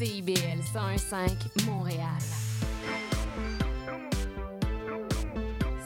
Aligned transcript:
CIBL 0.00 0.62
101.5 0.62 1.66
Montréal. 1.66 2.06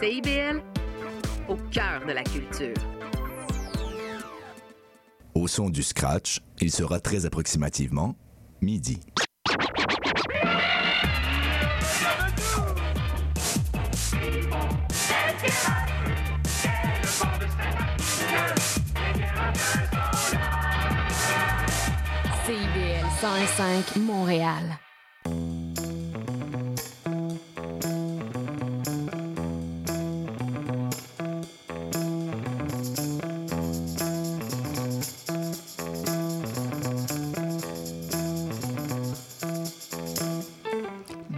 CIBL, 0.01 0.63
au 1.49 1.57
cœur 1.73 2.07
de 2.07 2.13
la 2.13 2.23
culture. 2.23 2.77
Au 5.35 5.49
son 5.49 5.69
du 5.69 5.83
scratch, 5.83 6.39
il 6.61 6.71
sera 6.71 7.01
très 7.01 7.27
approximativement 7.27 8.15
midi. 8.61 9.01
101.5 23.25 24.01
Montréal. 24.01 24.79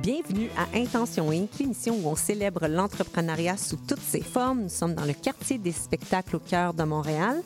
Bienvenue 0.02 0.50
à 0.56 0.76
Intention 0.76 1.30
Inc., 1.30 1.50
l'émission 1.60 1.94
où 2.02 2.08
on 2.08 2.16
célèbre 2.16 2.66
l'entrepreneuriat 2.66 3.56
sous 3.56 3.76
toutes 3.76 4.00
ses 4.00 4.22
formes. 4.22 4.62
Nous 4.62 4.68
sommes 4.70 4.96
dans 4.96 5.04
le 5.04 5.12
quartier 5.12 5.58
des 5.58 5.70
spectacles 5.70 6.34
au 6.34 6.40
cœur 6.40 6.74
de 6.74 6.82
Montréal. 6.82 7.42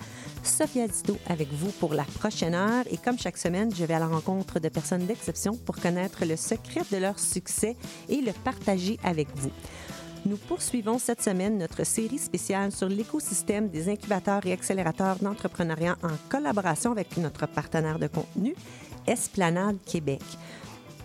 Sophia 0.60 0.86
Dito 0.86 1.16
avec 1.26 1.50
vous 1.54 1.70
pour 1.80 1.94
la 1.94 2.04
prochaine 2.04 2.54
heure. 2.54 2.84
Et 2.90 2.98
comme 2.98 3.18
chaque 3.18 3.38
semaine, 3.38 3.74
je 3.74 3.82
vais 3.82 3.94
à 3.94 3.98
la 3.98 4.06
rencontre 4.06 4.60
de 4.60 4.68
personnes 4.68 5.06
d'exception 5.06 5.56
pour 5.56 5.76
connaître 5.76 6.26
le 6.26 6.36
secret 6.36 6.82
de 6.92 6.98
leur 6.98 7.18
succès 7.18 7.78
et 8.10 8.20
le 8.20 8.32
partager 8.44 8.98
avec 9.02 9.28
vous. 9.34 9.52
Nous 10.26 10.36
poursuivons 10.36 10.98
cette 10.98 11.22
semaine 11.22 11.56
notre 11.56 11.86
série 11.86 12.18
spéciale 12.18 12.72
sur 12.72 12.90
l'écosystème 12.90 13.70
des 13.70 13.88
incubateurs 13.88 14.44
et 14.44 14.52
accélérateurs 14.52 15.16
d'entrepreneuriat 15.22 15.96
en 16.02 16.12
collaboration 16.28 16.92
avec 16.92 17.16
notre 17.16 17.46
partenaire 17.48 17.98
de 17.98 18.08
contenu, 18.08 18.54
Esplanade 19.06 19.78
Québec. 19.86 20.20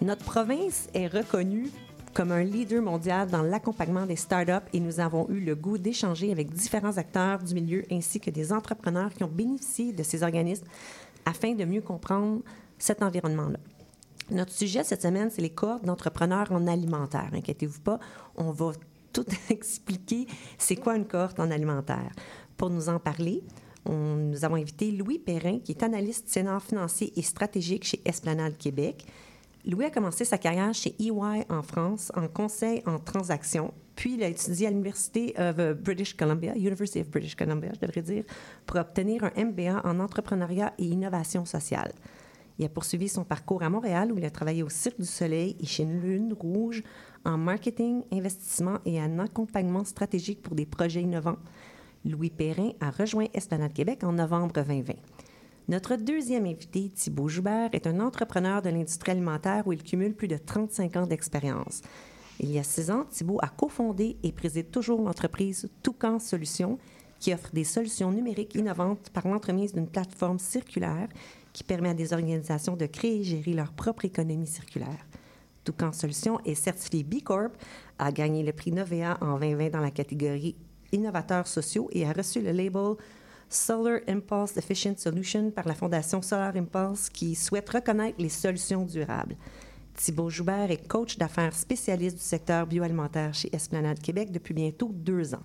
Notre 0.02 0.26
province 0.26 0.90
est 0.94 1.08
reconnue 1.08 1.72
comme 2.16 2.32
un 2.32 2.44
leader 2.44 2.82
mondial 2.82 3.30
dans 3.30 3.44
l'accompagnement 3.44 4.06
des 4.06 4.16
startups 4.16 4.66
et 4.72 4.80
nous 4.80 5.02
avons 5.02 5.30
eu 5.30 5.42
le 5.42 5.54
goût 5.54 5.78
d'échanger 5.78 6.32
avec 6.32 6.50
différents 6.50 6.98
acteurs 6.98 7.44
du 7.44 7.54
milieu 7.54 7.84
ainsi 7.92 8.22
que 8.22 8.32
des 8.32 8.54
entrepreneurs 8.54 9.14
qui 9.14 9.26
ont 9.26 9.30
bénéficié 9.30 9.92
de 9.92 10.02
ces 10.02 10.24
organismes 10.24 10.66
afin 11.26 11.54
de 11.54 11.66
mieux 11.66 11.82
comprendre 11.82 12.42
cet 12.80 13.04
environnement-là. 13.04 13.60
Notre 14.32 14.54
sujet 14.54 14.86
cette 14.86 15.02
semaine, 15.02 15.30
c'est 15.30 15.42
les 15.42 15.50
cohortes 15.50 15.84
d'entrepreneurs 15.84 16.54
en 16.54 16.68
alimentaire. 16.68 17.30
Inquiétez-vous 17.34 17.82
pas, 17.82 18.00
on 18.38 18.52
va 18.52 18.72
tout 19.12 19.26
expliquer 19.50 20.26
c'est 20.58 20.78
quoi 20.78 20.96
une 20.96 21.06
cohorte 21.06 21.42
en 21.42 21.52
alimentaire. 21.52 22.12
Pour 22.56 22.70
nous 22.70 22.88
en 22.88 22.98
parler, 22.98 23.44
nous 23.86 24.46
avons 24.46 24.56
invité 24.56 24.90
Louis 24.92 25.20
Perrin, 25.20 25.60
qui 25.60 25.74
est 25.74 25.84
analyste 25.84 26.30
sénat 26.30 26.62
financier 26.62 27.12
et 27.18 27.22
stratégique 27.22 27.84
chez 27.84 28.02
Esplanade 28.06 28.58
Québec. 28.58 29.06
Louis 29.68 29.86
a 29.86 29.90
commencé 29.90 30.26
sa 30.26 30.38
carrière 30.38 30.74
chez 30.76 30.96
EY 31.00 31.44
en 31.50 31.64
France 31.64 32.12
en 32.16 32.28
conseil 32.28 32.84
en 32.86 33.00
transactions, 33.00 33.74
puis 33.96 34.14
il 34.14 34.24
a 34.24 34.28
étudié 34.28 34.68
à 34.68 34.70
l'Université 34.70 35.34
of 35.40 35.56
British 35.82 36.16
Columbia, 36.16 36.54
University 36.56 37.02
of 37.02 37.10
British 37.10 37.36
Columbia, 37.36 37.72
je 37.74 37.80
devrais 37.80 38.04
dire, 38.04 38.24
pour 38.68 38.80
obtenir 38.80 39.24
un 39.24 39.32
MBA 39.44 39.82
en 39.84 40.00
entrepreneuriat 40.00 40.74
et 40.78 40.86
innovation 40.86 41.46
sociale. 41.46 41.94
Il 42.60 42.66
a 42.66 42.70
poursuivi 42.70 43.10
son 43.10 43.24
parcours 43.24 43.64
à 43.64 43.70
Montréal 43.72 44.12
où 44.12 44.20
il 44.20 44.26
a 44.26 44.30
travaillé 44.30 44.62
au 44.62 44.70
Cirque 44.70 45.00
du 45.00 45.08
Soleil 45.08 45.58
et 45.60 45.66
chez 45.66 45.84
Lune 45.84 46.36
Rouge 46.40 46.84
en 47.26 47.40
marketing, 47.40 48.04
investissement 48.14 48.78
et 48.86 49.02
en 49.02 49.18
accompagnement 49.18 49.84
stratégique 49.84 50.44
pour 50.44 50.54
des 50.54 50.68
projets 50.68 51.02
innovants. 51.02 51.40
Louis 52.06 52.30
Perrin 52.30 52.74
a 52.82 52.92
rejoint 52.92 53.26
Esplanade 53.34 53.74
Québec 53.74 54.04
en 54.04 54.14
novembre 54.14 54.54
2020. 54.54 54.94
Notre 55.68 55.96
deuxième 55.96 56.46
invité, 56.46 56.90
Thibault 56.90 57.28
Joubert, 57.28 57.72
est 57.74 57.88
un 57.88 58.00
entrepreneur 58.00 58.62
de 58.62 58.70
l'industrie 58.70 59.14
alimentaire 59.14 59.66
où 59.66 59.74
il 59.74 59.82
cumule 59.82 60.14
plus 60.14 60.28
de 60.28 60.38
35 60.38 60.96
ans 60.96 61.08
d'expérience. 61.08 61.82
Il 62.40 62.52
y 62.52 62.60
a 62.60 62.64
six 62.64 62.92
ans, 62.92 63.06
Thibault 63.10 63.40
a 63.42 63.48
cofondé 63.48 64.18
et 64.22 64.32
préside 64.32 64.70
toujours 64.70 65.02
l'entreprise 65.02 65.68
Toucan 65.82 66.20
Solutions, 66.20 66.78
qui 67.20 67.34
offre 67.34 67.50
des 67.52 67.64
solutions 67.64 68.12
numériques 68.12 68.54
innovantes 68.54 69.10
par 69.10 69.28
l'entremise 69.28 69.74
d'une 69.74 69.88
plateforme 69.88 70.38
circulaire 70.38 71.08
qui 71.52 71.64
permet 71.64 71.90
à 71.90 71.94
des 71.96 72.14
organisations 72.14 72.76
de 72.76 72.86
créer 72.86 73.22
et 73.22 73.24
gérer 73.24 73.54
leur 73.54 73.72
propre 73.72 74.06
économie 74.06 74.46
circulaire. 74.46 75.08
Toucan 75.64 75.94
Solutions 75.94 76.40
est 76.46 76.54
certifié 76.54 77.04
B 77.04 77.24
Corp, 77.24 77.54
a 77.98 78.12
gagné 78.12 78.44
le 78.44 78.54
prix 78.54 78.72
Novea 78.72 79.18
en 79.20 79.40
2020 79.40 79.70
dans 79.72 79.80
la 79.80 79.90
catégorie 79.90 80.56
innovateurs 80.92 81.48
sociaux 81.48 81.90
et 81.92 82.06
a 82.06 82.14
reçu 82.14 82.42
le 82.42 82.52
label 82.52 82.96
Solar 83.56 84.00
Impulse 84.08 84.58
Efficient 84.58 84.98
Solution 84.98 85.50
par 85.50 85.68
la 85.68 85.74
Fondation 85.74 86.22
Solar 86.22 86.56
Impulse 86.56 87.10
qui 87.10 87.36
souhaite 87.36 87.70
reconnaître 87.70 88.22
les 88.22 88.30
solutions 88.30 88.84
durables. 88.84 89.36
Thibault 89.96 90.30
Joubert 90.30 90.70
est 90.70 90.88
coach 90.88 91.18
d'affaires 91.18 91.56
spécialiste 91.56 92.18
du 92.18 92.24
secteur 92.24 92.68
bioalimentaire 92.68 93.34
chez 93.34 93.50
Esplanade 93.56 94.00
Québec 94.00 94.32
depuis 94.32 94.54
bientôt 94.54 94.92
deux 94.94 95.34
ans. 95.34 95.44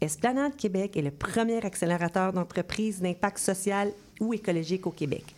Esplanade 0.00 0.54
Québec 0.56 0.96
est 0.96 1.02
le 1.02 1.10
premier 1.10 1.64
accélérateur 1.64 2.32
d'entreprises 2.32 3.00
d'impact 3.00 3.38
social 3.38 3.92
ou 4.20 4.34
écologique 4.34 4.86
au 4.86 4.90
Québec. 4.90 5.34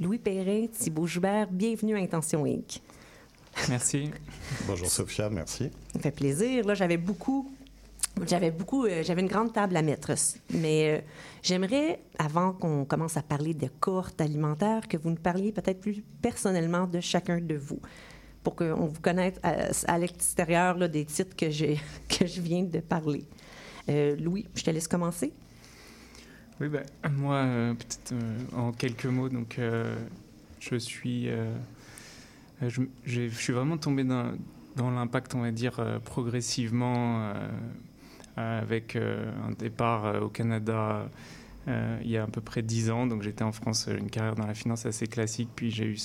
Louis 0.00 0.18
Perrin, 0.18 0.66
Thibault 0.66 1.06
Joubert, 1.06 1.48
bienvenue 1.50 1.96
à 1.96 2.00
Intention 2.00 2.44
Inc. 2.44 2.80
Merci. 3.68 4.10
Bonjour 4.66 4.88
Sophia, 4.88 5.28
merci. 5.28 5.70
Ça 5.92 5.98
fait 5.98 6.10
plaisir. 6.10 6.64
Là, 6.66 6.74
j'avais 6.74 6.96
beaucoup, 6.96 7.50
j'avais 8.26 8.50
beaucoup, 8.50 8.84
euh, 8.84 9.02
j'avais 9.02 9.22
une 9.22 9.28
grande 9.28 9.52
table 9.52 9.76
à 9.76 9.82
mettre. 9.82 10.12
Mais 10.54 10.98
euh, 10.98 11.00
j'aimerais, 11.42 12.00
avant 12.18 12.52
qu'on 12.52 12.84
commence 12.84 13.16
à 13.16 13.22
parler 13.22 13.54
de 13.54 13.68
cohortes 13.80 14.20
alimentaires, 14.20 14.88
que 14.88 14.96
vous 14.96 15.10
nous 15.10 15.16
parliez 15.16 15.52
peut-être 15.52 15.80
plus 15.80 16.02
personnellement 16.22 16.86
de 16.86 17.00
chacun 17.00 17.40
de 17.40 17.54
vous, 17.54 17.80
pour 18.42 18.56
qu'on 18.56 18.86
vous 18.86 19.00
connaisse 19.00 19.38
à, 19.42 19.70
à 19.86 19.98
l'extérieur 19.98 20.88
des 20.88 21.04
titres 21.04 21.36
que, 21.36 21.46
que 22.18 22.26
je 22.26 22.40
viens 22.40 22.64
de 22.64 22.80
parler. 22.80 23.24
Euh, 23.88 24.16
Louis, 24.16 24.46
je 24.54 24.62
te 24.62 24.70
laisse 24.70 24.88
commencer. 24.88 25.32
Oui, 26.60 26.68
ben, 26.68 26.84
moi, 27.10 27.36
euh, 27.36 27.74
peut-être 27.74 28.12
euh, 28.12 28.38
en 28.54 28.72
quelques 28.72 29.06
mots, 29.06 29.30
donc 29.30 29.58
euh, 29.58 29.96
je 30.60 30.76
suis, 30.76 31.30
euh, 31.30 31.54
euh, 32.62 32.68
je, 33.04 33.28
suis 33.28 33.52
vraiment 33.52 33.78
tombé 33.78 34.04
dans, 34.04 34.34
l'impact, 34.76 35.34
on 35.34 35.40
va 35.40 35.52
dire, 35.52 35.80
euh, 35.80 35.98
progressivement, 35.98 37.22
euh, 37.22 37.34
euh, 37.34 37.48
avec 38.36 38.96
euh, 38.96 39.30
un 39.46 39.52
départ 39.52 40.06
euh, 40.06 40.20
au 40.20 40.28
Canada 40.28 41.08
euh, 41.68 41.98
il 42.02 42.10
y 42.10 42.16
a 42.16 42.22
à 42.24 42.26
peu 42.26 42.40
près 42.40 42.62
dix 42.62 42.90
ans. 42.90 43.06
Donc 43.06 43.22
j'étais 43.22 43.44
en 43.44 43.52
France, 43.52 43.86
euh, 43.88 43.96
une 43.98 44.10
carrière 44.10 44.34
dans 44.34 44.46
la 44.46 44.54
finance 44.54 44.86
assez 44.86 45.06
classique, 45.06 45.50
puis 45.54 45.70
j'ai 45.70 45.84
eu 45.84 45.98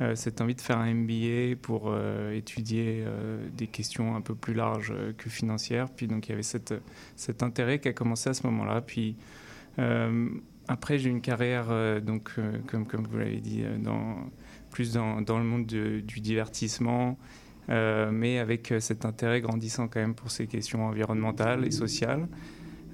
euh, 0.00 0.14
cette 0.14 0.40
envie 0.40 0.54
de 0.54 0.60
faire 0.60 0.78
un 0.78 0.94
MBA 0.94 1.56
pour 1.60 1.84
euh, 1.86 2.32
étudier 2.34 3.02
euh, 3.06 3.46
des 3.56 3.66
questions 3.66 4.14
un 4.16 4.20
peu 4.20 4.34
plus 4.34 4.54
larges 4.54 4.92
euh, 4.94 5.12
que 5.16 5.28
financières. 5.28 5.90
Puis 5.90 6.06
donc 6.06 6.28
il 6.28 6.30
y 6.30 6.32
avait 6.32 6.42
cette, 6.42 6.74
cet 7.16 7.42
intérêt 7.42 7.80
qui 7.80 7.88
a 7.88 7.92
commencé 7.92 8.30
à 8.30 8.34
ce 8.34 8.46
moment-là. 8.46 8.80
Puis 8.80 9.16
euh, 9.78 10.28
après, 10.68 10.98
j'ai 10.98 11.08
eu 11.08 11.12
une 11.12 11.20
carrière, 11.20 11.66
euh, 11.70 12.00
donc, 12.00 12.30
euh, 12.38 12.58
comme, 12.68 12.86
comme 12.86 13.04
vous 13.06 13.18
l'avez 13.18 13.40
dit, 13.40 13.62
euh, 13.64 13.76
plus 14.70 14.92
dans, 14.92 15.20
dans 15.20 15.38
le 15.38 15.44
monde 15.44 15.66
de- 15.66 15.98
du 16.00 16.20
divertissement, 16.20 17.10
euh, 17.10 17.49
mais 17.70 18.38
avec 18.38 18.72
euh, 18.72 18.80
cet 18.80 19.04
intérêt 19.04 19.40
grandissant 19.40 19.88
quand 19.88 20.00
même 20.00 20.14
pour 20.14 20.30
ces 20.30 20.46
questions 20.46 20.84
environnementales 20.86 21.64
et 21.66 21.70
sociales. 21.70 22.26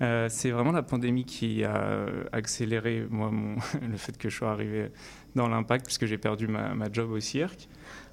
Euh, 0.03 0.29
c'est 0.29 0.51
vraiment 0.51 0.73
la 0.73 0.83
pandémie 0.83 1.25
qui 1.25 1.65
a 1.65 1.75
euh, 1.77 2.25
accéléré 2.33 3.07
moi, 3.09 3.31
mon, 3.31 3.55
le 3.91 3.97
fait 3.97 4.17
que 4.19 4.29
je 4.29 4.37
sois 4.37 4.51
arrivé 4.51 4.89
dans 5.35 5.49
l'impact, 5.49 5.87
puisque 5.87 6.05
j'ai 6.05 6.19
perdu 6.19 6.47
ma, 6.49 6.75
ma 6.75 6.93
job 6.93 7.11
au 7.11 7.21
cirque. 7.21 7.67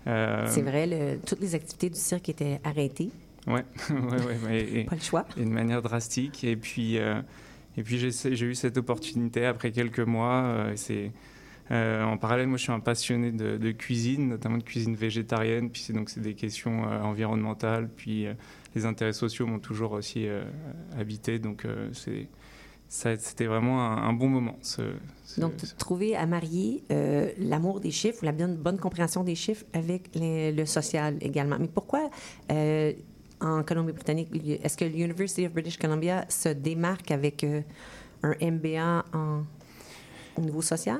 Euh, 0.07 0.45
C'est 0.47 0.61
vrai, 0.61 0.87
le- 0.87 1.19
toutes 1.25 1.41
les 1.41 1.55
activités 1.55 1.89
du 1.89 1.99
cirque 1.99 2.29
étaient 2.29 2.61
arrêtées. 2.63 3.09
Ouais, 3.47 3.65
ouais, 3.89 3.95
ouais, 4.25 4.37
ouais, 4.47 4.61
et- 4.73 4.83
Pas 4.85 4.95
le 4.95 5.01
choix. 5.01 5.25
et 5.37 5.43
de 5.43 5.49
manière 5.49 5.81
drastique. 5.81 6.45
Et 6.45 6.55
puis, 6.55 6.97
euh, 6.97 7.21
et 7.75 7.83
puis 7.83 7.97
j'ai 7.97 8.45
eu 8.45 8.55
cette 8.55 8.77
opportunité 8.77 9.45
après 9.45 9.71
quelques 9.71 9.99
mois. 9.99 10.43
euh, 10.43 10.71
c'est 10.75 11.11
euh, 11.71 12.03
en 12.03 12.17
parallèle, 12.17 12.47
moi, 12.47 12.57
je 12.57 12.63
suis 12.63 12.71
un 12.71 12.79
passionné 12.79 13.31
de, 13.31 13.57
de 13.57 13.71
cuisine, 13.71 14.27
notamment 14.29 14.57
de 14.57 14.63
cuisine 14.63 14.95
végétarienne. 14.95 15.69
Puis 15.69 15.81
c'est 15.81 15.93
donc 15.93 16.09
c'est 16.09 16.19
des 16.21 16.33
questions 16.35 16.83
euh, 16.89 17.01
environnementales. 17.01 17.89
Puis 17.95 18.27
euh, 18.27 18.33
les 18.75 18.85
intérêts 18.85 19.13
sociaux 19.13 19.45
m'ont 19.47 19.59
toujours 19.59 19.91
aussi 19.93 20.25
habité. 20.97 21.39
Donc 21.39 21.65
c'est 21.93 22.27
ça- 22.89 23.15
c'était 23.17 23.45
vraiment 23.45 23.81
un, 23.85 24.09
un 24.09 24.13
bon 24.13 24.27
moment. 24.29 24.57
ce- 24.61 24.81
ce- 25.25 25.39
Donc, 25.41 25.53
ce- 25.57 25.73
trouver 25.75 26.15
à 26.15 26.25
marier 26.25 26.83
l'amour 27.39 27.79
des 27.79 27.91
chiffres 27.91 28.19
ou 28.23 28.25
la 28.25 28.31
bonne, 28.31 28.55
bonne 28.55 28.77
compréhension 28.79 29.23
des 29.23 29.35
chiffres 29.35 29.65
avec 29.73 30.09
les- 30.15 30.51
le 30.51 30.65
social 30.65 31.17
également. 31.21 31.57
Mais 31.59 31.67
pourquoi, 31.67 32.09
en 33.41 33.63
Colombie-Britannique, 33.63 34.29
est-ce 34.63 34.77
que 34.77 34.85
l'University 34.85 35.45
of 35.45 35.53
British 35.53 35.77
Columbia 35.77 36.25
se 36.29 36.49
démarque 36.49 37.11
avec 37.11 37.43
un 38.23 38.33
MBA 38.41 39.05
en, 39.13 39.41
au 40.37 40.41
niveau 40.41 40.61
social? 40.61 40.99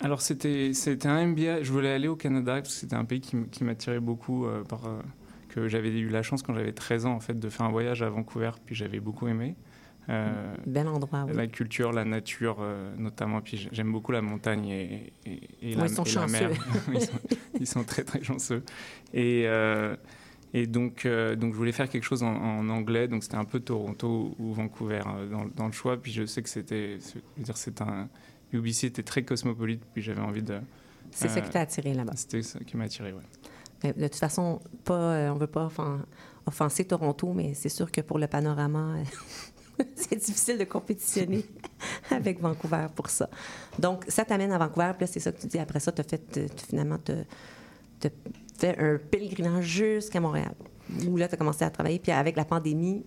Alors 0.00 0.20
c'était 0.20 0.72
un 1.04 1.26
MBA. 1.26 1.62
Je 1.62 1.72
voulais 1.72 1.92
aller 1.92 2.08
au 2.08 2.16
Canada 2.16 2.54
parce 2.54 2.68
que 2.74 2.80
c'était 2.80 2.96
un 2.96 3.04
pays 3.04 3.20
qui, 3.20 3.64
m'attirait 3.64 4.00
beaucoup. 4.00 4.46
euh, 4.46 4.62
par, 4.64 4.86
euh, 4.86 5.00
que 5.48 5.68
j'avais 5.68 5.90
eu 5.90 6.08
la 6.08 6.22
chance 6.22 6.42
quand 6.42 6.54
j'avais 6.54 6.72
13 6.72 7.06
ans 7.06 7.12
en 7.14 7.20
fait 7.20 7.38
de 7.38 7.48
faire 7.48 7.66
un 7.66 7.70
voyage 7.70 8.02
à 8.02 8.08
Vancouver, 8.08 8.52
puis 8.64 8.76
j'avais 8.76 9.00
beaucoup 9.00 9.26
aimé. 9.26 9.56
Euh, 10.08 10.54
Bel 10.66 10.88
endroit, 10.88 11.24
oui. 11.26 11.34
La 11.34 11.46
culture, 11.46 11.92
la 11.92 12.04
nature, 12.04 12.58
euh, 12.60 12.94
notamment. 12.96 13.40
Puis 13.40 13.68
j'aime 13.72 13.92
beaucoup 13.92 14.12
la 14.12 14.22
montagne 14.22 14.68
et, 14.68 15.12
et, 15.26 15.40
et 15.62 15.74
la, 15.74 15.86
ils 15.86 15.90
sont 15.90 16.04
et 16.04 16.14
la 16.14 16.26
mer. 16.28 16.50
ils, 16.94 17.00
sont, 17.00 17.18
ils 17.60 17.66
sont 17.66 17.84
très 17.84 18.04
très 18.04 18.22
chanceux. 18.22 18.62
Et, 19.12 19.46
et 20.52 20.66
donc, 20.66 21.06
euh, 21.06 21.36
donc 21.36 21.52
je 21.52 21.58
voulais 21.58 21.72
faire 21.72 21.88
quelque 21.88 22.04
chose 22.04 22.22
en, 22.22 22.34
en 22.34 22.68
anglais. 22.68 23.08
Donc 23.08 23.22
c'était 23.22 23.36
un 23.36 23.44
peu 23.44 23.60
Toronto 23.60 24.34
ou 24.38 24.52
Vancouver 24.52 25.02
euh, 25.06 25.28
dans, 25.28 25.46
dans 25.54 25.66
le 25.66 25.72
choix. 25.72 25.96
Puis 25.96 26.12
je 26.12 26.26
sais 26.26 26.42
que 26.42 26.48
c'était, 26.48 26.98
c'est 27.54 27.80
un 27.80 28.08
UBC 28.52 28.84
était 28.86 29.02
très 29.02 29.22
cosmopolite. 29.22 29.82
Puis 29.92 30.02
j'avais 30.02 30.20
envie 30.20 30.42
de. 30.42 30.60
C'est 31.10 31.28
ça 31.28 31.38
euh, 31.38 31.42
qui 31.42 31.50
t'a 31.50 31.60
attiré 31.60 31.94
là-bas. 31.94 32.12
C'était 32.16 32.42
ça 32.42 32.58
qui 32.60 32.76
m'a 32.76 32.84
attiré. 32.84 33.14
Mais 33.82 33.92
De 33.92 34.02
toute 34.08 34.16
façon, 34.16 34.60
pas, 34.84 34.94
euh, 34.94 35.30
on 35.30 35.34
ne 35.36 35.40
veut 35.40 35.46
pas 35.46 35.66
offen- 35.66 36.02
offenser 36.46 36.84
Toronto, 36.84 37.32
mais 37.32 37.54
c'est 37.54 37.68
sûr 37.68 37.90
que 37.90 38.00
pour 38.00 38.18
le 38.18 38.26
panorama, 38.26 38.96
c'est 39.94 40.16
difficile 40.16 40.58
de 40.58 40.64
compétitionner 40.64 41.44
avec 42.10 42.40
Vancouver 42.40 42.86
pour 42.94 43.08
ça. 43.08 43.28
Donc, 43.78 44.04
ça 44.08 44.24
t'amène 44.24 44.52
à 44.52 44.58
Vancouver, 44.58 44.92
puis 44.96 45.06
là, 45.06 45.12
c'est 45.12 45.20
ça 45.20 45.32
que 45.32 45.40
tu 45.40 45.46
dis. 45.46 45.58
Après 45.58 45.80
ça, 45.80 45.92
tu 45.92 46.00
as 46.00 46.04
fait, 46.04 46.36
euh, 46.38 46.46
finalement, 46.68 46.98
tu 46.98 47.12
fait 48.58 48.78
un 48.78 48.98
pèlerinage 48.98 49.64
jusqu'à 49.64 50.20
Montréal, 50.20 50.54
où 51.08 51.16
là, 51.16 51.28
tu 51.28 51.34
as 51.34 51.38
commencé 51.38 51.64
à 51.64 51.70
travailler. 51.70 51.98
Puis 51.98 52.12
avec 52.12 52.36
la 52.36 52.44
pandémie, 52.44 53.04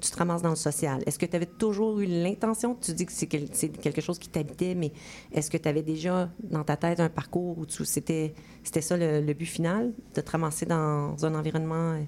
tu 0.00 0.10
te 0.10 0.16
ramasses 0.16 0.42
dans 0.42 0.50
le 0.50 0.56
social. 0.56 1.02
Est-ce 1.06 1.18
que 1.18 1.26
tu 1.26 1.36
avais 1.36 1.46
toujours 1.46 2.00
eu 2.00 2.06
l'intention, 2.06 2.74
tu 2.74 2.92
dis 2.92 3.06
que 3.06 3.12
c'est 3.12 3.26
quel- 3.26 3.48
c'est 3.52 3.68
quelque 3.68 4.00
chose 4.00 4.18
qui 4.18 4.28
t'habitait, 4.28 4.74
mais 4.74 4.92
est-ce 5.32 5.50
que 5.50 5.56
tu 5.56 5.68
avais 5.68 5.82
déjà 5.82 6.30
dans 6.42 6.64
ta 6.64 6.76
tête 6.76 7.00
un 7.00 7.08
parcours 7.08 7.58
où 7.58 7.64
c'était 7.84 8.34
ça 8.64 8.96
le, 8.96 9.32
but 9.32 9.46
final, 9.46 9.92
de 10.14 10.20
te 10.20 10.30
ramasser 10.30 10.66
dans 10.66 11.16
un 11.24 11.34
environnement, 11.34 11.92
euh, 11.92 12.02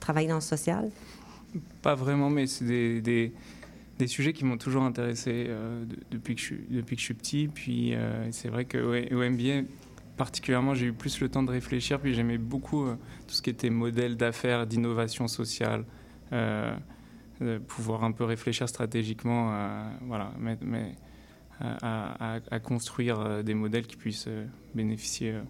travailler 0.00 0.28
dans 0.28 0.36
le 0.36 0.40
social? 0.40 0.90
Pas 1.82 1.94
vraiment, 1.94 2.28
mais 2.30 2.46
c'est 2.46 2.64
des, 2.66 3.00
des, 3.00 3.32
sujets 4.06 4.32
qui 4.32 4.44
m'ont 4.44 4.58
toujours 4.58 4.82
intéressé 4.82 5.46
euh, 5.48 5.84
de- 5.84 5.96
depuis, 6.10 6.34
que 6.34 6.40
je, 6.40 6.46
suis- 6.46 6.66
depuis 6.70 6.96
que 6.96 7.00
je 7.00 7.04
suis 7.06 7.14
petit. 7.14 7.48
Puis 7.48 7.94
euh, 7.94 8.28
c'est 8.30 8.48
vrai 8.48 8.66
ouais, 8.74 9.12
au 9.12 9.22
MBA, 9.22 9.66
particulièrement, 10.16 10.74
j'ai 10.74 10.86
eu 10.86 10.92
plus 10.92 11.20
le 11.20 11.28
temps 11.28 11.42
de 11.42 11.50
réfléchir. 11.50 11.98
Puis 12.00 12.12
j'aimais 12.14 12.38
beaucoup 12.38 12.86
tout 13.26 13.34
ce 13.34 13.40
qui 13.42 13.50
était 13.50 13.70
modèle 13.70 14.16
d'affaires, 14.16 14.66
d'innovation 14.66 15.26
sociale, 15.28 15.84
pouvoir 17.66 18.04
un 18.04 18.12
peu 18.12 18.24
réfléchir 18.24 18.68
stratégiquement, 18.68 19.50
à, 19.50 19.90
voilà, 20.02 20.32
à, 21.60 22.60
construire 22.60 23.20
euh, 23.20 23.42
des 23.42 23.54
modèles 23.54 23.86
qui 23.86 23.96
puissent 23.96 24.28
euh, 24.28 24.46
bénéficier 24.74 25.32
euh, 25.32 25.42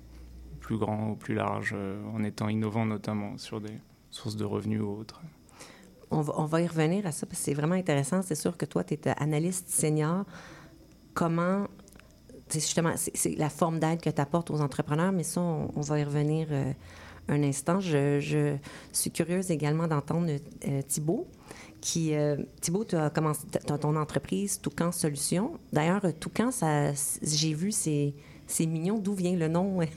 au 0.53 0.57
plus 0.59 0.79
grand, 0.79 1.11
au 1.11 1.17
plus 1.17 1.35
large, 1.35 1.73
euh, 1.75 2.03
en 2.15 2.25
étant 2.25 2.49
innovants 2.49 2.87
notamment 2.87 3.37
sur 3.39 3.61
des 3.61 3.75
sources 4.11 4.37
de 4.37 4.45
revenus 4.45 4.81
ou 4.81 4.89
autres. 4.89 5.21
On 6.11 6.23
va, 6.23 6.63
y 6.63 6.67
revenir 6.67 7.07
à 7.07 7.13
ça 7.13 7.27
parce 7.27 7.39
que 7.39 7.45
c'est 7.45 7.55
vraiment 7.55 7.75
intéressant. 7.75 8.23
C'est 8.23 8.35
sûr 8.35 8.57
que 8.57 8.65
toi, 8.65 8.83
tu 8.83 8.95
es 8.95 9.09
analyste 9.19 9.69
senior. 9.69 10.25
Comment, 11.13 11.67
c'est 12.49 12.61
justement, 12.61 12.95
c'est 12.97 13.37
la 13.37 13.51
forme 13.51 13.79
d'aide 13.79 14.01
que 14.01 14.09
tu 14.09 14.21
apportes 14.21 14.51
aux 14.51 14.63
entrepreneurs, 14.63 15.13
mais 15.13 15.23
ça, 15.23 15.43
on, 15.43 15.81
va 15.81 15.99
y 15.99 16.05
revenir 16.05 16.49
euh, 16.51 16.73
un 17.29 17.43
instant. 17.43 17.81
Je, 17.81 18.21
je 18.21 18.57
suis 18.93 19.11
curieuse 19.11 19.51
également 19.51 19.87
d'entendre 19.87 20.31
euh, 20.67 20.83
Thibault. 20.83 21.27
Qui, 21.81 22.15
euh, 22.15 22.37
Thibault, 22.61 22.85
tu 22.85 22.97
as 22.97 23.11
commencé 23.11 23.41
ton 23.81 23.97
entreprise 23.97 24.61
Toucan 24.61 24.91
Solutions. 24.93 25.53
D'ailleurs, 25.73 26.03
Toucan, 26.19 26.51
j'ai 27.23 27.55
vu, 27.55 27.71
c'est 27.73 28.13
mignon. 28.61 28.99
D'où 28.99 29.15
vient 29.15 29.37
le 29.37 29.49
nom? 29.49 29.81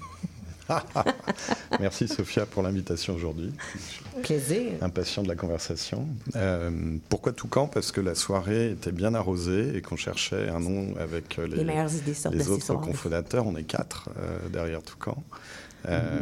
Merci 1.81 2.07
Sophia 2.07 2.45
pour 2.45 2.63
l'invitation 2.63 3.15
aujourd'hui. 3.15 3.51
Plaisir. 4.23 4.71
Impatient 4.81 5.21
de 5.23 5.27
la 5.27 5.35
conversation. 5.35 6.07
Euh, 6.35 6.97
pourquoi 7.09 7.33
Toucan? 7.33 7.67
Parce 7.67 7.91
que 7.91 7.99
la 7.99 8.15
soirée 8.15 8.71
était 8.71 8.91
bien 8.93 9.13
arrosée 9.13 9.75
et 9.75 9.81
qu'on 9.81 9.97
cherchait 9.97 10.47
un 10.49 10.59
nom 10.61 10.93
avec 10.97 11.39
euh, 11.39 11.47
Les, 11.47 11.57
les, 11.57 11.63
meilleures 11.65 11.93
idées 11.93 12.13
les 12.31 12.49
autres 12.49 12.63
soirs. 12.63 12.79
cofondateurs. 12.81 13.47
On 13.47 13.55
est 13.57 13.63
quatre 13.63 14.09
euh, 14.17 14.47
derrière 14.49 14.81
Toucan. 14.81 15.21
Euh, 15.89 16.19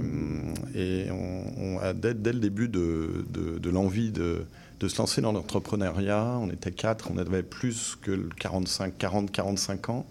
Et 0.74 1.08
on, 1.12 1.44
on 1.76 1.80
a, 1.80 1.94
dès, 1.94 2.14
dès 2.14 2.34
le 2.34 2.40
début 2.40 2.70
de, 2.70 3.26
de- 3.30 3.60
de 3.60 3.70
l'envie 3.70 4.12
de, 4.12 4.46
de 4.80 4.88
se 4.88 4.98
lancer 4.98 5.22
dans 5.22 5.32
l'entrepreneuriat, 5.32 6.38
on 6.42 6.50
était 6.50 6.72
quatre, 6.72 7.10
on 7.12 7.18
avait 7.18 7.44
plus 7.44 7.98
que 8.02 8.12
le 8.12 8.30
45, 8.40 8.98
40, 8.98 9.32
45 9.32 9.90
ans. 9.90 10.06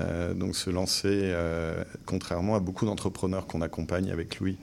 Euh, 0.00 0.32
donc 0.34 0.54
se 0.54 0.70
lancer, 0.70 1.08
euh, 1.08 1.82
contrairement 2.06 2.54
à 2.54 2.60
beaucoup 2.60 2.86
d'entrepreneurs 2.86 3.46
qu'on 3.46 3.62
accompagne 3.62 4.10
avec 4.12 4.38
Louis, 4.38 4.56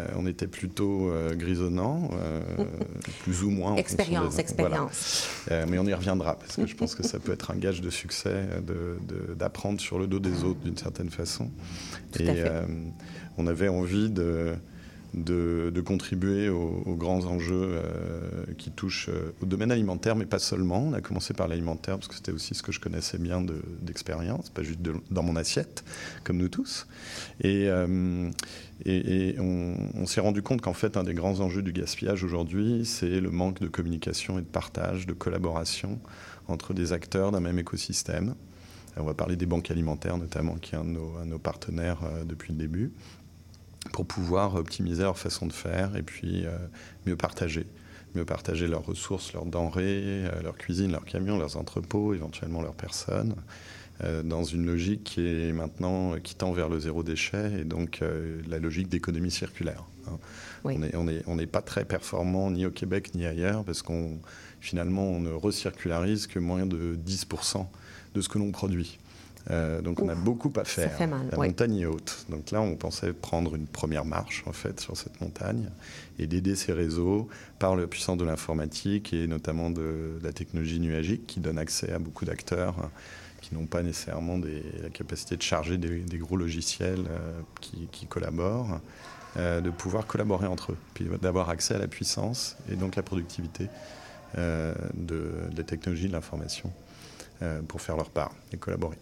euh, 0.00 0.06
on 0.16 0.26
était 0.26 0.46
plutôt 0.46 1.12
grisonnant, 1.34 2.10
plus 3.22 3.44
ou 3.44 3.50
moins. 3.50 3.76
Expérience, 3.76 4.38
expérience. 4.38 5.28
Voilà. 5.46 5.66
Mais 5.66 5.78
on 5.78 5.86
y 5.86 5.94
reviendra 5.94 6.38
parce 6.38 6.56
que 6.56 6.66
je 6.66 6.74
pense 6.74 6.94
que 6.94 7.02
ça 7.02 7.18
peut 7.18 7.32
être 7.32 7.50
un 7.50 7.56
gage 7.56 7.80
de 7.80 7.90
succès 7.90 8.48
d'apprendre 9.36 9.80
sur 9.80 9.98
le 9.98 10.06
dos 10.06 10.18
des 10.18 10.44
autres 10.44 10.60
d'une 10.60 10.78
certaine 10.78 11.10
façon. 11.10 11.50
Tout 12.12 12.22
Et 12.22 12.30
à 12.30 12.34
fait. 12.34 12.52
on 13.36 13.46
avait 13.46 13.68
envie 13.68 14.08
de, 14.08 14.54
de, 15.14 15.80
contribuer 15.84 16.48
aux, 16.48 16.96
grands 16.96 17.24
enjeux 17.26 17.74
euh, 17.74 18.44
qui 18.56 18.70
touchent 18.70 19.08
euh, 19.08 19.32
au 19.42 19.46
domaine 19.46 19.70
alimentaire, 19.70 20.16
mais 20.16 20.26
pas 20.26 20.38
seulement. 20.38 20.84
On 20.84 20.92
a 20.92 21.00
commencé 21.00 21.34
par 21.34 21.48
l'alimentaire 21.48 21.96
parce 21.96 22.08
que 22.08 22.14
c'était 22.14 22.32
aussi 22.32 22.54
ce 22.54 22.62
que 22.62 22.72
je 22.72 22.80
connaissais 22.80 23.18
bien 23.18 23.40
de- 23.40 23.62
d'expérience, 23.80 24.50
pas 24.50 24.62
juste 24.62 24.80
dans 25.10 25.22
mon 25.22 25.36
assiette, 25.36 25.84
comme 26.24 26.38
nous 26.38 26.48
tous. 26.48 26.86
Et, 27.40 27.66
euh, 27.68 28.30
on, 28.84 30.06
s'est 30.06 30.20
rendu 30.20 30.42
compte 30.42 30.60
qu'en 30.60 30.72
fait, 30.72 30.96
un 30.96 31.04
des 31.04 31.14
grands 31.14 31.40
enjeux 31.40 31.62
du 31.62 31.72
gaspillage 31.72 32.24
aujourd'hui, 32.24 32.84
c'est 32.84 33.20
le 33.20 33.30
manque 33.30 33.60
de 33.60 33.68
communication 33.68 34.38
et 34.38 34.42
de 34.42 34.46
partage, 34.46 35.06
de 35.06 35.12
collaboration 35.12 36.00
entre 36.48 36.74
des 36.74 36.92
acteurs 36.92 37.32
d'un 37.32 37.40
même 37.40 37.58
écosystème. 37.58 38.34
On 38.96 39.04
va 39.04 39.14
parler 39.14 39.36
des 39.36 39.46
banques 39.46 39.70
alimentaires 39.70 40.18
notamment, 40.18 40.56
qui 40.56 40.74
est 40.74 40.78
un 40.78 40.84
de 40.84 40.90
nos, 41.24 41.38
partenaires 41.38 42.00
depuis 42.26 42.52
le 42.52 42.58
début, 42.58 42.92
pour 43.90 44.06
pouvoir 44.06 44.54
optimiser 44.54 45.02
leur 45.02 45.18
façon 45.18 45.46
de 45.46 45.52
faire 45.52 45.96
et 45.96 46.02
puis 46.02 46.46
euh, 46.46 46.56
mieux 47.06 47.16
partager. 47.16 47.66
Mieux 48.14 48.24
partager 48.24 48.68
leurs 48.68 48.84
ressources, 48.84 49.32
leurs 49.32 49.46
denrées, 49.46 50.26
euh, 50.26 50.42
leur 50.42 50.56
cuisine, 50.56 50.92
leurs 50.92 51.04
camions, 51.04 51.38
leurs 51.38 51.56
entrepôts, 51.56 52.14
éventuellement 52.14 52.62
leurs 52.62 52.74
personnes, 52.74 53.34
euh, 54.04 54.22
dans 54.22 54.44
une 54.44 54.66
logique 54.66 55.04
qui 55.04 55.26
est 55.26 55.52
maintenant 55.52 56.16
qui 56.22 56.34
tend 56.34 56.52
vers 56.52 56.68
le 56.68 56.78
zéro 56.78 57.02
déchet 57.02 57.60
et 57.60 57.64
donc 57.64 58.00
la 58.48 58.58
logique 58.58 58.88
d'économie 58.88 59.30
circulaire. 59.30 59.84
hein. 60.08 60.18
Oui. 60.64 60.74
On 60.76 60.78
n'est 60.78 60.96
on 60.96 61.08
est, 61.08 61.22
on 61.26 61.36
n'est 61.36 61.46
pas 61.46 61.62
très 61.62 61.84
performant 61.84 62.50
ni 62.50 62.66
au 62.66 62.70
Québec 62.70 63.14
ni 63.14 63.26
ailleurs 63.26 63.64
parce 63.64 63.82
qu'on 63.82 64.18
finalement 64.60 65.04
on 65.04 65.20
ne 65.20 65.32
recircularise 65.32 66.26
que 66.26 66.38
moins 66.38 66.66
de 66.66 66.96
10% 67.04 67.66
de 68.14 68.20
ce 68.20 68.28
que 68.28 68.38
l'on 68.38 68.52
produit. 68.52 68.98
Euh, 69.50 69.80
donc 69.82 70.00
on 70.00 70.08
a 70.08 70.14
beaucoup 70.14 70.52
à 70.56 70.64
faire. 70.64 70.92
fait 70.92 71.06
mal, 71.06 71.26
La 71.32 71.38
ouais. 71.38 71.48
montagne 71.48 71.76
est 71.78 71.86
haute. 71.86 72.26
Donc 72.28 72.50
là, 72.50 72.60
on 72.60 72.76
pensait 72.76 73.12
prendre 73.12 73.54
une 73.56 73.66
première 73.66 74.04
marche 74.04 74.44
en 74.46 74.52
fait 74.52 74.80
sur 74.80 74.96
cette 74.96 75.20
montagne 75.20 75.68
et 76.18 76.26
d'aider 76.26 76.54
ces 76.54 76.72
réseaux 76.72 77.28
par 77.58 77.74
la 77.76 77.86
puissance 77.86 78.18
de 78.18 78.24
l'informatique 78.24 79.12
et 79.12 79.26
notamment 79.26 79.70
de, 79.70 80.18
la 80.22 80.32
technologie 80.32 80.78
nuagique 80.78 81.26
qui 81.26 81.40
donne 81.40 81.58
accès 81.58 81.92
à 81.92 81.98
beaucoup 81.98 82.24
d'acteurs 82.24 82.90
qui 83.40 83.54
n'ont 83.56 83.66
pas 83.66 83.82
nécessairement 83.82 84.38
des- 84.38 84.62
la 84.80 84.90
capacité 84.90 85.36
de 85.36 85.42
charger 85.42 85.76
des, 85.76 85.98
des 85.98 86.18
gros 86.18 86.36
logiciels 86.36 87.04
euh, 87.10 87.40
qui, 87.60 87.88
qui 87.90 88.06
collaborent, 88.06 88.80
euh, 89.36 89.60
de 89.60 89.70
pouvoir 89.70 90.06
collaborer 90.06 90.46
entre 90.46 90.72
eux, 90.72 90.76
puis 90.94 91.06
d'avoir 91.20 91.48
accès 91.50 91.74
à 91.74 91.78
la 91.78 91.88
puissance 91.88 92.56
et 92.70 92.76
donc 92.76 92.94
la 92.94 93.02
productivité 93.02 93.68
de, 94.36 94.72
de 94.94 95.56
la 95.56 95.62
technologie 95.64 96.06
de 96.06 96.12
l'information 96.12 96.72
pour 97.68 97.80
faire 97.82 97.96
leur 97.96 98.08
part 98.08 98.32
et 98.52 98.56
collaborer. 98.56 98.96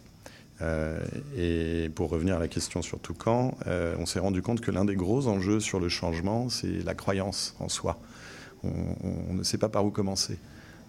Euh, 0.62 0.98
et 1.36 1.88
pour 1.94 2.10
revenir 2.10 2.36
à 2.36 2.38
la 2.38 2.48
question 2.48 2.82
sur 2.82 2.98
Toucan, 3.00 3.56
euh, 3.66 3.94
on 3.98 4.06
s'est 4.06 4.18
rendu 4.18 4.42
compte 4.42 4.60
que 4.60 4.70
l'un 4.70 4.84
des 4.84 4.94
gros 4.96 5.26
enjeux 5.26 5.60
sur 5.60 5.80
le 5.80 5.88
changement, 5.88 6.48
c'est 6.50 6.84
la 6.84 6.94
croyance 6.94 7.54
en 7.60 7.68
soi. 7.68 7.98
On, 8.62 8.68
on- 8.68 9.14
on 9.30 9.34
ne 9.34 9.42
sait 9.42 9.58
pas 9.58 9.68
par 9.70 9.84
où 9.84 9.90
commencer. 9.90 10.38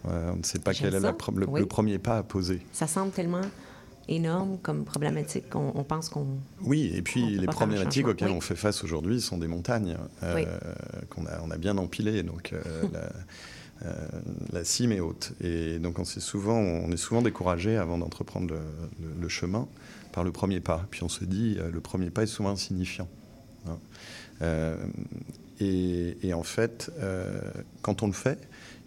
Euh, 0.10 0.32
on 0.34 0.38
ne 0.38 0.44
sait 0.44 0.60
pas 0.60 0.74
quel 0.74 0.94
est 0.96 1.00
la 1.00 1.12
le, 1.12 1.48
Oui. 1.48 1.60
le 1.62 1.66
premier 1.68 2.00
pas 2.00 2.18
à 2.18 2.24
poser. 2.24 2.62
Ça 2.74 2.88
semble 2.88 3.12
tellement 3.12 3.42
énorme 4.10 4.58
comme 4.62 4.84
problématique 4.84 5.50
qu'on 5.50 5.72
on 5.76 5.84
pense 5.84 6.10
qu'on... 6.10 6.26
Oui, 6.64 6.92
et 6.94 7.00
On 7.00 7.04
puis 7.04 7.38
les 7.38 7.46
problématiques 7.48 8.08
auxquelles 8.08 8.30
Oui. 8.30 8.36
on 8.36 8.42
fait 8.42 8.56
face 8.56 8.84
aujourd'hui 8.84 9.22
sont 9.22 9.38
des 9.38 9.48
montagnes 9.48 9.96
euh, 10.24 10.36
Oui. 10.36 10.46
qu'on 11.10 11.26
a, 11.28 11.40
on 11.46 11.52
a 11.52 11.58
bien 11.58 11.78
empilées. 11.78 12.24
Donc 12.24 12.52
la, 12.92 13.10
euh, 13.86 14.08
la 14.54 14.64
cime 14.64 14.92
est 14.92 15.00
haute. 15.00 15.34
Et 15.42 15.80
donc 15.80 16.00
on, 16.00 16.06
s'est 16.06 16.20
souvent, 16.20 16.58
on 16.58 16.92
est 16.92 16.98
souvent 16.98 17.22
découragé 17.22 17.78
avant 17.78 17.98
d'entreprendre 17.98 18.54
le, 18.54 18.60
le- 19.06 19.22
le 19.22 19.28
chemin 19.30 19.68
par 20.12 20.24
le 20.24 20.32
premier 20.32 20.60
pas. 20.60 20.86
Puis 20.92 21.04
on 21.04 21.10
se 21.10 21.26
dit, 21.26 21.58
euh, 21.60 21.72
le 21.72 21.80
premier 21.82 22.10
pas 22.10 22.24
est 22.24 22.28
souvent 22.28 22.50
insignifiant. 22.52 23.08
hein. 23.68 23.78
Euh, 24.42 24.76
et, 25.60 26.18
et 26.24 26.34
en 26.34 26.44
fait, 26.44 26.92
quand 27.82 28.02
on 28.04 28.08
le 28.08 28.14
fait, 28.14 28.40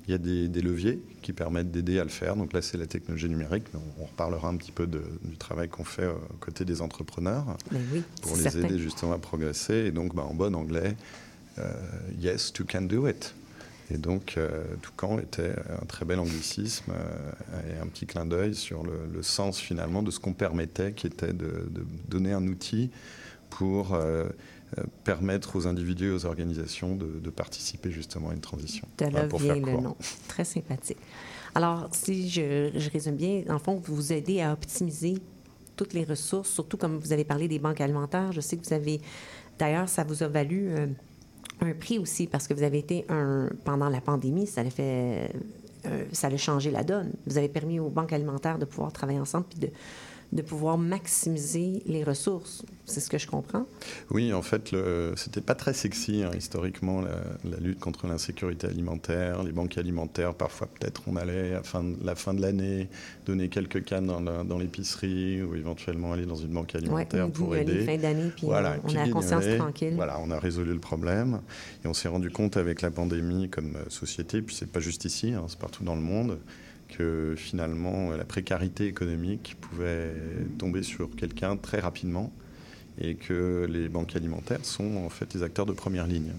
Il 0.07 0.11
y 0.11 0.15
a 0.15 0.19
des, 0.19 0.49
des 0.49 0.61
leviers 0.61 0.99
qui 1.23 1.33
permettent 1.33 1.71
d'aider 1.71 1.99
à 1.99 2.05
le 2.05 2.11
faire. 2.11 2.37
Donc 2.37 2.53
là, 2.53 2.61
c'est 2.61 2.77
la 2.77 2.87
technologie 2.87 3.29
numérique, 3.31 3.65
mais 3.73 3.81
on, 3.81 4.03
on 4.03 4.07
reparlera 4.07 4.49
un 4.49 4.57
petit 4.59 4.73
peu 4.73 4.87
de, 4.87 5.01
du 5.25 5.37
travail 5.39 5.69
qu'on 5.71 5.85
fait 5.85 6.07
aux 6.09 6.37
côtés 6.41 6.67
des 6.67 6.83
entrepreneurs 6.83 7.57
oui, 7.73 8.03
pour 8.21 8.37
les 8.37 8.43
certain. 8.43 8.65
aider 8.69 8.79
justement 8.79 9.15
à 9.15 9.19
progresser. 9.19 9.87
Et 9.89 9.93
donc, 9.93 10.15
bah, 10.15 10.27
en 10.29 10.35
bon 10.35 10.55
anglais, 10.55 10.95
yes, 12.21 12.53
you 12.59 12.67
can 12.69 12.83
do 12.83 13.09
it. 13.09 13.35
Et 13.95 13.99
donc, 13.99 14.35
euh, 14.37 14.65
Toucan 14.83 15.19
était 15.21 15.53
un 15.81 15.87
très 15.87 16.05
bel 16.05 16.19
anglicisme 16.19 16.93
euh, 16.93 17.71
et 17.71 17.81
un 17.81 17.87
petit 17.87 18.07
clin 18.07 18.27
d'œil 18.27 18.55
sur 18.55 18.83
le, 18.83 18.93
le 19.13 19.23
sens 19.23 19.61
finalement 19.61 20.03
de 20.03 20.11
ce 20.11 20.19
qu'on 20.19 20.33
permettait, 20.33 20.93
qui 20.93 21.07
était 21.07 21.33
de, 21.33 21.69
de 21.71 21.87
donner 22.09 22.33
un 22.33 22.45
outil 22.49 22.91
pour 23.51 23.95
euh, 23.95 24.25
euh, 24.79 24.83
permettre 25.05 25.55
aux 25.55 25.69
individus 25.69 26.09
et 26.09 26.11
aux 26.11 26.27
organisations 26.27 26.97
de, 26.97 27.07
de 27.21 27.31
participer 27.31 27.93
justement 27.93 28.31
à 28.31 28.35
une 28.35 28.41
transition. 28.41 28.89
De 28.99 29.07
là 29.07 29.25
pour 29.29 29.39
vient 29.39 29.55
faire 29.55 29.67
le 29.77 29.81
nom. 29.81 29.97
Très 30.27 30.45
sympathique. 30.45 30.99
Alors, 31.55 31.89
si 31.93 32.29
je, 32.29 32.73
je 32.75 32.91
résume 32.91 33.15
bien, 33.15 33.43
le 33.47 33.59
fond, 33.59 33.81
vous 33.85 33.95
vous 33.95 34.13
aidez 34.13 34.41
à 34.41 34.53
optimiser 34.53 35.15
toutes 35.77 35.93
les 35.93 36.03
ressources, 36.03 36.51
surtout 36.51 36.77
comme 36.77 36.99
vous 36.99 37.13
avez 37.13 37.25
parlé 37.25 37.47
des 37.47 37.61
banques 37.61 37.81
alimentaires. 37.81 38.33
Je 38.33 38.41
sais 38.41 38.57
que 38.57 38.67
vous 38.67 38.75
avez... 38.75 39.01
D'ailleurs, 39.57 39.89
ça 39.89 40.03
vous 40.03 40.25
a 40.25 40.29
valu 40.29 40.71
euh, 40.71 40.89
un 41.61 41.73
prix 41.73 41.99
aussi 41.99 42.27
parce 42.27 42.47
que 42.49 42.55
vous 42.55 42.63
avez 42.63 42.79
été 42.79 43.05
un... 43.09 43.49
Pendant 43.65 43.89
la 43.89 44.01
pandémie, 44.01 44.47
ça 44.47 44.63
a 44.63 44.71
fait... 44.71 45.31
euh, 45.87 46.05
ça 46.13 46.29
a 46.29 46.37
changé 46.37 46.71
la 46.71 46.85
donne. 46.85 47.13
Vous 47.27 47.39
avez 47.39 47.49
permis 47.49 47.81
aux 47.81 47.91
banques 47.91 48.13
alimentaires 48.13 48.59
de 48.59 48.65
pouvoir 48.65 48.93
travailler 48.93 49.21
ensemble 49.21 49.47
puis 49.49 49.59
de, 49.59 49.69
de 50.35 50.43
pouvoir 50.43 50.77
maximiser 50.79 51.83
les 51.87 52.03
ressources. 52.03 52.65
C'est 52.87 53.01
ce 53.01 53.09
que 53.09 53.19
je 53.19 53.27
comprends. 53.29 53.67
Oui, 54.11 54.33
en 54.33 54.43
fait, 54.43 54.73
le- 54.73 55.15
c'était 55.17 55.41
pas 55.41 55.55
très 55.55 55.73
sexy 55.73 56.23
hein, 56.25 56.31
historiquement 56.37 57.01
la, 57.01 57.17
la 57.49 57.57
lutte 57.59 57.79
contre 57.79 58.07
l'insécurité 58.09 58.67
alimentaire, 58.67 59.43
les 59.45 59.53
banques 59.53 59.79
alimentaires. 59.79 60.35
Parfois, 60.35 60.67
peut-être, 60.67 61.03
on 61.07 61.17
allait 61.17 61.55
à 61.55 61.63
fin 61.63 61.85
de- 61.85 61.97
la 62.05 62.15
fin 62.17 62.35
de 62.35 62.43
l'année 62.43 62.89
donner 63.27 63.49
quelques 63.49 63.85
cannes 63.85 64.07
dans, 64.07 64.59
l'épicerie 64.59 65.41
ou 65.43 65.55
éventuellement 65.55 66.13
aller 66.13 66.27
dans 66.27 66.35
une 66.37 66.53
banque 66.53 66.75
alimentaire 66.75 67.27
Ouais, 67.27 67.31
pour 67.33 67.55
aider. 67.57 67.85
fin 67.85 67.97
d'année, 67.97 68.31
puis 68.37 68.47
Voilà, 68.47 68.77
on, 68.85 68.91
a 68.91 69.07
la 69.07 69.09
conscience 69.13 69.45
tranquille. 69.57 69.95
Voilà, 69.95 70.19
on 70.21 70.31
a 70.31 70.39
résolu 70.39 70.73
le 70.75 70.81
problème 70.81 71.41
et 71.85 71.89
on 71.89 71.95
s'est 71.95 72.09
rendu 72.09 72.31
compte 72.31 72.57
avec 72.57 72.83
la 72.83 72.91
pandémie 72.91 73.49
comme 73.49 73.77
euh, 73.77 73.89
société, 73.89 74.43
puis 74.43 74.55
c'est 74.55 74.71
pas 74.71 74.81
juste 74.81 75.05
ici, 75.05 75.33
hein, 75.33 75.45
c'est 75.49 75.59
partout 75.59 75.85
dans 75.85 75.95
le 75.95 76.03
monde, 76.03 76.39
que 76.97 77.35
finalement 77.37 78.13
euh, 78.13 78.17
la 78.17 78.25
précarité 78.25 78.87
économique 78.87 79.57
pouvait 79.61 80.15
tomber 80.59 80.83
sur 80.83 81.15
quelqu'un 81.17 81.57
très 81.57 81.81
rapidement 81.81 82.33
et 82.99 83.17
que 83.17 83.67
les 83.69 83.89
banques 83.89 84.15
alimentaires 84.15 84.65
sont 84.65 84.97
en 84.97 85.09
fait 85.09 85.35
les 85.35 85.43
acteurs 85.43 85.67
de 85.67 85.73
première 85.73 86.07
ligne. 86.07 86.33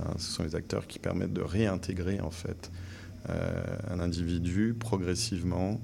Hein, 0.00 0.14
ce 0.16 0.30
sont 0.30 0.42
les 0.42 0.54
acteurs 0.54 0.86
qui 0.86 0.98
permettent 0.98 1.34
de 1.34 1.42
réintégrer 1.42 2.20
en 2.20 2.30
fait 2.30 2.70
euh, 3.28 3.76
un 3.90 4.00
individu 4.00 4.74
progressivement 4.78 5.80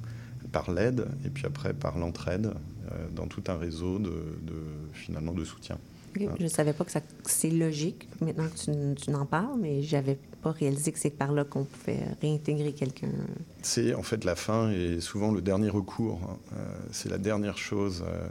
par 0.50 0.70
l'aide 0.70 1.06
et 1.24 1.30
puis 1.30 1.44
après 1.46 1.74
par 1.74 1.98
l'entraide 1.98 2.46
euh, 2.92 3.08
dans 3.14 3.26
tout 3.26 3.44
un 3.48 3.56
réseau 3.56 3.98
de, 3.98 4.12
finalement 4.92 5.32
de 5.32 5.44
soutien. 5.44 5.78
Ok, 6.16 6.28
Je 6.38 6.42
ne 6.42 6.48
savais 6.48 6.72
pas 6.72 6.84
que 6.84 6.90
ça- 6.90 7.00
c'est 7.24 7.50
logique 7.50 8.08
maintenant 8.20 8.46
que 8.48 8.56
tu, 8.94 9.00
tu 9.04 9.10
n'en 9.10 9.26
parles, 9.26 9.58
mais 9.60 9.82
j'avais 9.82 10.18
pas 10.42 10.52
réalisé 10.52 10.92
que 10.92 10.98
c'est 10.98 11.10
par 11.10 11.32
là 11.32 11.44
qu'on 11.44 11.64
pouvait 11.64 12.00
réintégrer 12.22 12.72
quelqu'un. 12.72 13.08
C'est 13.62 13.94
en 13.94 14.02
fait 14.02 14.24
la 14.24 14.36
fin 14.36 14.70
et 14.70 15.00
souvent 15.00 15.32
le 15.32 15.40
dernier 15.40 15.68
recours. 15.68 16.20
hein. 16.24 16.36
Euh, 16.56 16.74
c'est 16.92 17.08
la 17.10 17.18
dernière 17.18 17.58
chose 17.58 18.04
euh, 18.06 18.28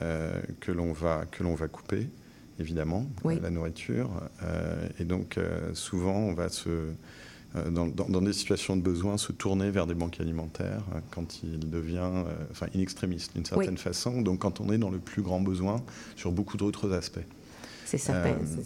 euh, 0.00 0.40
que 0.60 0.72
l'on 0.72 0.92
va 0.92 1.24
que 1.30 1.42
l'on 1.42 1.54
va 1.54 1.68
couper, 1.68 2.08
évidemment, 2.58 3.06
Oui. 3.24 3.38
la 3.42 3.50
nourriture. 3.50 4.08
Et 4.98 5.04
donc 5.04 5.38
souvent 5.74 6.16
on 6.16 6.34
va 6.34 6.48
se 6.48 6.70
dans, 7.70 7.86
dans- 7.86 8.08
dans 8.08 8.22
des 8.22 8.32
situations 8.32 8.76
de 8.76 8.82
besoin, 8.82 9.18
se 9.18 9.32
tourner 9.32 9.70
vers 9.70 9.86
des 9.86 9.94
banques 9.94 10.20
alimentaires 10.20 10.82
euh, 10.94 11.00
quand 11.10 11.42
il 11.42 11.68
devient, 11.70 11.98
euh, 12.00 12.24
enfin, 12.50 12.66
in 12.74 12.80
extremis 12.80 13.26
d'une 13.34 13.44
certaine 13.44 13.76
façon. 13.78 14.22
Donc, 14.22 14.38
quand 14.40 14.60
on 14.60 14.72
est 14.72 14.78
dans 14.78 14.90
le 14.90 14.98
plus 14.98 15.22
grand 15.22 15.40
besoin 15.40 15.82
sur 16.16 16.32
beaucoup 16.32 16.56
d'autres 16.56 16.92
aspects. 16.92 17.20
C'est 17.84 17.98
certain. 17.98 18.30
Euh, 18.30 18.62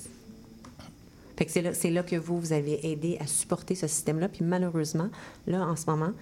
C'est- 1.49 1.61
là, 1.61 1.73
là 1.91 2.03
que 2.03 2.17
vous, 2.17 2.41
vous 2.41 2.53
avez 2.53 2.91
aidé 2.91 3.19
à 3.21 3.27
supporter 3.27 3.75
ce 3.75 3.87
système-là. 3.87 4.29
Puis 4.29 4.45
malheureusement, 4.45 5.11
là, 5.47 5.67
en 5.67 5.77
ce 5.77 5.85
moment, 5.87 6.13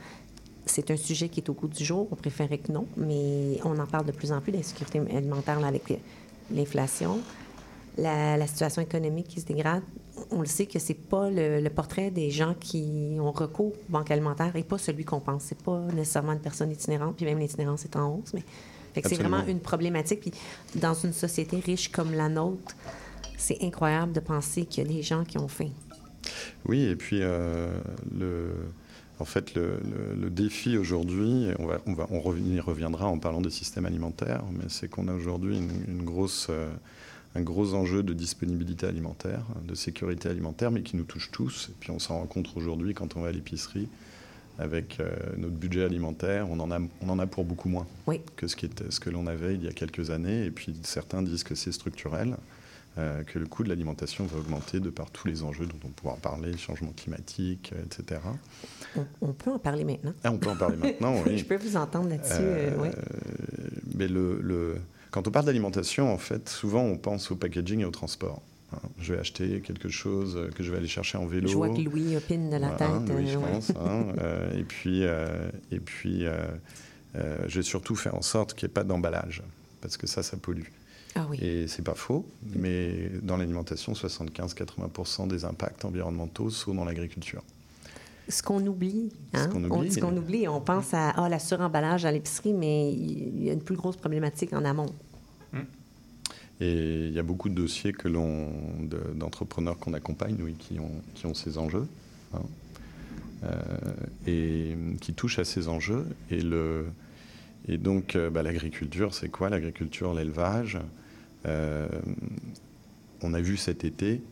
c'est 0.66 0.90
un 0.90 0.97
sujet 0.97 1.28
qui 1.28 1.40
est 1.40 1.49
au 1.49 1.52
goût 1.52 1.68
du 1.68 1.85
jour. 1.85 2.09
On 2.11 2.16
préférait 2.16 2.59
que 2.59 2.73
non, 2.73 2.87
mais 2.97 3.61
on 3.64 3.78
en 3.78 3.87
parle 3.87 4.06
de 4.06 4.12
plus 4.12 4.33
en 4.33 4.40
plus, 4.40 4.50
l'insécurité 4.52 4.99
alimentaire 4.99 5.61
là, 5.61 5.68
avec 5.68 5.85
l'inflation, 6.52 7.21
la, 7.99 8.37
la 8.37 8.47
situation 8.47 8.83
économique 8.83 9.28
qui 9.28 9.40
se 9.40 9.47
dégrade. 9.47 9.83
On 10.30 10.40
le 10.40 10.47
sait 10.47 10.66
que 10.66 10.78
c'est 10.78 10.94
pas 10.94 11.28
le, 11.30 11.61
le 11.61 11.71
portrait 11.71 12.11
des 12.11 12.30
gens 12.30 12.54
qui 12.59 13.16
ont 13.21 13.33
recours 13.33 13.73
aux 13.73 13.76
banques 13.92 14.11
alimentaires 14.11 14.54
et 14.56 14.62
pas 14.62 14.78
celui 14.78 15.04
qu'on 15.04 15.21
pense. 15.21 15.44
C'est 15.44 15.62
pas 15.62 15.80
nécessairement 15.94 16.33
une 16.33 16.40
personne 16.40 16.71
itinérante, 16.71 17.16
puis 17.16 17.25
même 17.25 17.38
l'itinérance 17.38 17.85
est 17.85 17.97
en 17.97 18.14
hausse, 18.16 18.33
mais 18.35 18.42
c'est 19.04 19.16
vraiment 19.16 19.44
une 19.47 19.61
problématique. 19.61 20.21
Puis 20.21 20.33
dans 20.76 20.94
une 20.94 21.12
société 21.12 21.59
riche 21.59 21.90
comme 21.90 22.12
la 22.14 22.28
nôtre, 22.28 22.75
c'est 23.37 23.59
incroyable 23.62 24.12
de 24.12 24.21
penser 24.21 24.64
qu'il 24.66 24.85
y 24.87 24.90
a 24.90 24.92
des 24.94 25.02
gens 25.02 25.25
qui 25.25 25.37
ont 25.38 25.49
faim. 25.49 25.71
Oui, 26.66 26.85
et 26.85 26.97
puis 26.97 27.18
euh, 27.21 27.76
le, 28.16 28.52
en 29.18 29.25
fait, 29.25 29.54
le, 29.54 29.80
le- 29.83 30.14
le 30.23 30.30
défi 30.30 30.78
aujourd'hui, 30.78 31.49
on, 31.59 31.66
va, 31.66 31.78
on, 31.87 31.92
va, 31.92 32.06
on 32.11 32.21
rev- 32.21 32.40
y 32.40 32.61
reviendra 32.61 33.06
en 33.09 33.18
parlant 33.18 33.40
des 33.42 33.50
systèmes 33.50 33.85
alimentaires, 33.85 34.44
mais 34.52 34.64
c'est 34.68 34.88
qu'on 34.88 35.09
a 35.09 35.12
aujourd'hui 35.12 35.59
une, 35.59 35.71
une 35.99 36.04
grosse, 36.04 36.47
euh, 36.50 36.71
un 37.35 37.43
gros 37.43 37.75
enjeu 37.75 38.03
de 38.03 38.12
disponibilité 38.12 38.87
alimentaire, 38.87 39.45
de 39.67 39.75
sécurité 39.75 40.29
alimentaire, 40.29 40.71
mais 40.71 40.83
qui 40.83 40.97
nous 40.97 41.05
touche 41.05 41.31
tous. 41.33 41.69
Et 41.71 41.75
puis 41.81 41.91
on 41.91 41.99
s'en 41.99 42.19
rend 42.19 42.26
compte 42.26 42.49
aujourd'hui 42.57 42.95
quand 42.95 43.17
on 43.17 43.23
va 43.23 43.29
à 43.29 43.33
l'épicerie. 43.33 43.88
Avec 44.57 45.00
euh, 45.00 45.11
notre 45.37 45.55
budget 45.57 45.83
alimentaire, 45.83 46.47
on 46.49 46.61
en, 46.61 46.71
a, 46.71 46.79
on 47.00 47.09
en 47.09 47.19
a 47.19 47.26
pour 47.26 47.45
beaucoup 47.45 47.69
moins 47.69 47.88
Oui. 48.07 48.21
que 48.37 48.47
ce, 48.47 48.55
qui 48.55 48.67
était, 48.67 48.85
ce 48.91 49.00
que 49.00 49.11
l'on 49.11 49.26
avait 49.26 49.55
il 49.57 49.64
y 49.64 49.67
a 49.67 49.73
quelques 49.73 50.11
années. 50.11 50.45
Et 50.45 50.53
puis 50.53 50.76
certains 50.85 51.23
disent 51.23 51.43
que 51.43 51.57
c'est 51.57 51.73
structurel, 51.73 52.37
euh, 52.97 53.25
que 53.25 53.41
le 53.41 53.47
coût 53.47 53.64
de 53.64 53.69
l'alimentation 53.69 54.25
va 54.26 54.38
augmenter 54.38 54.79
de 54.79 54.91
par 54.91 55.11
tous 55.11 55.26
les 55.26 55.43
enjeux 55.43 55.67
dont 55.67 55.81
on 55.85 55.88
pourra 55.88 56.14
parler, 56.19 56.57
changement 56.57 56.93
climatique, 56.97 57.73
euh, 57.75 57.83
etc. 57.85 58.21
On, 58.95 59.05
on 59.23 59.33
peut 59.33 59.50
en 59.50 59.59
parler 59.59 59.83
maintenant. 59.83 60.12
Ah, 60.23 60.31
on 60.31 60.38
peut 60.38 60.50
en 60.50 60.57
parler 60.57 60.76
maintenant, 60.76 61.17
oui. 61.26 61.37
Je 61.37 61.45
peux 61.45 61.57
vous 61.57 61.76
entendre 61.76 62.09
là-dessus. 62.11 62.35
Euh, 62.38 62.71
oui. 62.81 62.88
Mais 63.97 64.07
le, 64.07 64.38
le- 64.41 64.76
quand 65.14 65.28
on 65.28 65.30
parle 65.30 65.47
d'alimentation, 65.47 66.12
en 66.12 66.18
fait, 66.18 66.49
souvent 66.49 66.83
on 66.83 66.97
pense 66.97 67.30
au 67.30 67.37
packaging 67.37 67.80
et 67.80 67.85
au 67.85 67.90
transport. 67.92 68.42
hein. 68.73 68.78
Je 69.00 69.14
vais 69.14 69.21
acheter 69.21 69.61
quelque 69.61 69.88
chose 69.88 70.50
que 70.56 70.64
je 70.64 70.73
vais 70.73 70.78
aller 70.78 70.88
chercher 70.88 71.18
en 71.18 71.25
vélo. 71.26 71.47
Je 71.47 71.54
vois 71.54 71.68
que 71.68 71.80
Louis 71.80 72.16
opine 72.16 72.50
de 72.50 72.56
la 72.56 72.71
tête. 72.71 72.88
euh, 73.11 73.26
je 73.26 73.38
ouais. 73.38 73.52
pense. 73.52 73.71
hein. 73.71 74.06
Euh, 74.21 74.59
et 74.59 74.64
puis, 74.64 75.04
euh, 75.04 75.49
et 75.71 75.78
puis 75.78 76.26
euh, 76.26 76.35
euh, 77.14 77.37
je 77.47 77.61
vais 77.61 77.62
surtout 77.62 77.94
faire 77.94 78.16
en 78.16 78.23
sorte 78.23 78.54
qu'il 78.54 78.66
n'y 78.66 78.73
ait 78.73 78.75
pas 78.75 78.83
d'emballage, 78.83 79.42
parce 79.80 79.97
que 79.97 80.09
ça, 80.09 80.25
ça 80.25 80.37
pollue. 80.37 80.66
Ah 81.14 81.26
oui. 81.30 81.38
Et 81.40 81.68
c'est 81.68 81.85
pas 81.85 81.94
faux, 81.94 82.26
mais 82.56 83.09
dans 83.23 83.37
l'alimentation, 83.37 83.92
75-80% 83.92 85.28
des 85.28 85.44
impacts 85.44 85.85
environnementaux 85.85 86.50
sont 86.50 86.75
dans 86.75 86.85
l'agriculture. 86.85 87.42
Ce 88.28 88.42
qu'on 88.42 88.66
oublie, 88.66 89.11
Ce 89.35 89.38
hein? 89.38 89.49
qu'on 89.49 89.62
on, 89.64 89.71
oublie, 89.71 89.92
ce 89.92 90.00
qu'on 90.00 90.16
euh, 90.16 90.18
oublie, 90.18 90.49
on 90.49 90.61
pense 90.61 90.94
à 90.94 91.11
ah, 91.11 91.28
la 91.28 91.38
suremballage 91.38 92.04
à 92.04 92.11
l'épicerie, 92.11 92.54
mais 92.54 92.90
il 92.90 93.44
y 93.44 93.50
a 93.50 93.52
une 93.52 93.62
plus 93.62 93.76
grosse 93.76 93.97
problématique 93.97 94.52
en 94.54 94.64
amont. 94.64 94.92
Et 96.61 97.08
il 97.08 97.12
y 97.12 97.18
a 97.18 97.23
beaucoup 97.23 97.49
de 97.49 97.54
dossiers 97.54 97.92
d'entrepreneurs 99.14 99.78
qu'on 99.78 99.92
accompagne, 99.92 100.37
oui, 100.40 100.54
qui 100.54 100.78
ont, 100.78 101.02
qui 101.14 101.26
ont 101.26 101.34
ces 101.34 101.58
enjeux, 101.58 101.88
hein, 102.32 102.42
euh, 103.44 103.50
et 104.26 104.76
qui 105.00 105.14
touchent 105.14 105.40
à 105.40 105.44
ces 105.44 105.68
enjeux. 105.68 106.06
Et, 106.30 106.40
le, 106.40 106.87
et 107.66 107.76
donc, 107.76 108.14
euh, 108.14 108.30
bah, 108.30 108.42
l'agriculture, 108.42 109.14
c'est 109.14 109.28
quoi 109.28 109.50
L'agriculture, 109.50 110.14
l'élevage? 110.14 110.78
euh, 111.46 111.88
on 113.20 113.34
a 113.34 113.40
vu 113.40 113.56
cet 113.56 113.84
été 113.84 114.23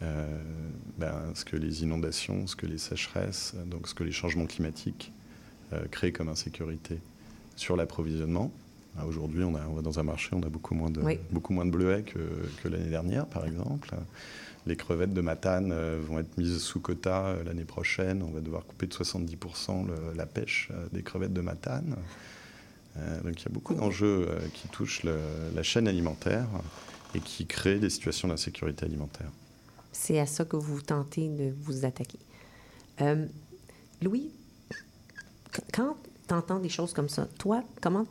ben, 0.00 1.14
ce 1.34 1.44
que 1.44 1.56
les 1.56 1.82
inondations, 1.82 2.46
ce 2.46 2.56
que 2.56 2.66
les 2.66 2.78
sécheresses, 2.78 3.54
donc 3.66 3.86
ce 3.86 3.94
que 3.94 4.02
les 4.02 4.12
changements 4.12 4.46
climatiques 4.46 5.12
créent 5.90 6.10
comme 6.10 6.28
insécurité 6.28 6.98
sur 7.54 7.76
l'approvisionnement. 7.76 8.50
Ah, 8.98 9.06
Aujourd'hui, 9.06 9.44
on, 9.44 9.54
a- 9.54 9.66
on 9.66 9.74
va 9.74 9.82
dans 9.82 9.98
un 9.98 10.02
marché, 10.02 10.30
on 10.32 10.42
a 10.42 10.48
beaucoup 10.48 10.74
moins 10.74 10.90
de, 10.90 11.00
Oui. 11.00 11.18
beaucoup 11.30 11.52
moins 11.52 11.64
de 11.64 11.70
bleuets 11.70 12.02
que, 12.02 12.18
que 12.62 12.68
l'année 12.68 12.90
dernière, 12.90 13.26
par 13.26 13.46
exemple. 13.46 13.90
Les 14.66 14.76
crevettes 14.76 15.14
de 15.14 15.20
Matane 15.20 15.70
euh, 15.72 16.00
vont 16.06 16.18
être 16.18 16.36
mises 16.36 16.58
sous 16.58 16.80
quota 16.80 17.26
euh, 17.26 17.44
l'année 17.44 17.64
prochaine. 17.64 18.22
On 18.22 18.30
va 18.30 18.40
devoir 18.40 18.66
couper 18.66 18.86
de 18.86 18.92
70% 18.94 19.86
le- 19.86 20.12
la 20.16 20.26
pêche 20.26 20.68
euh, 20.72 20.86
des 20.92 21.02
crevettes 21.02 21.32
de 21.32 21.40
Matane. 21.40 21.96
Euh, 22.98 23.20
donc 23.22 23.40
il 23.40 23.44
y 23.44 23.48
a 23.48 23.52
beaucoup 23.52 23.74
d'enjeux 23.74 24.28
qui 24.54 24.68
touchent 24.68 25.04
le- 25.04 25.18
la 25.54 25.62
chaîne 25.62 25.88
alimentaire 25.88 26.46
et 27.14 27.20
qui 27.20 27.46
créent 27.46 27.78
des 27.78 27.88
situations 27.90 28.28
d'insécurité 28.28 28.84
alimentaire. 28.84 29.30
C'est 29.92 30.18
à 30.20 30.26
ça 30.26 30.44
que 30.44 30.56
vous 30.56 30.82
tentez 30.82 31.28
de 31.28 31.54
vous 31.62 31.84
attaquer. 31.84 32.18
Euh, 33.00 33.24
Louis, 34.02 34.30
qu- 35.52 35.60
quand 35.72 35.96
tu 36.28 36.34
entends 36.34 36.58
des 36.58 36.68
choses 36.68 36.92
comme 36.92 37.08
ça, 37.08 37.26
toi, 37.38 37.62
comment, 37.80 38.06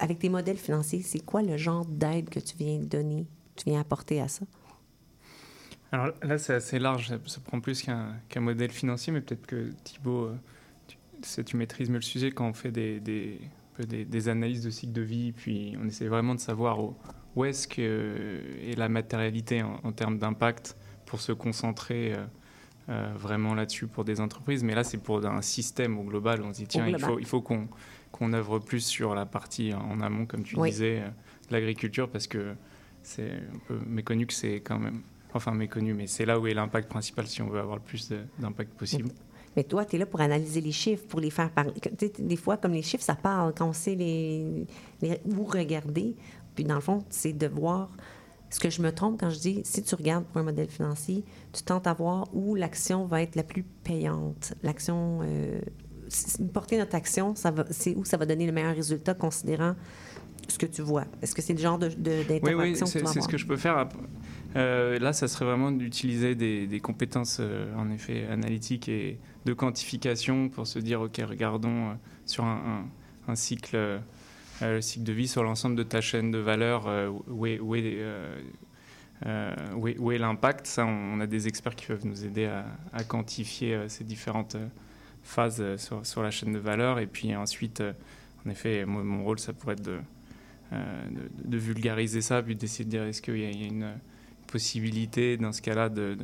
avec 0.00 0.18
tes 0.18 0.28
modèles 0.28 0.56
financiers, 0.56 1.02
c'est 1.02 1.24
quoi 1.24 1.42
le 1.42 1.56
genre 1.56 1.84
d'aide 1.84 2.28
que 2.28 2.40
tu 2.40 2.56
viens 2.56 2.78
donner, 2.78 3.26
tu 3.56 3.64
viens 3.66 3.80
apporter 3.80 4.20
à 4.20 4.28
ça? 4.28 4.44
Alors 5.92 6.08
là, 6.22 6.38
c'est 6.38 6.54
assez 6.54 6.78
large, 6.78 7.12
ça, 7.26 7.40
prend 7.40 7.60
plus 7.60 7.82
qu'un 7.82 8.40
modèle 8.40 8.72
financier, 8.72 9.12
mais 9.12 9.20
peut-être 9.20 9.46
que 9.46 9.70
Thibaut, 9.84 10.24
euh, 10.24 10.36
tu, 10.88 11.44
tu, 11.44 11.56
maîtrises 11.56 11.88
mieux 11.88 11.96
le 11.96 12.02
sujet 12.02 12.32
quand 12.32 12.48
on 12.48 12.52
fait 12.52 12.72
des, 12.72 12.98
des, 12.98 13.40
des, 13.78 14.28
analyses 14.28 14.64
de 14.64 14.70
cycle 14.70 14.92
de 14.92 15.02
vie, 15.02 15.30
puis 15.32 15.76
on 15.80 15.86
essaie 15.86 16.08
vraiment 16.08 16.34
de 16.34 16.40
savoir 16.40 16.80
où, 17.36 17.44
est-ce 17.44 17.68
que 17.68 17.76
euh, 17.80 18.70
est 18.72 18.76
la 18.76 18.88
matérialité 18.88 19.62
en, 19.62 19.92
termes 19.92 20.18
d'impact 20.18 20.76
pour 21.06 21.20
se 21.20 21.30
concentrer 21.30 22.16
euh, 22.88 23.12
vraiment 23.16 23.54
là-dessus 23.54 23.86
pour 23.86 24.04
des 24.04 24.20
entreprises. 24.20 24.64
Mais 24.64 24.74
là, 24.74 24.82
c'est 24.82 24.98
pour 24.98 25.24
un 25.24 25.42
système 25.42 25.96
au 25.98 26.02
global. 26.02 26.42
On 26.42 26.52
se 26.52 26.58
dit, 26.58 26.66
tiens, 26.66 26.88
il 26.88 26.98
faut, 26.98 27.18
il 27.18 27.26
faut 27.26 27.40
qu'on 27.40 27.68
qu'on 28.14 28.32
œuvre 28.32 28.60
plus 28.60 28.80
sur 28.80 29.16
la 29.16 29.26
partie 29.26 29.74
en 29.74 30.00
amont, 30.00 30.24
comme 30.24 30.44
tu 30.44 30.56
disais, 30.56 31.00
de 31.00 31.52
l'agriculture, 31.52 32.08
parce 32.08 32.28
que 32.28 32.54
c'est 33.02 33.32
un 33.32 33.58
peu 33.66 33.78
méconnu 33.86 34.26
que 34.26 34.32
c'est 34.32 34.60
quand 34.60 34.78
même 34.78 35.02
enfin 35.34 35.52
méconnu, 35.52 35.94
mais 35.94 36.06
c'est 36.06 36.24
là 36.24 36.38
où 36.38 36.46
est 36.46 36.54
l'impact 36.54 36.88
principal 36.88 37.26
si 37.26 37.42
on 37.42 37.48
veut 37.48 37.58
avoir 37.58 37.76
le 37.76 37.82
plus 37.82 38.12
d'impact 38.38 38.72
possible. 38.74 39.10
Mais 39.56 39.64
toi, 39.64 39.84
tu 39.84 39.96
es 39.96 39.98
là 39.98 40.06
pour 40.06 40.20
analyser 40.20 40.60
les 40.60 40.72
chiffres, 40.72 41.04
pour 41.08 41.20
les 41.20 41.30
faire 41.30 41.50
parler. 41.50 41.72
Des 42.18 42.36
fois, 42.36 42.56
comme 42.56 42.72
les 42.72 42.82
chiffres, 42.82 43.04
ça 43.04 43.16
parle. 43.16 43.52
Quand 43.56 43.68
on 43.68 43.72
sait 43.72 43.96
les, 43.96 44.66
où 45.24 45.44
regarder, 45.44 46.14
puis 46.54 46.64
dans 46.64 46.76
le 46.76 46.80
fond, 46.80 47.04
c'est 47.10 47.32
de 47.32 47.46
voir. 47.48 47.90
Ce 48.50 48.60
que 48.60 48.70
je 48.70 48.80
me 48.82 48.92
trompe 48.92 49.18
quand 49.18 49.30
je 49.30 49.40
dis, 49.40 49.62
si 49.64 49.82
tu 49.82 49.96
regardes 49.96 50.24
pour 50.26 50.36
un 50.36 50.44
modèle 50.44 50.68
financier, 50.68 51.24
tu 51.52 51.64
tentes 51.64 51.88
à 51.88 51.92
voir 51.92 52.28
où 52.32 52.54
l'action 52.54 53.04
va 53.04 53.22
être 53.22 53.34
la 53.34 53.42
plus 53.42 53.64
payante. 53.64 54.54
L'action, 54.62 55.20
euh, 55.24 55.60
porter 56.52 56.78
notre 56.78 56.94
action, 56.94 57.34
c'est 57.70 57.94
où 57.94 58.04
ça 58.04 58.16
va 58.16 58.26
donner 58.26 58.46
le 58.46 58.52
meilleur 58.52 58.74
résultat 58.74 59.14
considérant 59.14 59.74
ce 60.48 60.58
que 60.58 60.66
tu 60.66 60.82
vois. 60.82 61.04
Est-ce 61.22 61.34
que 61.34 61.42
c'est 61.42 61.54
le 61.54 61.58
genre 61.58 61.78
d'interaction 61.78 62.40
de, 62.40 62.62
oui, 62.62 62.70
oui, 62.70 62.76
c'est 62.76 63.20
ce 63.20 63.28
que 63.28 63.38
je 63.38 63.46
peux 63.46 63.56
faire. 63.56 63.88
Euh, 64.56 64.98
là, 64.98 65.12
ça 65.12 65.26
serait 65.26 65.44
vraiment 65.44 65.72
d'utiliser 65.72 66.34
des, 66.34 66.80
compétences, 66.80 67.38
euh, 67.40 67.74
en 67.76 67.90
effet, 67.90 68.26
analytiques 68.30 68.88
et 68.88 69.18
de 69.44 69.52
quantification 69.52 70.48
pour 70.48 70.66
se 70.66 70.78
dire, 70.78 71.00
OK, 71.00 71.20
regardons 71.26 71.90
euh, 71.90 71.94
sur 72.24 72.44
un, 72.44 72.86
cycle, 73.34 74.00
le 74.60 74.80
cycle 74.80 75.04
de 75.04 75.12
vie, 75.12 75.28
sur 75.28 75.42
l'ensemble 75.42 75.76
de 75.76 75.82
ta 75.82 76.00
chaîne 76.00 76.30
de 76.30 76.38
valeur, 76.38 76.88
où 77.28 77.46
est, 77.46 77.58
où 77.58 77.74
est, 77.74 77.98
où 79.74 80.12
est, 80.12 80.18
l'impact. 80.18 80.66
Ça, 80.66 80.86
on, 80.86 81.20
a 81.20 81.26
des 81.26 81.48
experts 81.48 81.74
qui 81.74 81.86
peuvent 81.86 82.06
nous 82.06 82.24
aider 82.24 82.46
à, 82.92 83.04
quantifier 83.04 83.88
ces 83.88 84.04
différentes 84.04 84.56
phases 85.24 85.76
sur, 85.76 86.06
sur, 86.06 86.22
la 86.22 86.30
chaîne 86.30 86.52
de 86.52 86.58
valeur. 86.58 86.98
Et 86.98 87.06
puis 87.06 87.34
ensuite, 87.34 87.82
en 88.46 88.50
effet, 88.50 88.84
mon 88.84 89.24
rôle, 89.24 89.38
ça 89.38 89.52
pourrait 89.52 89.74
être 89.74 89.82
de, 89.82 89.98
de, 91.44 91.58
vulgariser 91.58 92.20
ça, 92.20 92.42
puis 92.42 92.56
d'essayer 92.56 92.84
de 92.84 92.90
dire, 92.90 93.02
est-ce 93.04 93.22
qu'il 93.22 93.38
y 93.38 93.44
a 93.44 93.50
une 93.50 93.94
possibilité 94.46 95.36
dans 95.36 95.52
ce 95.52 95.60
cas-là 95.62 95.88
de, 95.88 96.16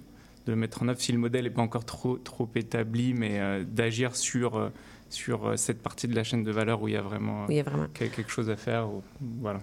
de, 0.46 0.54
mettre 0.54 0.82
en 0.82 0.88
œuvre 0.88 1.00
si 1.00 1.12
le 1.12 1.18
modèle 1.18 1.44
n'est 1.44 1.50
pas 1.50 1.62
encore 1.62 1.84
trop, 1.84 2.16
trop 2.16 2.48
établi, 2.54 3.14
mais 3.14 3.40
euh, 3.40 3.64
d'agir 3.64 4.14
sur, 4.16 4.56
euh, 4.56 4.68
sur 5.08 5.46
euh, 5.46 5.56
cette 5.56 5.82
partie 5.82 6.08
de 6.08 6.14
la 6.14 6.24
chaîne 6.24 6.44
de 6.44 6.52
valeur 6.52 6.80
où 6.82 6.88
il 6.88 6.94
y 6.94 6.96
a 6.96 7.02
vraiment, 7.02 7.46
il 7.48 7.56
y 7.56 7.60
a 7.60 7.64
vraiment. 7.64 7.88
quelque 7.92 8.30
chose 8.30 8.50
à 8.50 8.56
faire. 8.56 8.88
voilà. 9.20 9.60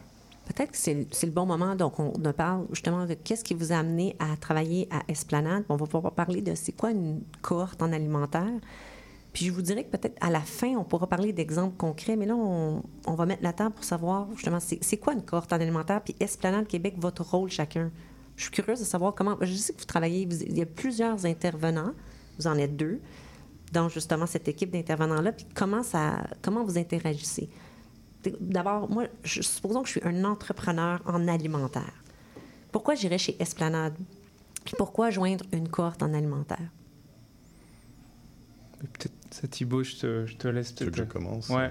Peut-être 0.47 0.71
que 0.71 0.77
c'est 0.77 1.25
le 1.25 1.31
bon 1.31 1.45
moment. 1.45 1.75
Donc, 1.75 1.99
on, 1.99 2.11
parle 2.31 2.65
justement 2.71 3.05
de 3.05 3.15
qu'est-ce 3.15 3.43
qui 3.43 3.53
vous 3.53 3.73
a 3.73 3.77
amené 3.77 4.15
à 4.19 4.37
travailler 4.37 4.87
à 4.91 5.01
Esplanade. 5.09 5.65
On 5.67 5.75
va 5.75 5.85
pouvoir 5.85 6.13
parler 6.13 6.41
de 6.41 6.55
c'est 6.55 6.71
quoi 6.71 6.91
une 6.91 7.21
cohorte 7.41 7.81
en 7.81 7.91
alimentaire. 7.91 8.47
Puis 9.33 9.45
je 9.45 9.51
vous 9.51 9.61
dirais 9.61 9.83
que 9.83 9.95
peut-être 9.95 10.17
à 10.19 10.29
la 10.29 10.41
fin, 10.41 10.69
on 10.77 10.83
pourra 10.83 11.07
parler 11.07 11.31
d'exemples 11.31 11.77
concrets, 11.77 12.15
mais 12.15 12.25
là, 12.25 12.35
on, 12.35 12.81
va 13.05 13.25
mettre 13.25 13.43
la 13.43 13.53
table 13.53 13.75
pour 13.75 13.83
savoir 13.83 14.27
justement 14.33 14.59
c'est 14.59 14.97
quoi 14.97 15.13
une 15.13 15.23
cohorte 15.23 15.53
en 15.53 15.57
alimentaire, 15.57 16.01
puis 16.01 16.15
Esplanade 16.19 16.67
Québec, 16.67 16.95
votre 16.97 17.23
rôle 17.23 17.49
chacun? 17.49 17.91
Je 18.35 18.43
suis 18.43 18.51
curieuse 18.51 18.79
de 18.79 18.85
savoir 18.85 19.13
comment. 19.15 19.37
Je 19.41 19.53
sais 19.53 19.73
que 19.73 19.79
vous 19.79 19.85
travaillez, 19.85 20.21
il 20.21 20.57
y 20.57 20.61
a 20.61 20.65
plusieurs 20.65 21.25
intervenants, 21.25 21.93
vous 22.37 22.47
en 22.47 22.57
êtes 22.57 22.75
deux, 22.75 22.99
dans 23.71 23.89
justement 23.89 24.25
cette 24.25 24.47
équipe 24.47 24.71
d'intervenants-là, 24.71 25.31
puis 25.31 25.45
comment, 25.53 25.83
ça, 25.83 26.23
comment 26.41 26.63
vous 26.63 26.77
interagissez? 26.77 27.49
D'abord, 28.39 28.89
moi, 28.89 29.05
supposons 29.23 29.81
que 29.81 29.87
je 29.87 29.99
suis 29.99 30.03
un 30.03 30.23
entrepreneur 30.23 31.01
en 31.05 31.27
alimentaire. 31.27 32.03
Pourquoi 32.71 32.95
j'irais 32.95 33.17
chez 33.17 33.35
Esplanade? 33.39 33.95
Puis 34.65 34.75
pourquoi 34.77 35.09
joindre 35.09 35.45
une 35.53 35.69
cohorte 35.69 36.03
en 36.03 36.13
alimentaire? 36.13 36.69
Peut-être, 38.79 39.13
ça, 39.41 39.47
Thibault, 39.47 39.83
je 39.83 39.95
te, 39.95 40.25
je 40.25 40.35
te 40.35 40.47
laisse 40.47 40.71
peut-être. 40.71 40.91
que 40.91 40.97
je 40.97 41.03
commence? 41.03 41.49
Ouais. 41.49 41.69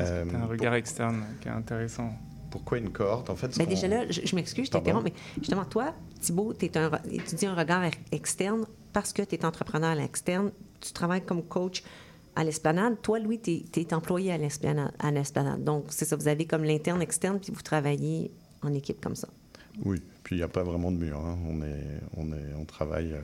Euh, 0.00 0.24
un 0.34 0.46
regard 0.46 0.74
externe 0.74 1.24
qui 1.40 1.48
est 1.48 1.52
intéressant 1.52 2.12
pourquoi 2.50 2.78
une 2.78 2.90
cohorte? 2.90 3.30
En 3.30 3.36
fait, 3.36 3.56
déjà 3.66 3.86
là, 3.86 4.04
je, 4.10 4.34
m'excuse, 4.34 4.66
je 4.66 4.70
t'interromps, 4.72 5.04
mais 5.04 5.12
justement, 5.38 5.64
toi, 5.64 5.94
Thibault, 6.20 6.54
tu 6.54 6.68
dis 6.68 7.46
un 7.46 7.54
regard 7.54 7.84
externe 8.10 8.66
parce 8.92 9.12
que 9.12 9.22
tu 9.22 9.36
es 9.36 9.44
entrepreneur 9.44 9.90
à 9.90 9.94
l'externe, 9.94 10.50
tu 10.80 10.92
travailles 10.92 11.24
comme 11.24 11.42
coach 11.42 11.82
à 12.34 12.42
l'esplanade. 12.42 13.00
Toi, 13.00 13.20
Louis, 13.20 13.40
tu 13.40 13.62
es, 13.80 13.94
employé 13.94 14.32
à 14.32 14.38
l'esplanade. 14.38 15.62
Donc, 15.62 15.86
c'est 15.90 16.04
ça, 16.04 16.16
vous 16.16 16.28
avez 16.28 16.46
comme 16.46 16.64
l'interne, 16.64 17.00
externe, 17.00 17.38
puis 17.38 17.52
vous 17.52 17.62
travaillez 17.62 18.32
en 18.62 18.72
équipe 18.74 19.00
comme 19.00 19.16
ça. 19.16 19.28
Oui, 19.84 20.02
puis 20.24 20.36
il 20.36 20.38
n'y 20.38 20.44
a 20.44 20.48
pas 20.48 20.62
vraiment 20.62 20.90
de 20.90 20.96
mur. 20.96 21.18
Hein. 21.18 21.38
On, 21.46 21.62
est, 21.62 22.00
on, 22.16 22.32
est, 22.32 22.54
on 22.58 22.64
travaille 22.64 23.12
euh, 23.12 23.20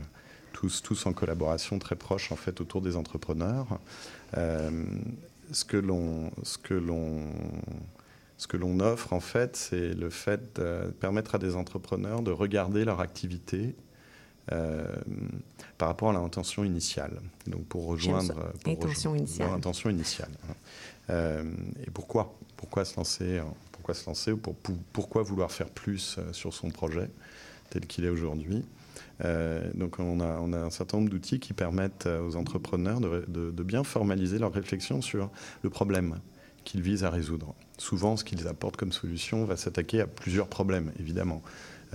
tous, 0.62 0.80
tous 0.80 1.06
en 1.06 1.12
collaboration 1.12 1.80
très 1.80 1.96
proche, 1.96 2.30
en 2.30 2.36
fait, 2.36 2.60
autour 2.60 2.82
des 2.82 2.94
entrepreneurs. 2.94 3.80
Euh, 4.36 4.70
ce 5.50 5.64
que 5.64 5.76
l'on 5.76 6.30
ce 6.38 6.56
que 8.46 8.56
l'on 8.56 8.78
offre, 8.78 9.12
en 9.12 9.18
fait, 9.18 9.56
c'est 9.56 9.92
le 9.92 10.08
fait 10.08 10.60
de 10.60 10.92
permettre 11.00 11.34
à 11.34 11.38
des 11.38 11.56
entrepreneurs 11.56 12.22
de 12.22 12.30
regarder 12.30 12.84
leur 12.84 13.00
activité 13.00 13.74
euh, 14.52 14.86
par 15.78 15.88
rapport 15.88 16.10
à 16.10 16.12
l'intention 16.12 16.62
initiale. 16.62 17.20
Donc 17.48 17.64
pour 17.66 17.86
rejoindre, 17.86 18.52
pour 18.62 18.72
intention 18.72 19.16
initiale. 19.16 19.50
Intention 19.50 19.90
initiale. 19.90 20.30
Hein. 20.48 20.54
Euh, 21.10 21.52
et 21.84 21.90
pourquoi? 21.90 22.34
Pourquoi 22.56 22.84
se 22.84 22.96
lancer 22.96 23.42
Pourquoi 23.72 23.94
se 23.94 24.06
lancer 24.06 24.30
ou 24.30 24.36
pour, 24.36 24.54
pourquoi 24.92 25.22
vouloir 25.24 25.50
faire 25.50 25.70
plus 25.70 26.20
sur 26.30 26.54
son 26.54 26.70
projet 26.70 27.10
tel 27.70 27.84
qu'il 27.86 28.04
est 28.04 28.10
aujourd'hui? 28.10 28.64
Donc 29.74 29.98
on 29.98 30.20
a, 30.20 30.56
un 30.58 30.70
certain 30.70 30.98
nombre 30.98 31.10
d'outils 31.10 31.38
qui 31.38 31.52
permettent 31.52 32.06
aux 32.06 32.36
entrepreneurs 32.36 33.00
de, 33.00 33.62
bien 33.62 33.84
formaliser 33.84 34.38
leur 34.38 34.52
réflexion 34.52 35.00
sur 35.00 35.30
le 35.62 35.70
problème 35.70 36.18
qu'ils 36.64 36.82
visent 36.82 37.04
à 37.04 37.10
résoudre. 37.10 37.54
Souvent, 37.78 38.16
ce 38.16 38.24
qu'ils 38.24 38.48
apportent 38.48 38.76
comme 38.76 38.92
solution 38.92 39.44
va 39.44 39.56
s'attaquer 39.56 40.00
à 40.00 40.06
plusieurs 40.06 40.48
problèmes, 40.48 40.92
évidemment. 40.98 41.42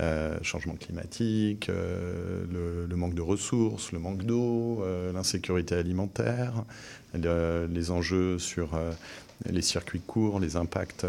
Euh, 0.00 0.38
changement 0.42 0.76
climatique, 0.76 1.68
euh, 1.68 2.86
le, 2.88 2.96
manque 2.96 3.14
de 3.14 3.20
ressources, 3.20 3.90
le 3.90 3.98
manque 3.98 4.22
d'eau, 4.22 4.80
euh, 4.84 5.12
l'insécurité 5.12 5.74
alimentaire, 5.74 6.64
les 7.14 7.90
enjeux 7.90 8.38
sur 8.38 8.78
les 9.50 9.62
circuits 9.62 10.00
courts, 10.00 10.40
les 10.40 10.56
impacts, 10.56 11.06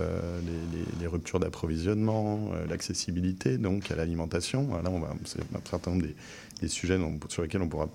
les, 0.99 1.07
ruptures 1.07 1.39
d'approvisionnement, 1.39 2.51
l'accessibilité 2.69 3.57
donc 3.57 3.89
à 3.91 3.95
l'alimentation. 3.95 4.69
Là, 4.83 4.89
on 4.91 4.99
va, 4.99 5.15
c'est 5.25 5.41
un 5.41 5.61
certain 5.69 5.91
nombre 5.91 6.03
des, 6.03 6.15
des 6.61 6.67
sujets 6.67 6.99
sur 7.29 7.41
lesquels 7.41 7.61
on 7.61 7.67
pourra 7.69 7.87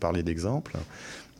parler 0.00 0.22
d'exemples 0.22 0.78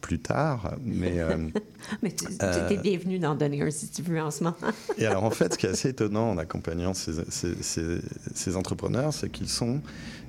plus 0.05 0.19
tard. 0.19 0.75
Mais, 0.85 1.19
euh, 1.19 1.49
mais 2.03 2.13
tu, 2.13 2.27
euh, 2.43 2.69
es 2.69 2.77
bienvenu 2.77 3.19
d'en 3.19 3.35
donner 3.35 3.63
un 3.63 3.71
si 3.71 3.89
tu 3.89 4.03
veux 4.03 4.21
en 4.21 4.31
ce 4.31 4.45
moment. 4.45 4.57
et 4.99 5.07
alors, 5.07 5.25
en 5.25 5.31
fait, 5.31 5.55
ce 5.55 5.59
qui 5.59 5.67
est 5.67 5.71
assez 5.71 5.89
étonnant 5.89 6.31
en 6.31 6.39
accompagnant 6.39 6.93
ces, 6.93 7.13
ces, 7.31 8.01
ces, 8.35 8.57
entrepreneurs, 8.57 9.15
c'est 9.15 9.31
qu'ils 9.31 9.49
sont 9.49 9.81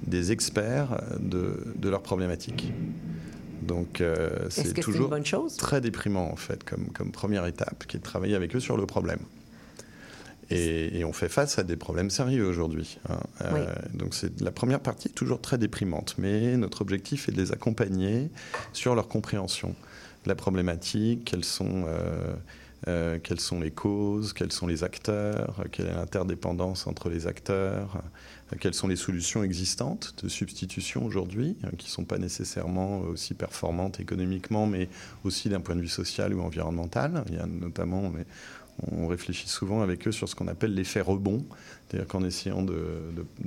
des 0.08 0.32
experts 0.32 1.02
de, 1.20 1.74
de 1.76 1.90
leurs 1.90 2.04
problématiques. 2.04 2.72
Donc, 3.66 4.02
euh, 4.02 4.30
c'est 4.50 4.74
toujours 4.74 5.06
une 5.06 5.10
bonne 5.10 5.26
chose? 5.26 5.58
très 5.58 5.82
déprimant, 5.82 6.32
en 6.32 6.36
fait, 6.36 6.64
comme, 6.64 6.88
comme 6.92 7.12
première 7.12 7.46
étape, 7.46 7.86
qui 7.88 7.98
est 7.98 8.00
de 8.00 8.06
travailler 8.06 8.36
avec 8.36 8.56
eux 8.56 8.60
sur 8.60 8.78
le 8.78 8.86
problème. 8.86 9.20
Et, 10.52 11.04
on 11.06 11.14
fait 11.14 11.30
face 11.30 11.58
à 11.58 11.64
des 11.64 11.76
problèmes 11.76 12.10
sérieux 12.10 12.46
aujourd'hui. 12.46 13.00
Hein. 13.10 13.20
Euh, 13.42 13.76
donc 13.94 14.14
c'est 14.14 14.42
la 14.42 14.52
première 14.52 14.80
partie 14.80 15.10
toujours 15.10 15.42
très 15.42 15.58
déprimante, 15.58 16.16
mais 16.18 16.56
notre 16.58 16.82
objectif 16.82 17.30
est 17.30 17.32
de 17.32 17.42
les 17.42 17.52
accompagner 17.52 18.30
sur 18.74 18.96
leur 18.96 19.08
compréhension 19.08 19.70
de 20.24 20.30
la 20.30 20.36
problématique, 20.36 21.26
quelles 21.26 21.46
sont, 21.46 21.86
euh, 21.88 22.34
euh, 22.88 23.18
quelles 23.24 23.40
sont 23.40 23.60
les 23.60 23.72
causes, 23.72 24.34
quels 24.34 24.52
sont 24.52 24.68
les 24.68 24.84
acteurs, 24.84 25.64
quelle 25.72 25.88
est 25.88 25.96
l'interdépendance 25.96 26.86
entre 26.86 27.10
les 27.10 27.26
acteurs, 27.26 28.04
quelles 28.60 28.74
sont 28.76 28.88
les 28.88 28.96
solutions 28.96 29.44
existantes 29.44 30.14
de 30.24 30.30
substitution 30.30 31.06
aujourd'hui, 31.06 31.58
hein, 31.64 31.70
qui 31.78 31.88
ne 31.88 31.92
sont 31.92 32.06
pas 32.06 32.20
nécessairement 32.20 33.00
aussi 33.00 33.34
performantes 33.34 34.00
économiquement, 34.00 34.68
mais 34.68 34.88
aussi 35.24 35.50
d'un 35.50 35.62
point 35.62 35.76
de 35.76 35.82
vue 35.82 35.88
social 35.88 36.34
ou 36.34 36.42
environnemental? 36.42 37.24
Il 37.30 37.36
y 37.36 37.40
a 37.40 37.48
notamment, 37.48 38.12
on 38.92 39.08
réfléchit 39.08 39.50
souvent 39.50 39.82
avec 39.82 40.08
eux 40.08 40.12
sur 40.12 40.30
ce 40.30 40.36
qu'on 40.36 40.48
appelle 40.48 40.76
l'effet 40.76 41.02
rebond, 41.02 41.44
c'est-à-dire 41.88 42.08
qu'en 42.08 42.24
essayant 42.24 42.62
de, 42.62 42.78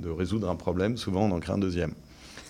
résoudre 0.05 0.49
un 0.49 0.55
problème, 0.55 0.97
souvent 0.97 1.25
on 1.25 1.31
en 1.31 1.39
crée 1.39 1.53
un 1.53 1.59
deuxième. 1.59 1.93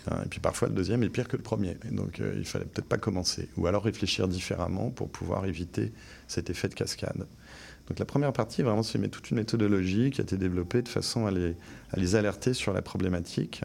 Hein, 0.09 0.21
et 0.25 0.27
puis 0.27 0.39
parfois 0.39 0.69
le 0.69 0.73
deuxième 0.73 1.03
est 1.03 1.09
pire 1.09 1.27
que 1.27 1.37
le 1.37 1.43
premier. 1.43 1.77
donc 1.91 2.19
euh, 2.19 2.33
il 2.37 2.45
fallait 2.45 2.65
peut-être 2.65 2.87
pas 2.87 2.97
commencer. 2.97 3.47
Ou 3.57 3.67
alors 3.67 3.83
réfléchir 3.83 4.27
différemment 4.27 4.89
pour 4.89 5.09
pouvoir 5.09 5.45
éviter 5.45 5.91
cet 6.27 6.49
effet 6.49 6.67
de 6.67 6.73
cascade. 6.73 7.27
Donc 7.89 7.99
la 7.99 8.05
première 8.05 8.33
partie, 8.33 8.61
vraiment, 8.61 8.83
c'est 8.83 8.99
toute 9.09 9.31
une 9.31 9.37
méthodologie 9.37 10.11
qui 10.11 10.21
a 10.21 10.23
été 10.23 10.37
développée 10.37 10.81
de 10.81 10.87
façon 10.87 11.25
à 11.25 11.31
les, 11.31 11.55
à 11.91 11.99
les 11.99 12.15
alerter 12.15 12.53
sur 12.53 12.71
la 12.73 12.81
problématique. 12.81 13.63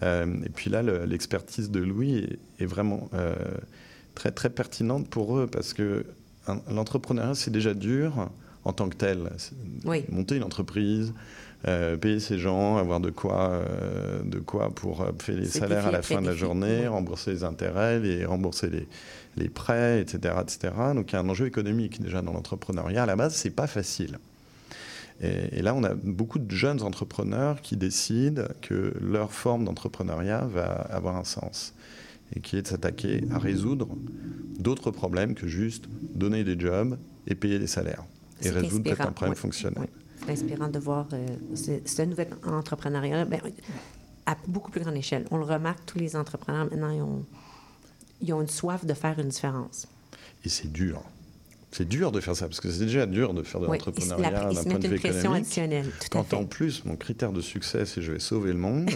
Et 0.00 0.48
puis 0.54 0.70
là, 0.70 0.80
l'expertise 0.82 1.72
de 1.72 1.80
Louis 1.80 2.38
est, 2.60 2.66
vraiment 2.66 3.10
très, 4.14 4.30
très 4.30 4.48
pertinente 4.48 5.08
pour 5.08 5.36
eux 5.36 5.48
parce 5.48 5.74
que 5.74 6.06
l'entrepreneuriat, 6.70 7.34
c'est 7.34 7.50
déjà 7.50 7.74
dur 7.74 8.30
en 8.64 8.72
tant 8.72 8.88
que 8.88 8.96
tel. 8.96 9.30
Monter 10.08 10.36
une 10.36 10.44
entreprise, 10.44 11.12
euh, 11.66 11.96
payer 11.96 12.20
ses 12.20 12.38
gens, 12.38 12.76
avoir 12.76 13.00
de 13.00 13.10
quoi, 13.10 13.50
euh, 13.50 14.22
de 14.22 14.38
quoi 14.38 14.70
pour 14.70 15.04
payer 15.26 15.38
euh, 15.38 15.42
les 15.42 15.48
salaires 15.48 15.86
à 15.86 15.90
la 15.90 16.02
fin 16.02 16.20
de 16.20 16.26
la 16.26 16.34
journée, 16.34 16.86
rembourser 16.86 17.32
les 17.32 17.44
intérêts, 17.44 17.98
les, 17.98 18.24
rembourser 18.24 18.70
les, 18.70 18.86
les, 19.38 19.48
prêts, 19.48 20.00
etc., 20.00 20.34
etc. 20.40 20.74
Donc 20.94 21.12
il 21.12 21.14
y 21.14 21.16
a 21.16 21.20
un 21.20 21.28
enjeu 21.28 21.46
économique 21.46 22.00
déjà 22.00 22.22
dans 22.22 22.32
l'entrepreneuriat. 22.32 23.02
À 23.02 23.06
la 23.06 23.16
base, 23.16 23.34
c'est 23.34 23.50
pas 23.50 23.66
facile. 23.66 24.18
Et, 25.20 25.58
et, 25.58 25.62
là, 25.62 25.74
on 25.74 25.82
a 25.82 25.94
beaucoup 25.94 26.38
de 26.38 26.50
jeunes 26.50 26.82
entrepreneurs 26.82 27.60
qui 27.60 27.76
décident 27.76 28.44
que 28.62 28.94
leur 29.00 29.32
forme 29.32 29.64
d'entrepreneuriat 29.64 30.46
va 30.46 30.66
avoir 30.66 31.16
un 31.16 31.24
sens 31.24 31.74
et 32.36 32.40
qui 32.40 32.56
est 32.56 32.62
de 32.62 32.68
s'attaquer 32.68 33.24
à 33.32 33.38
résoudre 33.38 33.88
d'autres 34.58 34.90
problèmes 34.90 35.34
que 35.34 35.48
juste 35.48 35.86
donner 36.14 36.44
des 36.44 36.58
jobs 36.58 36.98
et 37.26 37.34
payer 37.34 37.58
des 37.58 37.66
salaires 37.66 38.04
et 38.42 38.50
résoudre 38.50 38.84
peut-être 38.84 39.00
un 39.00 39.12
problème 39.12 39.34
fonctionnel 39.34 39.88
c'est 40.18 40.32
inspirant 40.32 40.68
de 40.68 40.78
voir 40.78 41.06
euh, 41.12 41.26
ce, 41.54 42.02
nouvel 42.02 42.28
entrepreneuriat 42.44 43.24
ben, 43.24 43.40
à 44.26 44.36
beaucoup 44.46 44.70
plus 44.70 44.80
grande 44.80 44.96
échelle. 44.96 45.26
On 45.30 45.38
le 45.38 45.44
remarque, 45.44 45.80
tous 45.86 45.98
les 45.98 46.16
entrepreneurs 46.16 46.64
maintenant, 46.64 46.90
ils 46.90 47.02
ont, 47.02 47.24
ils 48.20 48.32
ont 48.32 48.40
une 48.40 48.48
soif 48.48 48.84
de 48.84 48.94
faire 48.94 49.18
une 49.18 49.28
différence. 49.28 49.86
Et 50.44 50.48
c'est 50.48 50.70
dur. 50.70 51.02
C'est 51.70 51.86
dur 51.86 52.12
de 52.12 52.20
faire 52.20 52.34
ça, 52.34 52.46
parce 52.46 52.60
que 52.60 52.70
c'est 52.70 52.86
déjà 52.86 53.06
dur 53.06 53.34
de 53.34 53.42
faire 53.42 53.60
de 53.60 53.66
l'entrepreneuriat 53.66 54.52
d'un 54.52 54.64
point 54.64 54.78
de 54.78 54.88
vue 54.88 54.96
économique. 54.96 55.58
Quand 56.10 56.32
en 56.32 56.44
plus, 56.44 56.84
mon 56.84 56.96
critère 56.96 57.32
de 57.32 57.42
succès, 57.42 57.84
c'est 57.84 58.00
je 58.00 58.12
vais 58.12 58.18
sauver 58.18 58.52
le 58.52 58.58
monde, 58.58 58.90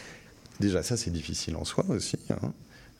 déjà 0.60 0.82
ça, 0.82 0.96
c'est 0.96 1.10
difficile 1.10 1.56
en 1.56 1.64
soi 1.64 1.84
aussi. 1.88 2.18
Hein. 2.30 2.52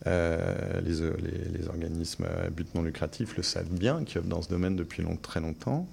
Euh, 0.08 0.80
les, 0.80 0.94
les, 0.94 1.58
les, 1.58 1.68
organismes 1.68 2.24
à 2.24 2.50
but 2.50 2.74
non 2.74 2.82
lucratif 2.82 3.36
le 3.36 3.44
savent 3.44 3.70
bien, 3.70 4.02
qui 4.02 4.18
œuvrent 4.18 4.26
dans 4.26 4.42
ce 4.42 4.48
domaine 4.48 4.74
depuis 4.74 5.02
long, 5.02 5.16
très 5.16 5.40
longtemps. 5.40 5.86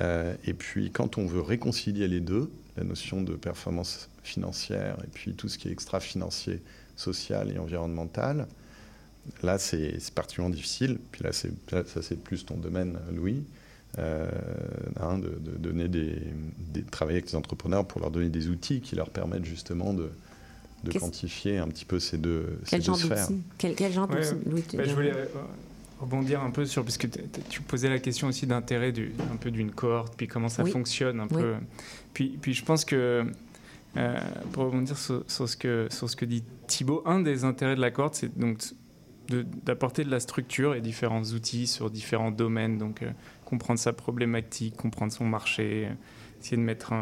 Euh, 0.00 0.34
et 0.44 0.54
puis 0.54 0.90
quand 0.92 1.18
on 1.18 1.26
veut 1.26 1.40
réconcilier 1.40 2.06
les 2.06 2.20
deux, 2.20 2.50
la 2.76 2.84
notion 2.84 3.22
de 3.22 3.34
performance 3.34 4.08
financière 4.22 4.96
et 5.02 5.08
puis 5.12 5.32
tout 5.32 5.48
ce 5.48 5.58
qui 5.58 5.68
est 5.68 5.72
extra-financier, 5.72 6.62
social 6.96 7.50
et 7.50 7.58
environnemental, 7.58 8.46
là 9.42 9.58
c'est 9.58 9.98
particulièrement 10.14 10.54
difficile. 10.54 10.98
Puis 11.12 11.22
là, 11.24 11.32
ça 11.32 12.02
c'est 12.02 12.22
plus 12.22 12.44
ton 12.44 12.56
domaine, 12.56 12.98
Louis. 13.12 13.44
Euh, 13.98 14.28
hein, 15.00 15.18
de, 15.18 15.30
donner 15.58 15.88
des, 15.88 16.20
travailler 16.90 17.18
avec 17.18 17.30
les 17.30 17.36
entrepreneurs 17.36 17.86
pour 17.86 18.00
leur 18.00 18.10
donner 18.10 18.28
des 18.28 18.48
outils 18.48 18.80
qui 18.80 18.94
leur 18.94 19.08
permettent 19.08 19.46
justement 19.46 19.94
de, 19.94 20.10
de 20.84 20.96
quantifier 20.96 21.56
un 21.56 21.66
petit 21.68 21.86
peu 21.86 21.98
ces 21.98 22.18
deux, 22.18 22.60
quel 22.68 22.82
ces 22.82 22.90
deux 22.90 22.96
sphères. 22.96 23.28
Quel, 23.56 23.74
quel, 23.74 23.92
genre 23.92 24.06
d'outils, 24.06 24.34
Louis 24.46 24.62
bah, 24.74 24.84
Je 24.84 24.94
voulais 24.94 25.12
rebondir 25.98 26.42
un 26.42 26.50
peu 26.50 26.66
sur, 26.66 26.84
puisque 26.84 27.08
tu 27.48 27.62
posais 27.62 27.88
la 27.88 27.98
question 27.98 28.28
aussi 28.28 28.46
d'intérêt 28.46 28.92
un 29.32 29.36
peu 29.36 29.50
d'une 29.50 29.70
cohorte, 29.70 30.14
puis 30.16 30.28
comment 30.28 30.50
ça 30.50 30.64
fonctionne 30.64 31.18
un 31.18 31.26
peu. 31.26 31.54
Puis, 32.12 32.38
puis 32.40 32.54
je 32.54 32.64
pense 32.64 32.84
que, 32.84 33.24
euh, 33.96 34.20
pour 34.52 34.64
rebondir 34.64 34.96
sur, 34.98 35.24
ce 35.26 35.56
que, 35.56 35.88
sur 35.90 36.08
ce 36.08 36.14
que 36.14 36.24
dit 36.24 36.44
Thibaut, 36.66 37.02
un 37.06 37.20
des 37.20 37.44
intérêts 37.44 37.74
de 37.74 37.80
la 37.80 37.90
cohorte, 37.90 38.14
c'est 38.16 38.38
donc 38.38 38.62
d'apporter 39.28 40.04
de, 40.04 40.10
la 40.10 40.20
structure 40.20 40.74
et 40.74 40.80
différents 40.80 41.22
outils 41.22 41.66
sur 41.66 41.90
différents 41.90 42.30
domaines, 42.30 42.78
donc 42.78 43.02
euh, 43.02 43.10
comprendre 43.44 43.78
sa 43.78 43.92
problématique, 43.92 44.76
comprendre 44.76 45.12
son 45.12 45.24
marché, 45.24 45.86
euh, 45.86 45.94
essayer 46.40 46.56
de 46.56 46.62
mettre 46.62 46.92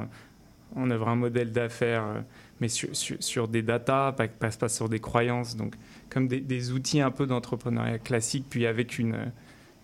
en 0.75 0.91
œuvre 0.91 1.09
un 1.09 1.17
modèle 1.17 1.53
d'affaires, 1.53 2.25
mais 2.61 2.69
sur, 2.69 3.49
des 3.49 3.63
datas, 3.63 4.13
pas, 4.13 4.29
pas, 4.29 4.51
pas 4.51 4.69
sur 4.69 4.89
des 4.89 5.01
croyances. 5.01 5.57
Donc 5.57 5.77
comme 6.11 6.29
des, 6.29 6.73
outils 6.73 7.01
un 7.01 7.11
peu 7.11 7.27
d'entrepreneuriat 7.27 7.99
classique, 7.99 8.47
puis 8.49 8.67
avec 8.67 8.99
une, 8.99 9.33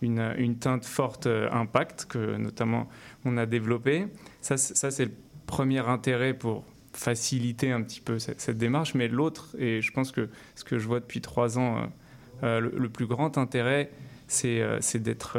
une, 0.01 0.57
teinte 0.59 0.85
forte 0.85 1.27
euh, 1.27 1.51
impact 1.53 2.07
que 2.07 2.37
notamment 2.37 2.89
on 3.25 3.37
a 3.37 3.47
développé. 3.47 4.07
Ça, 4.41 4.57
c'est 4.57 5.05
le 5.05 5.13
premier 5.47 5.87
intérêt 5.87 6.35
pour 6.35 6.65
faciliter 6.93 7.71
un 7.71 7.83
petit 7.83 8.01
peu 8.01 8.19
cette, 8.19 8.51
démarche. 8.57 8.95
Mais 8.95 9.09
l'autre, 9.09 9.55
et 9.59 9.81
je 9.81 9.93
pense 9.93 10.13
que 10.13 10.29
ce 10.55 10.65
que 10.65 10.79
je 10.79 10.87
vois 10.87 11.01
depuis 11.01 11.21
trois 11.21 11.59
ans, 11.59 11.79
euh, 11.79 11.87
euh, 12.43 12.61
le, 12.61 12.89
plus 12.89 13.07
grand 13.07 13.39
intérêt, 13.39 13.91
c'est 14.27 14.63
d'être 14.97 15.39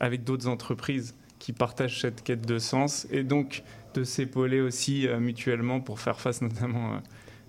avec 0.00 0.24
d'autres 0.24 0.48
entreprises 0.48 1.14
qui 1.38 1.52
partagent 1.52 2.00
cette 2.00 2.22
quête 2.22 2.46
de 2.46 2.58
sens 2.58 3.06
et 3.10 3.22
donc 3.22 3.62
de 3.94 4.04
s'épauler 4.04 4.60
aussi 4.60 5.08
mutuellement 5.18 5.80
pour 5.80 6.00
faire 6.00 6.20
face 6.20 6.42
notamment 6.42 7.00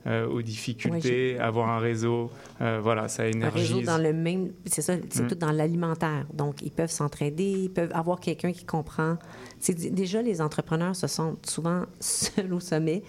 euh, 0.07 0.27
aux 0.27 0.43
difficultés, 0.43 1.39
avoir 1.39 1.67
un 1.67 1.79
réseau, 1.79 2.29
euh, 2.61 2.79
voilà, 2.79 3.07
ça 3.07 3.27
énergise. 3.27 3.71
Un 3.71 3.75
réseau 3.77 3.85
dans 3.87 3.97
le 3.97 4.13
même, 4.13 4.51
c'est 4.67 4.83
ça, 4.83 4.93
c'est 5.09 5.23
mm. 5.23 5.27
tout 5.29 5.33
dans 5.33 5.51
l'alimentaire. 5.51 6.27
Donc, 6.31 6.61
ils 6.61 6.69
peuvent 6.69 6.91
s'entraider, 6.91 7.49
ils 7.63 7.71
peuvent 7.71 7.89
avoir 7.91 8.19
quelqu'un 8.19 8.51
qui 8.51 8.65
comprend. 8.65 9.17
C'est 9.59 9.73
déjà 9.73 10.21
les 10.21 10.41
entrepreneurs 10.41 10.95
se 10.95 11.07
sentent 11.07 11.47
souvent 11.47 11.85
seuls 11.99 12.53
au 12.53 12.59
sommet. 12.59 13.01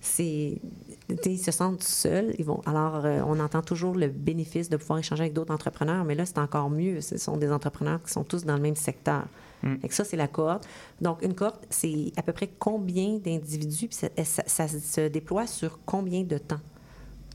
C'est 0.00 0.60
ils 1.08 1.38
se 1.38 1.52
sentent 1.52 1.82
seuls. 1.82 2.34
Ils 2.38 2.44
vont, 2.44 2.60
alors, 2.66 3.04
euh, 3.04 3.20
on 3.26 3.38
entend 3.40 3.62
toujours 3.62 3.94
le 3.94 4.08
bénéfice 4.08 4.68
de 4.68 4.76
pouvoir 4.76 4.98
échanger 4.98 5.22
avec 5.22 5.32
d'autres 5.32 5.54
entrepreneurs, 5.54 6.04
mais 6.04 6.14
là, 6.14 6.26
c'est 6.26 6.38
encore 6.38 6.70
mieux. 6.70 7.00
Ce 7.00 7.16
sont 7.18 7.36
des 7.36 7.50
entrepreneurs 7.50 8.02
qui 8.02 8.12
sont 8.12 8.24
tous 8.24 8.44
dans 8.44 8.56
le 8.56 8.62
même 8.62 8.76
secteur. 8.76 9.24
Mm. 9.62 9.76
ça, 9.90 10.04
c'est 10.04 10.16
la 10.16 10.28
cohorte. 10.28 10.66
Donc, 11.00 11.22
une 11.22 11.34
cohorte, 11.34 11.64
c'est 11.70 12.12
à 12.16 12.22
peu 12.22 12.32
près 12.32 12.48
combien 12.58 13.18
d'individus, 13.18 13.88
puis 13.88 13.98
ça, 14.24 14.68
se 14.68 15.08
déploie 15.08 15.46
sur 15.46 15.78
combien 15.84 16.22
de 16.22 16.38
temps? 16.38 16.60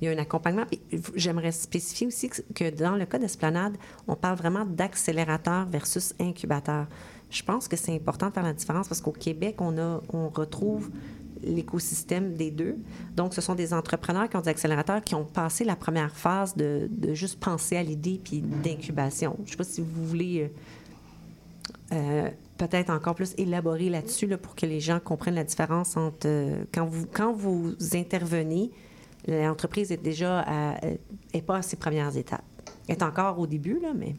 Il 0.01 0.05
y 0.05 0.07
a 0.07 0.11
un 0.11 0.17
accompagnement. 0.17 0.65
J'aimerais 1.15 1.51
spécifier 1.51 2.07
aussi 2.07 2.29
que 2.29 2.71
dans 2.71 2.95
le 2.95 3.05
cas 3.05 3.19
d'Esplanade, 3.19 3.77
on 4.07 4.15
parle 4.15 4.35
vraiment 4.35 4.65
d'accélérateur 4.65 5.67
versus 5.67 6.15
incubateur. 6.19 6.87
Je 7.29 7.43
pense 7.43 7.67
que 7.67 7.77
c'est 7.77 7.93
important 7.93 8.29
de 8.29 8.33
faire 8.33 8.43
la 8.43 8.53
différence 8.53 8.87
parce 8.87 8.99
qu'au 8.99 9.11
Québec, 9.11 9.61
on, 9.61 9.77
a, 9.77 10.01
on 10.11 10.29
retrouve 10.29 10.89
l'écosystème 11.43 12.35
des 12.35 12.51
deux. 12.51 12.75
Donc, 13.15 13.33
ce 13.33 13.41
sont 13.41 13.55
des 13.55 13.73
entrepreneurs 13.73 14.29
qui 14.29 14.37
ont 14.37 14.41
des 14.41 14.49
accélérateurs 14.49 15.03
qui 15.03 15.15
ont 15.15 15.25
passé 15.25 15.63
la 15.63 15.75
première 15.75 16.15
phase 16.15 16.55
de, 16.55 16.87
de 16.89 17.13
juste 17.13 17.39
penser 17.39 17.77
à 17.77 17.83
l'idée 17.83 18.19
puis 18.23 18.41
d'incubation. 18.41 19.35
Je 19.39 19.43
ne 19.43 19.49
sais 19.49 19.57
pas 19.57 19.63
si 19.63 19.81
vous 19.81 20.05
voulez 20.05 20.51
euh, 21.91 21.93
euh, 21.93 22.29
peut-être 22.57 22.89
encore 22.89 23.15
plus 23.15 23.33
élaborer 23.37 23.89
là-dessus 23.89 24.27
là, 24.27 24.37
pour 24.37 24.55
que 24.55 24.65
les 24.65 24.79
gens 24.79 24.99
comprennent 24.99 25.35
la 25.35 25.43
différence 25.43 25.97
entre 25.97 26.27
euh, 26.27 26.63
quand, 26.73 26.85
vous, 26.85 27.05
quand 27.11 27.33
vous 27.33 27.75
intervenez, 27.93 28.71
l'entreprise 29.27 29.91
est 29.91 30.01
déjà 30.01 30.41
à, 30.41 30.79
est 31.33 31.41
pas 31.41 31.57
à 31.57 31.61
ses 31.61 31.75
premières 31.75 32.15
étapes. 32.15 32.43
Elle 32.87 32.95
est 32.95 33.03
encore 33.03 33.39
au 33.39 33.47
début, 33.47 33.79
là, 33.79 33.93
mais. 33.95 34.15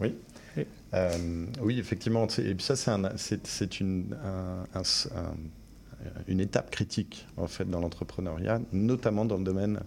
Oui? 0.00 0.14
Euh, 0.94 1.46
oui, 1.60 1.78
effectivement. 1.78 2.26
Et 2.38 2.54
puis 2.54 2.64
ça, 2.64 2.76
c'est 2.76 3.80
une, 3.80 4.14
étape 6.28 6.70
critique, 6.70 7.26
en 7.36 7.46
fait, 7.46 7.68
dans 7.68 7.80
l'entrepreneuriat, 7.80 8.60
notamment 8.72 9.24
dans 9.24 9.38
le 9.38 9.44
domaine 9.44 9.80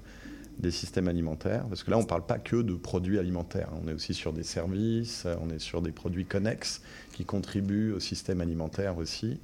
des 0.58 0.72
systèmes 0.72 1.10
alimentaires, 1.10 1.65
parce 1.68 1.84
que 1.84 1.91
là, 1.91 1.98
on 1.98 2.04
ne 2.04 2.08
parle 2.08 2.26
pas 2.26 2.39
que 2.39 2.56
de 2.56 2.74
produits 2.76 3.20
alimentaires, 3.20 3.70
on 3.84 3.89
est 3.89 3.94
aussi 3.94 4.13
sur 4.13 4.32
des 4.32 4.44
services, 4.44 5.28
on 5.41 5.50
est 5.50 5.60
sur 5.60 5.82
des 5.82 5.91
produits 5.91 6.26
connexes 6.26 6.82
qui 7.12 7.26
contribuent 7.26 7.91
au 7.91 8.00
système 8.00 8.39
alimentaire 8.39 8.98
aussi, 8.98 9.38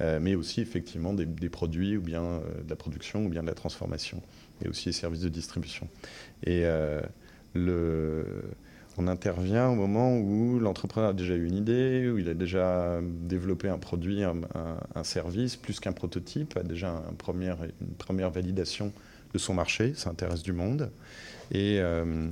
euh, 0.00 0.18
mais 0.20 0.34
aussi 0.34 0.60
effectivement 0.60 1.12
des, 1.12 1.26
produits 1.48 1.96
ou 1.96 2.02
bien 2.02 2.22
euh, 2.22 2.40
de 2.64 2.70
la 2.70 2.76
production 2.76 3.24
ou 3.24 3.28
bien 3.28 3.42
de 3.42 3.46
la 3.46 3.54
transformation, 3.54 4.22
et 4.64 4.68
aussi 4.68 4.86
les 4.86 4.92
services 4.92 5.20
de 5.20 5.28
distribution. 5.28 5.88
Et 6.44 6.62
euh, 6.64 7.00
le, 7.54 8.24
on 9.00 9.08
intervient 9.08 9.68
au 9.68 9.74
moment 9.74 10.18
où 10.18 10.58
l'entrepreneur 10.58 11.10
a 11.10 11.12
déjà 11.14 11.34
eu 11.34 11.46
une 11.46 11.56
idée, 11.56 12.10
où 12.10 12.18
il 12.18 12.28
a 12.28 12.34
déjà 12.34 13.00
développé 13.02 13.68
un 13.68 13.78
produit, 13.78 14.22
un, 14.22 14.36
un 14.94 15.04
service, 15.04 15.56
plus 15.56 15.80
qu'un 15.80 15.92
prototype, 15.92 16.56
a 16.58 16.62
déjà 16.62 16.90
un 16.90 17.14
premier, 17.14 17.54
une 17.80 17.94
première 17.96 18.30
validation 18.30 18.92
de 19.32 19.38
son 19.38 19.54
marché, 19.54 19.94
ça 19.96 20.10
intéresse 20.10 20.42
du 20.42 20.52
monde, 20.52 20.90
et, 21.50 21.78
euh, 21.80 22.28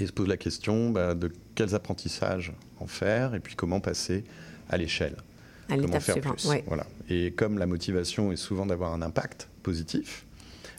se 0.00 0.12
pose 0.12 0.28
la 0.28 0.36
question 0.36 0.90
bah, 0.90 1.14
de 1.14 1.30
quels 1.54 1.74
apprentissages 1.74 2.52
en 2.80 2.86
faire 2.86 3.34
et 3.34 3.40
puis 3.40 3.54
comment 3.54 3.80
passer 3.80 4.24
à 4.68 4.76
l'échelle. 4.78 5.16
comment 5.68 6.00
faire 6.00 6.20
plus. 6.20 6.48
Voilà. 6.66 6.86
Et 7.08 7.32
comme 7.32 7.58
la 7.58 7.66
motivation 7.66 8.32
est 8.32 8.36
souvent 8.36 8.66
d'avoir 8.66 8.92
un 8.94 9.02
impact 9.02 9.48
positif, 9.62 10.24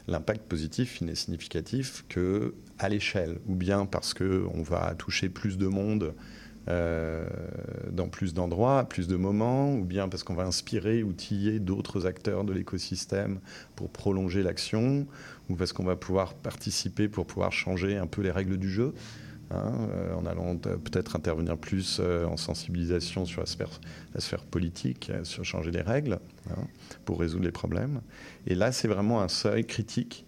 l'impact 0.08 0.42
positif 0.42 1.00
n'est 1.00 1.14
significatif 1.14 2.04
que 2.08 2.54
à 2.78 2.88
l'échelle, 2.88 3.38
ou 3.46 3.54
bien 3.54 3.86
parce 3.86 4.14
qu'on 4.14 4.62
va 4.62 4.94
toucher 4.96 5.28
plus 5.28 5.58
de 5.58 5.66
monde 5.66 6.14
euh, 6.68 7.26
dans 7.90 8.08
plus 8.08 8.34
d'endroits, 8.34 8.84
plus 8.84 9.08
de 9.08 9.16
moments, 9.16 9.72
ou 9.74 9.84
bien 9.84 10.08
parce 10.08 10.22
qu'on 10.22 10.34
va 10.34 10.44
inspirer, 10.44 11.02
outiller 11.02 11.60
d'autres 11.60 12.06
acteurs 12.06 12.44
de 12.44 12.52
l'écosystème 12.52 13.40
pour 13.74 13.88
prolonger 13.90 14.42
l'action, 14.42 15.06
ou 15.48 15.56
parce 15.56 15.72
qu'on 15.72 15.84
va 15.84 15.96
pouvoir 15.96 16.34
participer 16.34 17.08
pour 17.08 17.26
pouvoir 17.26 17.52
changer 17.52 17.96
un 17.96 18.06
peu 18.06 18.22
les 18.22 18.30
règles 18.30 18.58
du 18.58 18.70
jeu. 18.70 18.92
hein, 19.50 19.72
euh, 19.92 20.14
en 20.14 20.26
allant 20.26 20.56
peut-être 20.56 21.16
intervenir 21.16 21.56
plus 21.56 21.98
euh, 22.00 22.26
en 22.26 22.36
sensibilisation 22.36 23.24
sur 23.24 23.40
la 23.40 23.46
sphère, 23.46 24.44
politique, 24.44 25.10
sur 25.24 25.44
changer 25.44 25.70
les 25.70 25.80
règles 25.80 26.18
hein, 26.50 26.62
pour 27.04 27.20
résoudre 27.20 27.44
les 27.44 27.52
problèmes. 27.52 28.00
Et 28.46 28.54
là, 28.54 28.72
c'est 28.72 28.88
vraiment 28.88 29.22
un 29.22 29.28
seuil 29.28 29.64
critique. 29.64 30.26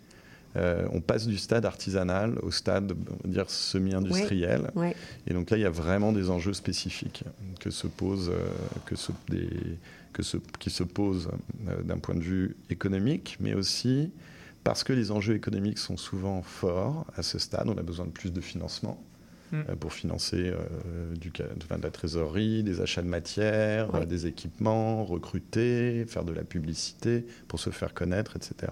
Euh, 0.57 0.87
on 0.93 1.01
passe 1.01 1.27
du 1.27 1.39
stade 1.39 1.65
artisanal 1.65 2.37
au 2.43 2.51
stade 2.51 2.93
on 2.93 3.29
va 3.29 3.33
dire 3.33 3.49
semi-industriel. 3.51 4.71
Ouais. 4.75 4.97
Et 5.27 5.35
donc 5.35 5.51
là, 5.51 5.57
il 5.57 5.61
y 5.61 5.67
a 5.67 5.71
vraiment 5.71 6.13
des 6.13 6.29
enjeux 6.31 6.53
spécifiques 6.55 7.23
que 7.61 7.71
se 7.71 7.87
posent, 7.87 8.31
euh, 8.31 8.49
que 8.87 8.97
se, 8.97 9.13
des, 9.29 9.49
que 10.13 10.23
se, 10.23 10.39
qui 10.59 10.71
se 10.71 10.83
posent 10.83 11.29
euh, 11.69 11.83
d'un 11.83 11.99
point 11.99 12.15
de 12.17 12.21
vue 12.23 12.57
économique, 12.69 13.37
mais 13.41 13.55
aussi 13.55 14.11
parce 14.65 14.83
que 14.85 14.93
les 14.93 15.11
enjeux 15.13 15.35
économiques 15.37 15.79
sont 15.79 15.97
souvent 15.97 16.43
forts 16.43 17.07
à 17.17 17.23
ce 17.23 17.39
stade. 17.39 17.69
On 17.69 17.79
a 17.79 17.83
besoin 17.83 18.07
de 18.07 18.11
plus 18.11 18.33
de 18.33 18.41
financement 18.41 19.01
Mm. 19.53 19.57
euh, 19.69 19.75
pour 19.75 19.93
financer 19.93 20.53
euh, 20.55 21.13
du, 21.17 21.31
de 21.31 21.83
la 21.83 21.91
trésorerie, 21.91 22.63
des 22.63 22.81
achats 22.81 23.03
de 23.03 23.09
matières, 23.09 23.93
Ouais. 23.93 24.03
euh, 24.03 24.05
des 24.07 24.27
équipements, 24.29 25.05
recruter, 25.05 26.05
faire 26.07 26.23
de 26.23 26.33
la 26.33 26.45
publicité 26.45 27.27
pour 27.49 27.59
se 27.59 27.71
faire 27.71 27.93
connaître, 27.93 28.37
etc. 28.37 28.71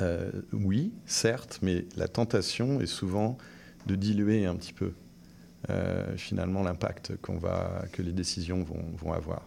Euh, 0.00 0.30
oui, 0.52 0.92
certes, 1.06 1.58
mais 1.62 1.84
la 1.96 2.08
tentation 2.08 2.80
est 2.80 2.86
souvent 2.86 3.36
de 3.86 3.94
diluer 3.94 4.46
un 4.46 4.54
petit 4.56 4.72
peu 4.72 4.92
euh, 5.70 6.16
finalement 6.16 6.62
l'impact 6.62 7.16
qu'on 7.20 7.36
va, 7.36 7.84
que 7.92 8.00
les 8.02 8.12
décisions 8.12 8.62
vont, 8.62 8.82
vont 8.96 9.12
avoir 9.12 9.42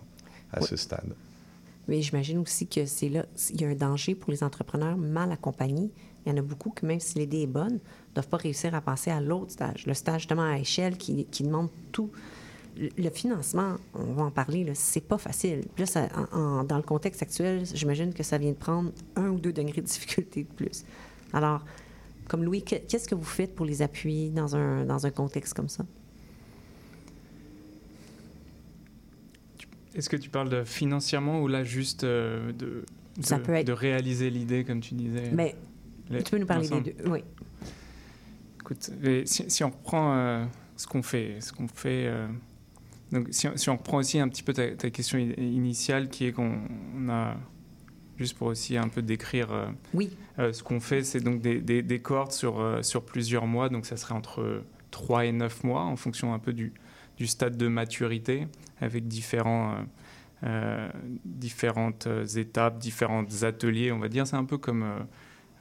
à 0.53 0.61
Oui. 0.61 0.67
ce 0.67 0.75
stade. 0.75 1.13
Mais 1.87 2.01
j'imagine 2.01 2.37
aussi 2.39 2.67
que 2.67 2.85
c'est 2.85 3.09
là, 3.09 3.25
il 3.51 3.61
y 3.61 3.65
a 3.65 3.69
un 3.69 3.75
danger 3.75 4.15
pour 4.15 4.31
les 4.31 4.43
entrepreneurs 4.43 4.97
mal 4.97 5.31
accompagnés. 5.31 5.91
Il 6.25 6.29
y 6.29 6.31
en 6.33 6.37
a 6.37 6.41
beaucoup 6.41 6.71
qui, 6.71 6.85
même 6.85 6.99
si 6.99 7.19
l'idée 7.19 7.41
est 7.43 7.47
bonne, 7.47 7.73
ne 7.75 8.13
doivent 8.15 8.27
pas 8.27 8.37
réussir 8.37 8.73
à 8.73 8.81
passer 8.81 9.11
à 9.11 9.21
l'autre 9.21 9.51
stage, 9.51 9.85
le 9.85 9.93
stage 9.93 10.21
justement 10.21 10.43
à 10.43 10.57
échelle 10.57 10.97
qui, 10.97 11.25
qui 11.25 11.43
demande 11.43 11.69
tout. 11.91 12.11
Le- 12.77 13.09
financement, 13.09 13.75
on 13.93 14.13
va 14.13 14.23
en 14.23 14.31
parler, 14.31 14.69
c'est 14.73 14.99
pas 15.07 15.17
facile. 15.17 15.61
Là, 15.77 15.85
ça- 15.85 16.09
en- 16.33 16.37
en- 16.37 16.63
dans 16.65 16.75
le 16.77 16.83
contexte 16.83 17.21
actuel, 17.21 17.63
j'imagine 17.73 18.13
que 18.13 18.21
ça 18.23 18.37
vient 18.37 18.51
de 18.51 18.57
prendre 18.57 18.91
un 19.15 19.29
ou 19.29 19.39
deux 19.39 19.53
degrés 19.53 19.81
de 19.81 19.85
difficulté 19.87 20.43
de 20.43 20.49
plus. 20.53 20.83
Alors, 21.31 21.63
comme 22.27 22.43
Louis, 22.43 22.63
que- 22.63 22.75
qu'est-ce 22.75 23.07
que 23.07 23.15
vous 23.15 23.23
faites 23.23 23.55
pour 23.55 23.65
les 23.65 23.81
appuyer 23.81 24.29
dans 24.29 24.55
un, 24.57 24.83
dans 24.85 25.05
un 25.05 25.11
contexte 25.11 25.53
comme 25.53 25.69
ça? 25.69 25.85
Est-ce 29.95 30.09
que 30.09 30.17
tu 30.17 30.29
parles 30.29 30.49
de 30.49 30.63
financièrement 30.63 31.41
ou 31.41 31.47
là 31.47 31.63
juste 31.63 32.03
euh, 32.03 32.51
de, 32.51 32.83
Ça 33.21 33.37
de, 33.37 33.43
peut 33.43 33.53
être- 33.53 33.67
de 33.67 33.71
réaliser 33.71 34.29
l'idée, 34.29 34.65
comme 34.65 34.81
tu 34.81 34.93
disais? 34.95 35.31
Mais 35.31 35.55
les- 36.09 36.23
tu 36.23 36.31
peux 36.31 36.37
nous 36.37 36.45
parler 36.45 36.67
des 36.67 36.81
deux. 36.93 37.09
Oui. 37.09 37.19
Écoute, 38.59 38.91
si 39.25 39.63
on 39.63 39.69
reprend 39.69 40.13
euh, 40.15 40.45
ce 40.75 40.87
qu'on 40.87 41.03
fait, 41.03 41.39
ce 41.39 41.53
qu'on 41.53 41.67
fait, 41.69 42.07
euh, 42.07 42.27
donc 43.15 43.27
si, 43.31 43.47
on- 43.47 43.57
si 43.57 43.69
on 43.69 43.77
reprend 43.77 43.97
aussi 43.97 44.19
un 44.19 44.27
petit 44.29 44.43
peu 44.43 44.53
ta, 44.53 44.69
ta 44.75 44.89
question 44.91 45.17
initiale, 45.17 46.09
qui 46.09 46.25
est 46.25 46.31
qu'on 46.31 46.59
on 46.97 47.09
a 47.09 47.35
juste 48.17 48.37
pour 48.37 48.47
aussi 48.47 48.77
un 48.77 48.87
peu 48.87 49.01
décrire 49.01 49.51
euh, 49.51 49.65
Oui. 49.93 50.09
euh, 50.39 50.53
ce 50.53 50.63
qu'on 50.63 50.79
fait, 50.79 51.03
c'est 51.03 51.19
donc 51.19 51.41
des, 51.41 51.59
des, 51.59 51.81
des 51.81 51.99
cohortes 51.99 52.31
sur, 52.31 52.59
euh, 52.59 52.81
sur 52.81 53.03
plusieurs 53.03 53.45
mois, 53.47 53.67
donc 53.69 53.85
ça 53.85 53.97
serait 53.97 54.13
entre 54.13 54.63
3 54.91 55.25
et 55.25 55.31
9 55.33 55.63
mois 55.65 55.81
en 55.81 55.95
fonction 55.97 56.33
un 56.33 56.39
peu 56.39 56.53
du, 56.53 56.71
du 57.17 57.27
stade 57.27 57.57
de 57.57 57.67
maturité, 57.67 58.47
avec 58.79 59.07
différents, 59.07 59.75
différentes 61.25 62.07
étapes, 62.35 62.77
différents 62.77 63.25
ateliers, 63.43 63.91
on 63.91 63.99
va 63.99 64.07
dire. 64.09 64.27
C'est 64.27 64.35
un 64.35 64.45
peu 64.45 64.57
comme 64.57 64.83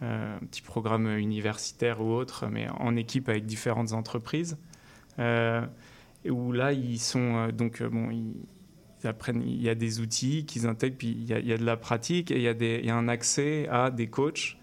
un 0.02 0.38
petit 0.50 0.62
programme 0.62 1.08
universitaire 1.16 2.00
ou 2.00 2.10
autre, 2.12 2.46
mais 2.50 2.68
en 2.78 2.96
équipe 2.96 3.28
avec 3.28 3.46
différentes 3.46 3.92
entreprises. 3.92 4.56
Et 6.24 6.30
où 6.30 6.52
là, 6.52 6.72
ils 6.72 6.98
sont 6.98 7.36
euh, 7.36 7.52
donc 7.52 7.80
euh, 7.80 7.88
bon, 7.88 8.10
ils, 8.10 8.34
ils 9.02 9.06
apprennent, 9.06 9.42
il 9.42 9.60
y 9.62 9.68
a 9.68 9.74
des 9.74 10.00
outils 10.00 10.46
qu'ils 10.46 10.66
intègrent, 10.66 10.96
puis 10.96 11.08
il 11.08 11.24
y 11.26 11.34
a, 11.34 11.38
il 11.38 11.46
y 11.46 11.52
a 11.52 11.58
de 11.58 11.64
la 11.64 11.76
pratique 11.76 12.30
et 12.30 12.36
il 12.36 12.42
y, 12.42 12.48
a 12.48 12.54
des, 12.54 12.78
il 12.82 12.86
y 12.86 12.90
a 12.90 12.96
un 12.96 13.08
accès 13.08 13.68
à 13.68 13.90
des 13.90 14.06
coachs 14.06 14.56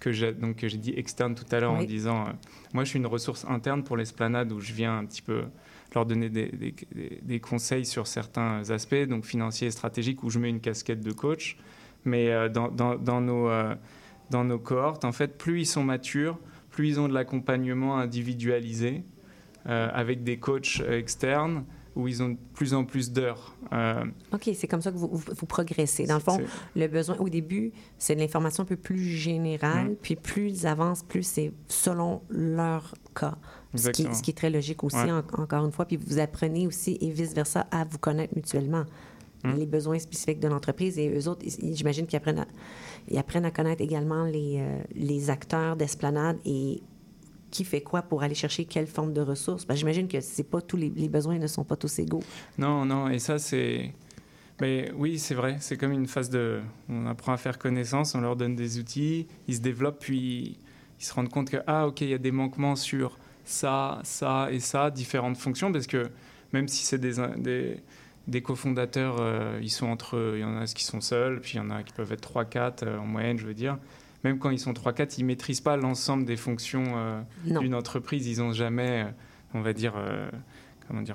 que 0.00 0.12
j'ai 0.12 0.32
donc 0.32 0.56
que 0.56 0.68
j'ai 0.68 0.76
dit 0.76 0.92
externe 0.96 1.34
tout 1.34 1.44
à 1.52 1.58
l'heure 1.60 1.72
en 1.72 1.82
disant 1.86 2.26
euh, 2.26 2.32
moi 2.74 2.84
je 2.84 2.90
suis 2.90 2.98
une 2.98 3.06
ressource 3.06 3.46
interne 3.48 3.82
pour 3.82 3.96
l'esplanade 3.96 4.52
où 4.52 4.60
je 4.60 4.72
viens 4.74 4.98
un 4.98 5.06
petit 5.06 5.22
peu 5.22 5.44
leur 5.94 6.04
donner 6.04 6.28
des, 6.28 6.48
des- 6.48 6.74
des- 6.94 7.18
des 7.22 7.40
conseils 7.40 7.86
sur 7.86 8.06
certains 8.06 8.68
aspects 8.70 9.06
donc 9.08 9.24
financiers 9.24 9.68
et 9.68 9.70
stratégiques 9.70 10.22
où 10.22 10.28
je 10.28 10.38
mets 10.38 10.50
une 10.50 10.60
casquette 10.60 11.00
de 11.00 11.12
coach. 11.12 11.56
Mais 12.04 12.30
euh, 12.30 12.48
dans, 12.50 12.68
dans- 12.68 12.96
dans 12.96 13.20
nos 13.22 13.48
euh, 13.48 13.74
dans 14.30 14.44
nos 14.44 14.58
cohortes 14.58 15.04
en 15.06 15.12
fait 15.12 15.38
plus 15.38 15.60
ils 15.62 15.66
sont 15.66 15.82
matures 15.84 16.38
plus 16.70 16.88
ils 16.88 17.00
ont 17.00 17.08
de 17.08 17.14
l'accompagnement 17.14 17.96
individualisé 17.96 19.02
avec 19.66 20.22
des 20.24 20.38
coachs 20.38 20.80
euh, 20.80 20.98
externes 20.98 21.64
où 21.94 22.06
ils 22.08 22.22
ont 22.22 22.28
de 22.28 22.36
plus 22.52 22.74
en 22.74 22.84
plus 22.84 23.10
d'heures 23.10 23.54
Euh, 23.72 24.04
OK, 24.32 24.50
c'est 24.54 24.68
comme 24.68 24.82
ça 24.82 24.92
que 24.92 24.98
vous, 24.98 25.08
vous, 25.10 25.24
vous 25.34 25.46
progressez. 25.46 26.04
Dans 26.06 26.14
le 26.16 26.20
fond, 26.20 26.38
le 26.76 26.86
besoin, 26.88 27.16
au 27.16 27.28
début, 27.30 27.72
c'est 27.96 28.14
de 28.14 28.20
l'information 28.20 28.64
un 28.64 28.66
peu 28.66 28.76
plus 28.76 28.98
générale, 28.98 29.96
puis 30.02 30.14
plus 30.14 30.48
ils 30.50 30.66
avancent, 30.66 31.02
plus 31.02 31.22
c'est 31.26 31.52
selon 31.68 32.20
leur 32.28 32.94
cas. 33.14 33.36
Ce 33.74 33.80
qui, 33.82 33.88
Exactement. 33.88 34.14
ce 34.14 34.22
qui 34.22 34.30
est 34.30 34.34
très 34.34 34.50
logique 34.50 34.84
aussi, 34.84 34.96
Ouais. 34.96 35.10
en- 35.10 35.42
encore 35.42 35.64
une 35.64 35.72
fois. 35.72 35.86
Puis 35.86 35.96
vous 35.96 36.18
apprenez 36.18 36.66
aussi, 36.66 36.98
et 37.00 37.10
vice-versa, 37.10 37.66
à 37.70 37.84
vous 37.84 37.98
connaître 37.98 38.34
mutuellement. 38.36 38.84
Mm. 39.44 39.54
Les 39.56 39.66
besoins 39.66 39.98
spécifiques 39.98 40.40
de 40.40 40.48
l'entreprise 40.48 40.98
et 40.98 41.08
eux 41.18 41.28
autres, 41.28 41.44
j'imagine 41.62 42.06
qu'ils 42.06 42.18
apprennent 42.18 42.40
à, 42.40 42.46
ils 43.08 43.16
apprennent 43.18 43.44
à 43.46 43.50
connaître 43.50 43.82
également 43.82 44.24
les, 44.24 44.58
euh, 44.60 44.78
les 44.94 45.30
acteurs 45.30 45.76
d'esplanade 45.76 46.38
et 46.44 46.82
qui 47.50 47.64
fait 47.64 47.80
quoi 47.80 48.02
pour 48.02 48.22
aller 48.22 48.34
chercher 48.34 48.64
quelle 48.64 48.86
forme 48.86 49.12
de 49.12 49.20
ressources? 49.20 49.66
Ben, 49.66 49.74
j'imagine 49.74 50.08
que 50.08 50.20
c'est 50.20 50.44
pas 50.44 50.60
tous 50.60 50.76
les, 50.76 50.90
besoins 51.08 51.38
ne 51.38 51.46
sont 51.46 51.64
pas 51.64 51.76
tous 51.76 51.98
égaux. 51.98 52.22
Non, 52.58 52.84
non, 52.84 53.08
et 53.08 53.18
ça, 53.18 53.38
c'est. 53.38 53.92
Mais 54.60 54.90
oui, 54.96 55.18
c'est 55.18 55.34
vrai, 55.34 55.58
c'est 55.60 55.76
comme 55.76 55.92
une 55.92 56.06
phase 56.06 56.30
de. 56.30 56.60
On 56.88 57.06
apprend 57.06 57.32
à 57.32 57.36
faire 57.36 57.58
connaissance, 57.58 58.14
on 58.14 58.20
leur 58.20 58.36
donne 58.36 58.56
des 58.56 58.78
outils, 58.78 59.26
ils 59.48 59.56
se 59.56 59.60
développent, 59.60 60.00
puis 60.00 60.58
ils 60.98 61.04
se 61.04 61.12
rendent 61.12 61.28
compte 61.28 61.50
que, 61.50 61.58
ah, 61.66 61.86
ok, 61.86 62.00
il 62.00 62.08
y 62.08 62.14
a 62.14 62.18
des 62.18 62.30
manquements 62.30 62.76
sur 62.76 63.18
ça, 63.44 64.00
ça 64.02 64.48
et 64.50 64.60
ça, 64.60 64.90
différentes 64.90 65.36
fonctions, 65.36 65.70
parce 65.70 65.86
que 65.86 66.10
même 66.52 66.68
si 66.68 66.84
c'est 66.84 66.98
des, 66.98 67.14
des, 67.36 67.80
des 68.26 68.42
cofondateurs, 68.42 69.16
euh, 69.20 69.58
ils 69.62 69.70
sont 69.70 69.86
entre. 69.86 70.32
Il 70.34 70.40
y 70.40 70.44
en 70.44 70.56
a 70.56 70.66
qui 70.66 70.84
sont 70.84 71.00
seuls, 71.00 71.40
puis 71.40 71.52
il 71.54 71.56
y 71.58 71.60
en 71.60 71.70
a 71.70 71.82
qui 71.82 71.92
peuvent 71.92 72.12
être 72.12 72.32
3-4 72.32 72.84
euh, 72.84 72.98
en 72.98 73.06
moyenne, 73.06 73.38
je 73.38 73.46
veux 73.46 73.54
dire. 73.54 73.78
Même 74.26 74.40
quand 74.40 74.50
ils 74.50 74.58
sont 74.58 74.72
3-4, 74.72 75.14
ils 75.18 75.22
ne 75.22 75.26
maîtrisent 75.28 75.60
pas 75.60 75.76
l'ensemble 75.76 76.24
des 76.24 76.34
fonctions 76.34 76.84
euh, 76.96 77.20
d'une 77.44 77.76
entreprise. 77.76 78.26
Ils 78.26 78.40
n'ont 78.40 78.52
jamais, 78.52 79.04
euh, 79.04 79.10
on 79.54 79.60
va 79.60 79.72
dire, 79.72 79.92
euh, 79.96 80.28
comment 80.88 81.00
dire, 81.00 81.14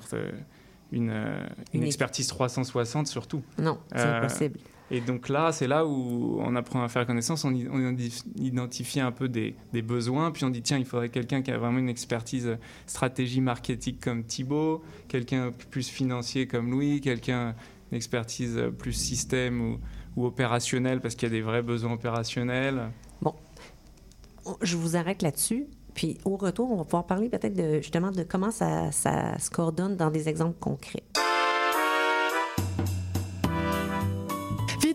une, 0.93 1.11
expertise 1.73 2.27
360 2.27 3.07
surtout. 3.07 3.41
Non, 3.59 3.77
c'est 3.91 4.01
impossible. 4.01 4.59
Et 4.93 5.01
donc 5.01 5.27
là, 5.27 5.51
c'est 5.51 5.67
là 5.67 5.85
où 5.85 6.39
on 6.39 6.55
apprend 6.55 6.83
à 6.83 6.87
faire 6.87 7.05
connaissance, 7.05 7.43
on, 7.43 7.53
identifie 8.37 9.01
un 9.01 9.11
peu 9.11 9.27
des, 9.27 9.55
des 9.73 9.81
besoins, 9.81 10.31
puis 10.31 10.45
on 10.45 10.49
dit 10.49 10.61
tiens, 10.61 10.77
il 10.77 10.85
faudrait 10.85 11.09
quelqu'un 11.09 11.41
qui 11.41 11.51
a 11.51 11.57
vraiment 11.57 11.79
une 11.79 11.89
expertise 11.89 12.57
stratégie 12.87 13.41
marketing 13.41 13.95
comme 14.01 14.23
Thibaut, 14.23 14.83
quelqu'un 15.09 15.51
plus 15.69 15.89
financier 15.89 16.47
comme 16.47 16.71
Louis, 16.71 17.01
quelqu'un 17.01 17.55
une 17.91 17.97
expertise 17.97 18.57
plus 18.77 18.93
système 18.93 19.61
ou, 19.61 19.79
ou 20.15 20.25
opérationnel 20.25 20.99
parce 21.01 21.15
qu'il 21.15 21.29
y 21.29 21.31
a 21.31 21.35
des 21.35 21.41
vrais 21.41 21.61
besoins 21.61 21.93
opérationnels? 21.93 22.89
On- 23.23 23.33
Je 24.61 24.75
vous 24.75 24.95
arrête 24.95 25.21
là-dessus. 25.21 25.67
Puis 25.93 26.17
au 26.25 26.35
retour, 26.37 26.71
on 26.71 26.77
va 26.77 26.83
pouvoir 26.85 27.05
parler 27.05 27.29
peut-être 27.29 27.81
justement 27.81 28.11
de 28.11 28.23
comment 28.23 28.49
ça 28.51 28.91
se 28.91 29.49
coordonne 29.49 29.95
dans 29.97 30.09
des 30.09 30.29
exemples 30.29 30.57
concrets. 30.59 31.03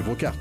vos 0.00 0.14
cartes. 0.14 0.38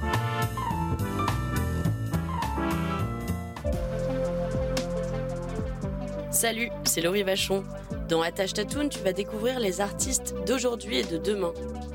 Salut, 6.32 6.70
c'est 6.84 7.02
Laurie 7.02 7.24
Vachon. 7.24 7.64
Dans 8.10 8.22
Attache 8.22 8.54
Tatoune, 8.54 8.90
tu 8.90 9.00
vas 9.00 9.12
découvrir 9.12 9.60
les 9.60 9.82
artistes 9.82 10.36
d'aujourd'hui 10.46 11.00
et 11.00 11.04
de 11.04 11.18
demain. 11.18 11.52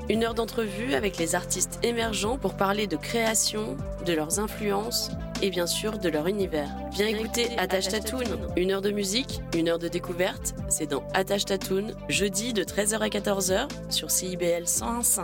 Une 0.09 0.25
heure 0.25 0.33
d'entrevue 0.33 0.93
avec 0.93 1.17
les 1.17 1.33
artistes 1.33 1.79
émergents 1.81 2.37
pour 2.37 2.55
parler 2.55 2.85
de 2.85 2.97
création, 2.97 3.77
de 4.05 4.13
leurs 4.13 4.39
influences 4.39 5.11
et 5.41 5.49
bien 5.49 5.65
sûr 5.65 5.97
de 5.97 6.09
leur 6.09 6.27
univers. 6.27 6.69
Viens 6.91 7.07
écouter 7.07 7.57
Attache 7.57 7.87
Tatoon, 7.87 8.51
une 8.57 8.71
heure 8.71 8.81
de 8.81 8.91
musique, 8.91 9.41
une 9.55 9.69
heure 9.69 9.79
de 9.79 9.87
découverte, 9.87 10.55
c'est 10.67 10.87
dans 10.87 11.03
Attache 11.13 11.45
Tatoon, 11.45 11.93
jeudi 12.09 12.53
de 12.53 12.63
13h 12.63 12.99
à 12.99 13.07
14h 13.07 13.67
sur 13.89 14.11
CIBL 14.11 14.63
101.5. 14.65 15.23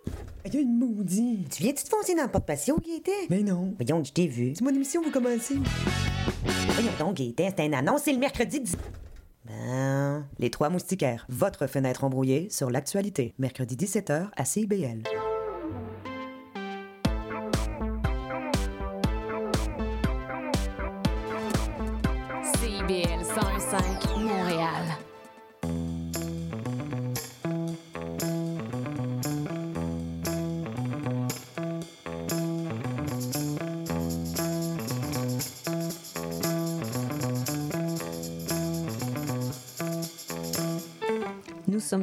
Il 0.45 0.53
y 0.53 0.57
a 0.57 0.61
une 0.61 0.77
maudite. 0.77 1.49
Tu 1.49 1.63
viens-tu 1.63 1.83
te 1.83 1.89
foncer 1.89 2.15
dans 2.15 2.23
le 2.23 2.29
porte-patio, 2.29 2.77
Gaëtan? 2.79 3.27
Mais 3.29 3.43
non. 3.43 3.73
Voyons, 3.77 4.03
je 4.03 4.11
t'ai 4.11 4.27
vu. 4.27 4.53
C'est 4.55 4.63
mon 4.63 4.73
émission, 4.73 5.01
vous 5.01 5.11
commencez. 5.11 5.55
Voyons 6.45 6.91
donc, 6.99 7.17
Gaëtan, 7.17 7.49
c'est 7.55 7.63
un 7.63 7.73
annonce, 7.73 8.01
c'est 8.03 8.13
le 8.13 8.19
mercredi 8.19 8.59
10... 8.59 8.75
Ben, 9.45 10.25
les 10.37 10.51
trois 10.51 10.69
moustiquaires, 10.69 11.25
votre 11.27 11.65
fenêtre 11.67 12.03
embrouillée 12.03 12.47
sur 12.49 12.69
l'actualité. 12.69 13.33
Mercredi 13.39 13.75
17h 13.75 14.29
à. 14.35 14.45
CIBL 14.45 15.03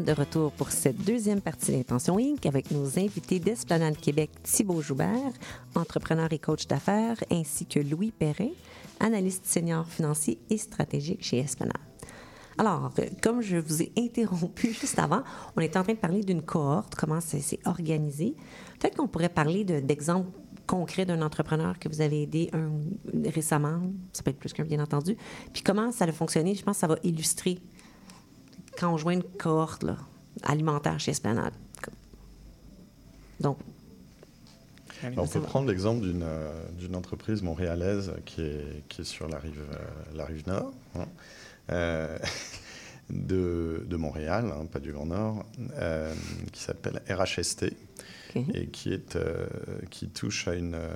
de 0.08 0.12
retour 0.14 0.52
pour 0.52 0.70
cette 0.70 0.96
deuxième 1.04 1.42
partie 1.42 1.70
d'Intention 1.72 2.18
Inc. 2.18 2.46
avec 2.46 2.70
nos 2.70 2.98
invités 2.98 3.38
d'Esplanade 3.38 3.98
Québec, 3.98 4.30
Thibaut 4.42 4.80
Joubert, 4.80 5.32
entrepreneur 5.74 6.32
et 6.32 6.38
coach 6.38 6.66
d'affaires, 6.66 7.16
ainsi 7.30 7.66
que 7.66 7.78
Louis 7.78 8.10
Perrin, 8.10 8.48
analyste 9.00 9.44
senior 9.44 9.86
financier 9.86 10.38
et 10.48 10.56
stratégique 10.56 11.22
chez 11.22 11.38
Esplanade. 11.40 11.76
Alors, 12.56 12.90
comme 13.22 13.42
je 13.42 13.58
vous 13.58 13.82
ai 13.82 13.92
interrompu 13.98 14.72
juste 14.80 14.98
avant, 14.98 15.22
on 15.56 15.60
était 15.60 15.78
en 15.78 15.82
train 15.82 15.92
de 15.92 15.98
parler 15.98 16.24
d'une 16.24 16.40
cohorte, 16.42 16.94
comment 16.94 17.20
c'est 17.20 17.58
organisé. 17.66 18.34
Peut-être 18.80 18.96
qu'on 18.96 19.08
pourrait 19.08 19.28
parler 19.28 19.64
de- 19.64 19.80
d'exemples 19.80 20.30
concrets 20.66 21.04
d'un 21.04 21.20
entrepreneur 21.20 21.78
que 21.78 21.88
vous 21.90 22.00
avez 22.00 22.22
aidé 22.22 22.48
un- 22.54 22.70
récemment, 23.30 23.82
ça 24.14 24.22
peut 24.22 24.30
être 24.30 24.38
plus 24.38 24.54
qu'un 24.54 24.64
bien 24.64 24.80
entendu, 24.82 25.18
puis 25.52 25.62
comment 25.62 25.92
ça 25.92 26.06
a 26.06 26.12
fonctionné, 26.12 26.54
je 26.54 26.62
pense 26.62 26.76
que 26.76 26.80
ça 26.80 26.86
va 26.86 26.96
illustrer 27.02 27.58
quand 28.78 28.92
on 28.92 28.96
joint 28.96 29.14
une 29.14 29.22
cohorte 29.22 29.82
là, 29.82 29.96
alimentaire 30.42 30.98
chez 31.00 31.10
Esplanade. 31.10 31.52
Donc, 33.40 33.58
Alors, 35.02 35.24
on 35.24 35.28
peut 35.28 35.40
prendre 35.40 35.68
l'exemple 35.68 36.02
d'une 36.02 36.24
euh, 36.24 36.50
d'une 36.72 36.96
entreprise 36.96 37.42
montréalaise 37.42 38.12
qui 38.24 38.42
est, 38.42 38.82
qui 38.88 39.02
est 39.02 39.04
sur 39.04 39.28
la 39.28 39.38
rive, 39.38 39.60
euh, 39.72 40.16
la 40.16 40.24
rive 40.24 40.46
nord, 40.48 40.72
hein, 40.96 41.06
euh, 41.70 42.18
de, 43.10 43.84
de 43.86 43.96
Montréal, 43.96 44.52
hein, 44.52 44.66
pas 44.66 44.80
du 44.80 44.92
Grand 44.92 45.06
Nord, 45.06 45.46
euh, 45.76 46.12
qui 46.52 46.62
s'appelle 46.62 47.00
RHST 47.08 47.72
et 48.54 48.66
qui, 48.66 48.92
est, 48.92 49.16
euh, 49.16 49.46
qui 49.90 50.08
touche 50.08 50.48
à 50.48 50.54
une, 50.54 50.74
euh, 50.74 50.88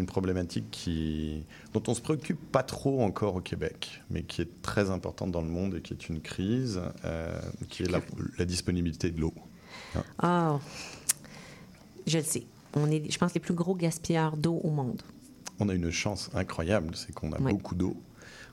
une 0.00 0.06
problématique 0.06 0.64
qui, 0.70 1.44
dont 1.72 1.82
on 1.86 1.92
ne 1.92 1.96
se 1.96 2.00
préoccupe 2.00 2.40
pas 2.50 2.62
trop 2.62 3.02
encore 3.02 3.36
au 3.36 3.40
Québec, 3.40 4.02
mais 4.10 4.22
qui 4.22 4.42
est 4.42 4.62
très 4.62 4.90
importante 4.90 5.30
dans 5.30 5.42
le 5.42 5.48
monde 5.48 5.76
et 5.76 5.80
qui 5.80 5.92
est 5.94 6.08
une 6.08 6.20
crise, 6.20 6.80
euh, 7.04 7.38
qui 7.68 7.84
est 7.84 7.90
la, 7.90 8.00
la 8.38 8.44
disponibilité 8.44 9.10
de 9.10 9.20
l'eau. 9.20 9.34
ah, 10.18 10.58
je 12.06 12.18
le 12.18 12.24
sais. 12.24 12.44
On 12.74 12.90
est, 12.90 13.10
je 13.10 13.18
pense, 13.18 13.34
les 13.34 13.40
plus 13.40 13.54
gros 13.54 13.74
gaspilleurs 13.74 14.36
d'eau 14.36 14.60
au 14.64 14.70
monde. 14.70 15.02
On 15.58 15.68
a 15.68 15.74
une 15.74 15.90
chance 15.90 16.30
incroyable, 16.34 16.94
c'est 16.96 17.12
qu'on 17.12 17.32
a 17.32 17.40
Oui. 17.40 17.52
beaucoup 17.52 17.74
d'eau. 17.74 17.96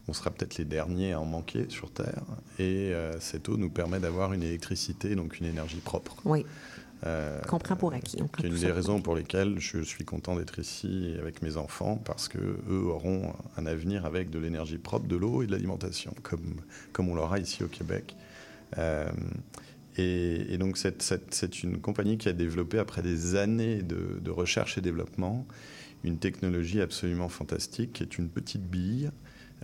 On 0.10 0.14
sera 0.14 0.32
peut-être 0.32 0.58
les 0.58 0.66
derniers 0.66 1.14
à 1.14 1.20
en 1.20 1.26
manquer 1.26 1.66
sur 1.70 1.92
Terre. 1.92 2.24
Et 2.60 2.94
euh, 2.94 3.20
cette 3.20 3.50
eau 3.50 3.58
nous 3.58 3.70
permet 3.70 4.00
d'avoir 4.00 4.34
une 4.34 4.44
électricité, 4.44 5.16
donc 5.16 5.40
une 5.40 5.46
énergie 5.48 5.78
propre. 5.82 6.16
Oui. 6.26 6.46
Euh, 7.06 7.40
Qu'on 7.42 7.60
prend 7.60 7.76
pour 7.76 7.94
acquis. 7.94 8.18
C'est 8.40 8.48
une 8.48 8.56
des 8.56 8.72
raisons 8.72 9.02
pour 9.02 9.16
lesquelles 9.16 9.60
je 9.60 9.82
suis 9.82 10.04
content 10.04 10.36
d'être 10.36 10.58
ici 10.60 11.16
avec 11.20 11.42
mes 11.42 11.58
enfants, 11.58 11.98
parce 12.04 12.28
que 12.28 12.40
eux 12.40 12.86
auront 12.86 13.34
un 13.58 13.66
avenir 13.66 14.06
avec 14.06 14.30
de 14.30 14.40
l'énergie 14.40 14.78
propre, 14.78 15.08
de 15.08 15.16
l'eau 15.16 15.44
et 15.44 15.48
de 15.48 15.52
l'alimentation, 15.52 16.14
comme, 16.24 16.56
comme 16.94 17.10
on 17.10 17.16
l'aura 17.16 17.40
ici 17.40 17.64
au 17.64 17.68
Québec. 17.68 18.16
Euh, 18.78 19.08
et, 19.98 20.54
et 20.54 20.58
donc 20.58 20.78
c'est 20.78 21.64
une 21.64 21.80
compagnie 21.80 22.18
qui 22.18 22.30
a 22.30 22.34
développé, 22.34 22.80
après 22.80 23.02
des 23.02 23.36
années 23.36 23.82
de, 23.82 24.20
de 24.20 24.32
recherche 24.32 24.78
et 24.78 24.82
développement, 24.82 25.46
une 26.04 26.18
technologie 26.18 26.82
absolument 26.82 27.30
fantastique, 27.30 27.94
qui 27.94 28.04
est 28.04 28.18
une 28.18 28.30
petite 28.30 28.64
bille 28.64 29.12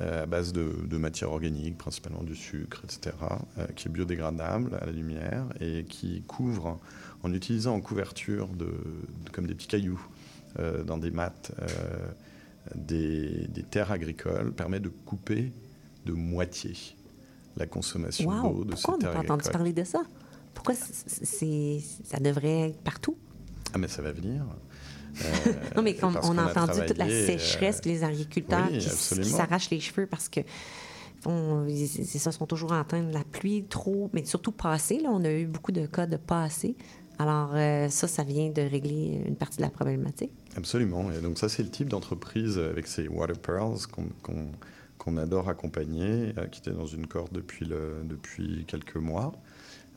euh, 0.01 0.23
à 0.23 0.25
base 0.25 0.53
de, 0.53 0.71
de 0.87 0.97
matière 0.97 1.31
organique, 1.31 1.77
principalement 1.77 2.23
du 2.23 2.35
sucre, 2.35 2.81
etc., 2.83 3.15
euh, 3.59 3.67
qui 3.75 3.87
est 3.87 3.91
biodégradable 3.91 4.75
à 4.81 4.87
la 4.87 4.91
lumière 4.91 5.45
et 5.61 5.85
qui 5.87 6.23
couvre, 6.23 6.79
en 7.23 7.33
utilisant 7.33 7.73
en 7.75 7.81
couverture 7.81 8.47
de, 8.47 8.65
de- 8.65 9.29
comme 9.31 9.47
des 9.47 9.55
petits 9.55 9.67
cailloux 9.67 10.05
euh, 10.59 10.83
dans 10.83 10.97
des 10.97 11.11
mattes, 11.11 11.51
euh, 11.61 11.67
des, 12.75 13.47
des 13.47 13.63
terres 13.63 13.91
agricoles, 13.91 14.51
permet 14.53 14.79
de 14.79 14.89
couper 14.89 15.51
de 16.05 16.13
moitié 16.13 16.73
la 17.57 17.65
consommation 17.65 18.29
Wow! 18.29 18.53
d'eau 18.53 18.65
de 18.65 18.71
Pourquoi 18.71 18.95
on 18.95 18.97
ces 18.97 19.03
n'a 19.05 19.11
terres 19.11 19.13
pas 19.13 19.19
entendu 19.19 19.33
agricoles. 19.41 19.51
parler 19.53 19.73
de 19.73 19.83
ça? 19.83 20.03
Pourquoi 20.53 20.75
c'est- 20.75 21.79
ça 22.03 22.19
devrait 22.19 22.69
être 22.69 22.79
partout? 22.81 23.17
Ah 23.73 23.77
mais 23.77 23.87
ça 23.87 24.01
va 24.01 24.11
venir. 24.11 24.45
non, 25.75 25.83
mais 25.83 25.95
on 26.03 26.37
a 26.37 26.45
a 26.45 26.49
entendu 26.63 26.85
toute 26.87 26.97
la 26.97 27.07
sécheresse, 27.07 27.77
euh, 27.85 27.89
les 27.89 28.03
agriculteurs 28.03 28.67
oui, 28.71 28.79
qui, 28.79 28.89
s'arrachent 29.29 29.69
les 29.69 29.79
cheveux 29.79 30.07
parce 30.07 30.27
que 30.27 30.39
on- 31.25 31.65
ils- 31.67 31.87
ça, 31.87 32.31
sont 32.31 32.45
toujours 32.47 32.71
en 32.73 32.83
train 32.83 33.01
de 33.03 33.13
la 33.13 33.23
pluie 33.23 33.63
trop, 33.65 34.09
mais 34.13 34.25
surtout 34.25 34.51
passée. 34.51 34.99
Là, 34.99 35.09
on 35.11 35.23
a 35.23 35.31
eu 35.31 35.45
beaucoup 35.45 35.71
de 35.71 35.85
cas 35.85 36.05
de 36.07 36.17
passé. 36.17 36.75
Alors, 37.19 37.51
euh, 37.53 37.89
ça, 37.89 38.07
ça 38.07 38.23
vient 38.23 38.49
de 38.49 38.61
régler 38.61 39.21
une 39.27 39.35
partie 39.35 39.57
de 39.57 39.61
la 39.61 39.69
problématique. 39.69 40.31
Absolument. 40.57 41.11
Et 41.11 41.21
donc 41.21 41.37
ça, 41.37 41.47
c'est 41.49 41.63
le 41.63 41.69
type 41.69 41.89
d'entreprise 41.89 42.57
avec 42.57 42.87
ces 42.87 43.07
Water 43.07 43.37
Pearls 43.37 43.79
qu'on 44.97 45.17
adore 45.17 45.49
accompagner, 45.49 46.33
euh, 46.37 46.47
qui 46.47 46.59
était 46.61 46.71
dans 46.71 46.85
une 46.85 47.07
corde 47.07 47.31
depuis, 47.31 47.65
le, 47.65 47.97
depuis 48.05 48.65
quelques 48.67 48.95
mois, 48.95 49.33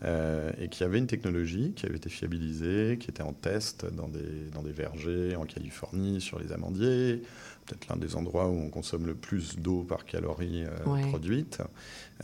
euh, 0.04 0.50
et 0.60 0.68
qui 0.68 0.84
avait 0.84 0.98
une 0.98 1.06
technologie 1.06 1.72
qui 1.74 1.86
avait 1.86 1.96
été 1.96 2.10
fiabilisée, 2.10 2.98
qui 3.00 3.08
était 3.10 3.22
en 3.22 3.32
test 3.32 3.86
dans 3.94 4.08
des, 4.08 4.50
dans 4.52 4.62
des 4.62 4.72
vergers 4.72 5.36
en 5.36 5.44
Californie, 5.46 6.20
sur 6.20 6.38
les 6.38 6.52
amandiers, 6.52 7.22
peut-être 7.64 7.88
l'un 7.88 7.96
des 7.96 8.14
endroits 8.14 8.46
où 8.48 8.58
on 8.58 8.68
consomme 8.68 9.06
le 9.06 9.14
plus 9.14 9.58
d'eau 9.58 9.84
par 9.84 10.04
calorie 10.04 10.64
euh, 10.64 10.90
Ouais. 10.92 11.06
produite. 11.08 11.60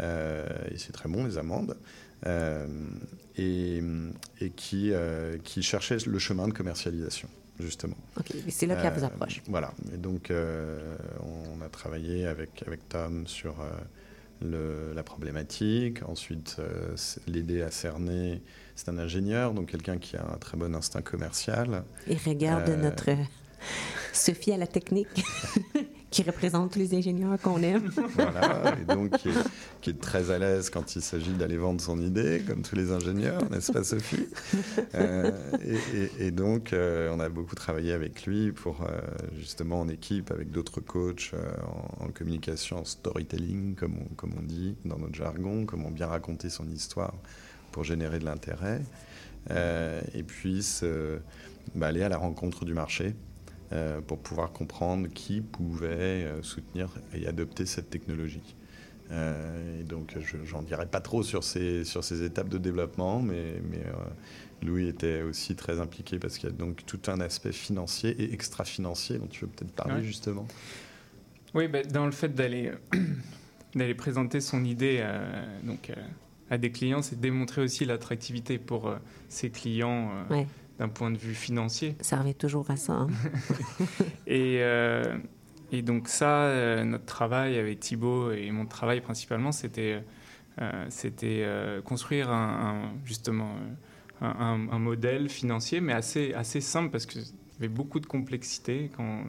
Euh, 0.00 0.46
et 0.70 0.76
c'est 0.76 0.92
très 0.92 1.08
bon, 1.08 1.24
les 1.24 1.38
amandes. 1.38 1.76
Euh, 2.26 2.66
et, 3.36 3.82
et 4.40 4.50
qui, 4.50 4.90
euh, 4.92 5.38
qui 5.42 5.62
cherchait 5.62 5.96
le 6.06 6.18
chemin 6.18 6.46
de 6.48 6.52
commercialisation, 6.52 7.28
justement. 7.58 7.96
OK, 8.18 8.26
c'est 8.50 8.66
là 8.66 8.76
qu'elle 8.76 8.92
vous 8.92 9.04
approche. 9.04 9.42
Voilà. 9.48 9.72
Et 9.94 9.96
donc, 9.96 10.30
euh, 10.30 10.96
on 11.22 11.60
a 11.62 11.68
travaillé 11.68 12.26
avec, 12.26 12.62
avec 12.66 12.88
Tom 12.88 13.26
sur 13.26 13.60
euh, 13.60 13.70
le- 14.42 14.92
la 14.94 15.02
problématique. 15.02 16.02
Ensuite, 16.06 16.56
euh, 16.58 16.94
l'aider 17.26 17.62
à 17.62 17.70
cerner. 17.70 18.42
C'est 18.76 18.88
un 18.90 18.98
ingénieur, 18.98 19.52
donc 19.54 19.70
quelqu'un 19.70 19.98
qui 19.98 20.16
a 20.16 20.24
un 20.24 20.36
très 20.38 20.56
bon 20.58 20.74
instinct 20.74 21.02
commercial. 21.02 21.84
Et 22.08 22.16
regarde 22.16 22.68
Euh, 22.70 22.76
notre 22.76 23.10
Sophie 24.12 24.52
à 24.52 24.58
la 24.58 24.66
technique 24.66 25.24
qui 26.12 26.22
représente 26.22 26.72
tous 26.72 26.78
les 26.78 26.94
ingénieurs 26.94 27.36
qu'on 27.42 27.60
aime. 27.62 27.90
Voilà, 28.14 28.76
et 28.80 28.84
donc 28.84 29.16
qui 29.18 29.30
est, 29.30 29.32
qui 29.80 29.90
est 29.90 30.00
très 30.00 30.30
à 30.30 30.38
l'aise 30.38 30.70
quand 30.70 30.94
il 30.94 31.02
s'agit 31.02 31.32
d'aller 31.32 31.56
vendre 31.56 31.80
son 31.80 32.00
idée, 32.00 32.42
comme 32.46 32.62
tous 32.62 32.76
les 32.76 32.92
ingénieurs, 32.92 33.42
n'est-ce 33.50 33.72
pas 33.72 33.82
Sophie? 33.82 34.28
Euh, 34.94 35.30
et, 35.64 35.96
et- 35.96 36.26
et 36.26 36.30
donc, 36.30 36.72
euh, 36.74 37.10
on 37.14 37.18
a 37.18 37.28
beaucoup 37.30 37.54
travaillé 37.54 37.92
avec 37.92 38.26
lui 38.26 38.52
pour 38.52 38.82
euh, 38.82 39.00
justement 39.38 39.80
en 39.80 39.88
équipe, 39.88 40.30
avec 40.30 40.50
d'autres 40.50 40.80
coachs 40.80 41.32
en, 42.00 42.04
en 42.04 42.08
communication, 42.08 42.80
en 42.80 42.84
storytelling, 42.84 43.74
comme 43.74 43.94
on, 43.98 44.14
comme 44.14 44.32
on 44.38 44.42
dit 44.42 44.76
dans 44.84 44.98
notre 44.98 45.14
jargon, 45.14 45.64
comment 45.64 45.90
bien 45.90 46.06
raconter 46.08 46.50
son 46.50 46.68
histoire 46.68 47.14
pour 47.72 47.84
générer 47.84 48.18
de 48.18 48.26
l'intérêt. 48.26 48.82
et 49.50 50.22
puisse 50.22 50.84
bah, 51.74 51.86
aller 51.86 52.02
à 52.02 52.08
la 52.10 52.18
rencontre 52.18 52.64
du 52.66 52.74
marché 52.74 53.14
pour 54.06 54.18
pouvoir 54.18 54.52
comprendre 54.52 55.08
qui 55.08 55.40
pouvait 55.40 56.26
soutenir 56.42 56.88
et 57.14 57.26
adopter 57.26 57.66
cette 57.66 57.90
technologie. 57.90 58.54
et 59.10 59.82
donc, 59.84 60.16
je 60.20 60.52
n'en 60.52 60.62
dirai 60.62 60.86
pas 60.86 61.00
trop 61.00 61.22
sur 61.22 61.42
ces, 61.42 61.84
sur 61.84 62.04
ces 62.04 62.22
étapes 62.22 62.48
de 62.48 62.58
développement, 62.58 63.20
mais, 63.20 63.62
mais 63.70 63.84
Louis 64.62 64.88
était 64.88 65.22
aussi 65.22 65.56
très 65.56 65.80
impliqué 65.80 66.18
parce 66.18 66.38
qu'il 66.38 66.50
y 66.50 66.52
a 66.52 66.56
donc 66.56 66.84
tout 66.86 67.00
un 67.06 67.20
aspect 67.20 67.52
financier 67.52 68.10
et 68.10 68.32
extra-financier 68.32 69.18
dont 69.18 69.26
tu 69.26 69.44
veux 69.44 69.50
peut-être 69.50 69.72
parler 69.72 70.02
justement. 70.04 70.46
Oui, 71.54 71.68
bah, 71.68 71.82
dans 71.82 72.06
le 72.06 72.12
fait 72.12 72.34
d'aller 72.34 72.72
d'aller 73.74 73.94
présenter 73.94 74.40
son 74.40 74.64
idée 74.64 74.98
euh, 75.00 75.60
donc, 75.62 75.90
euh, 75.90 75.94
à 76.50 76.58
des 76.58 76.70
clients, 76.70 77.02
c'est 77.02 77.18
démontrer 77.18 77.62
aussi 77.62 77.84
l'attractivité 77.84 78.58
pour 78.58 78.88
euh, 78.88 78.96
ses 79.28 79.50
clients 79.50 80.10
d'un 80.82 80.88
point 80.88 81.10
de 81.10 81.18
vue 81.18 81.34
financier. 81.34 81.96
Ça 82.00 82.18
revient 82.18 82.34
toujours 82.34 82.70
à 82.70 82.76
ça. 82.76 82.92
Hein. 82.92 83.08
et, 84.26 84.60
et, 85.70 85.82
donc 85.82 86.08
ça, 86.08 86.84
notre 86.84 87.04
travail 87.04 87.58
avec 87.58 87.80
Thibaut 87.80 88.32
et 88.32 88.50
mon 88.50 88.66
travail 88.66 89.00
principalement, 89.00 89.52
c'était 89.52 90.02
c'était 90.88 91.46
construire 91.84 92.30
un 92.30 92.92
justement 93.04 93.54
un, 94.20 94.78
modèle 94.78 95.28
financier, 95.28 95.80
mais 95.80 95.92
assez, 95.92 96.32
assez 96.34 96.60
simple 96.60 96.90
parce 96.90 97.06
qu'il 97.06 97.22
y 97.22 97.24
avait 97.58 97.68
beaucoup 97.68 98.00
de 98.00 98.06
complexité 98.06 98.90
quand 98.96 99.24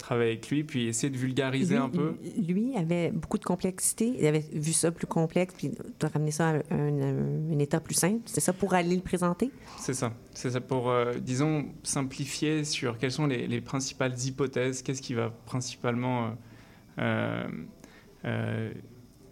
on 0.00 0.06
travaillait 0.06 0.32
avec 0.32 0.48
lui, 0.50 0.64
puis 0.64 0.88
essayer 0.88 1.10
de 1.10 1.16
vulgariser 1.16 1.76
un 1.76 1.88
peu. 1.88 2.14
Lui 2.36 2.74
avait 2.76 3.10
beaucoup 3.10 3.38
de 3.38 3.44
complexité, 3.44 4.14
il 4.18 4.26
avait 4.26 4.44
vu 4.52 4.72
ça 4.72 4.90
plus 4.90 5.06
complexe, 5.06 5.54
puis 5.56 5.68
de 5.68 6.06
ramener 6.06 6.30
ça 6.30 6.48
à 6.48 6.74
un, 6.74 7.58
état 7.58 7.80
plus 7.80 7.94
simple. 7.94 8.22
C'est 8.24 8.40
ça 8.40 8.54
pour 8.54 8.72
aller 8.72 8.96
le 8.96 9.02
présenter? 9.02 9.50
C'est 9.78 9.94
ça. 9.94 10.12
C'est 10.32 10.50
ça 10.50 10.60
pour, 10.60 10.90
euh, 10.90 11.14
disons, 11.20 11.66
simplifier 11.82 12.64
sur 12.64 12.96
quelles 12.96 13.12
sont 13.12 13.26
les, 13.26 13.60
principales 13.60 14.18
hypothèses, 14.24 14.82
qu'est-ce 14.82 15.02
qui 15.02 15.12
va 15.12 15.30
principalement 15.44 16.34
euh, 16.98 17.46
euh, 18.24 18.72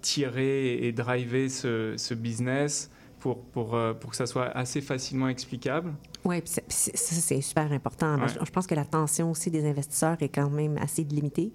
tirer 0.02 0.86
et 0.86 0.92
driver 0.92 1.48
ce, 1.48 1.94
ce 1.96 2.12
business 2.12 2.90
pour, 3.18 3.42
pour, 3.44 3.74
euh, 3.74 3.94
pour 3.94 4.10
que 4.10 4.16
ça 4.16 4.26
soit 4.26 4.46
assez 4.56 4.80
facilement 4.80 5.28
explicable. 5.28 5.94
Oui, 6.24 6.42
ça 6.44 6.62
c'est 6.68 7.40
super 7.40 7.72
important. 7.72 8.18
Je, 8.26 8.50
pense 8.50 8.66
que 8.66 8.74
l'attention 8.74 9.30
aussi 9.30 9.50
des 9.50 9.68
investisseurs 9.68 10.16
est 10.20 10.28
quand 10.28 10.50
même 10.50 10.78
assez 10.78 11.04
limitée. 11.04 11.52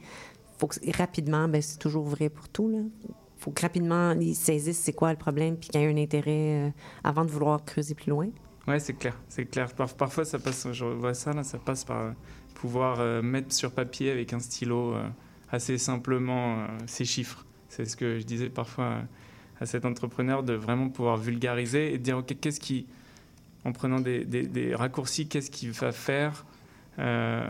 Faut 0.57 0.67
que, 0.67 0.75
rapidement, 0.97 1.47
ben, 1.47 1.61
c'est 1.61 1.79
toujours 1.79 2.05
vrai 2.05 2.29
pour 2.29 2.49
tout. 2.49 2.91
Il 3.03 3.11
faut 3.37 3.51
que 3.51 3.61
rapidement 3.61 4.11
ils 4.11 4.35
saisissent 4.35 4.79
c'est 4.79 4.93
quoi 4.93 5.11
le 5.11 5.17
problème 5.17 5.57
puis 5.57 5.69
qu'il 5.69 5.81
y 5.81 5.83
ait 5.83 5.91
un 5.91 5.97
intérêt 5.97 6.67
euh, 6.67 6.69
avant 7.03 7.25
de 7.25 7.31
vouloir 7.31 7.63
creuser 7.63 7.95
plus 7.95 8.09
loin. 8.09 8.29
Oui, 8.67 8.79
c'est 8.79 8.93
clair. 8.93 9.19
C'est 9.27 9.45
clair. 9.45 9.73
parfois, 9.73 10.23
ça 10.23 10.39
passe, 10.39 10.71
je 10.71 10.85
vois 10.85 11.13
ça, 11.13 11.33
là, 11.33 11.43
ça 11.43 11.57
passe 11.57 11.83
par 11.83 11.99
euh, 11.99 12.11
pouvoir 12.55 13.21
mettre 13.21 13.53
sur 13.53 13.71
papier 13.71 14.09
avec 14.09 14.31
un 14.31 14.39
stylo 14.39 14.95
assez 15.51 15.77
simplement 15.77 16.65
ces 16.87 17.03
chiffres. 17.03 17.45
C'est 17.67 17.83
ce 17.83 17.97
que 17.97 18.19
je 18.19 18.23
disais 18.23 18.49
parfois 18.49 18.99
à 19.63 19.65
cet 19.65 19.85
entrepreneur 19.85 20.43
de 20.43 20.53
vraiment 20.53 20.89
pouvoir 20.89 21.17
vulgariser 21.17 21.93
et 21.93 21.97
dire, 21.97 22.17
OK, 22.17 22.35
qu'est-ce 22.39 22.59
qui, 22.59 22.85
en 23.63 23.71
prenant 23.71 24.01
des, 24.01 24.75
raccourcis, 24.75 25.27
qu'est-ce 25.27 25.49
qui 25.49 25.69
va 25.69 25.93
faire 25.93 26.45
euh, 26.99 27.49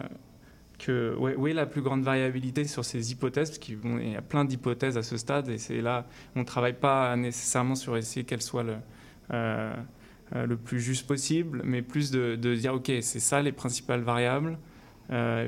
que, 0.78 1.16
où 1.18 1.48
est 1.48 1.54
la 1.54 1.66
plus 1.66 1.82
grande 1.82 2.04
variabilité 2.04 2.66
sur 2.66 2.86
ces 2.86 3.12
hypothèses? 3.12 3.50
Parce 3.50 3.60
qu'il 3.60 3.80
y 4.12 4.16
a 4.16 4.22
plein 4.22 4.46
d'hypothèses 4.46 4.96
à 4.96 5.02
ce 5.02 5.18
stade 5.18 5.50
et 5.50 5.58
c'est 5.58 5.82
là, 5.82 6.06
on 6.36 6.42
ne 6.42 6.46
travaille 6.46 6.80
pas 6.80 7.16
nécessairement 7.16 7.76
sur 7.76 7.98
essayer 7.98 8.24
qu'elles 8.26 8.44
soient 8.44 8.64
le, 8.64 8.76
euh, 9.34 9.74
euh, 10.36 10.46
le 10.46 10.56
plus 10.56 10.80
juste 10.80 11.08
possible, 11.08 11.62
mais 11.66 11.82
plus 11.82 12.12
de, 12.12 12.36
de 12.36 12.56
dire, 12.56 12.76
OK, 12.76 12.92
c'est 13.02 13.20
ça 13.20 13.42
les 13.42 13.52
principales 13.52 14.02
variables. 14.02 14.60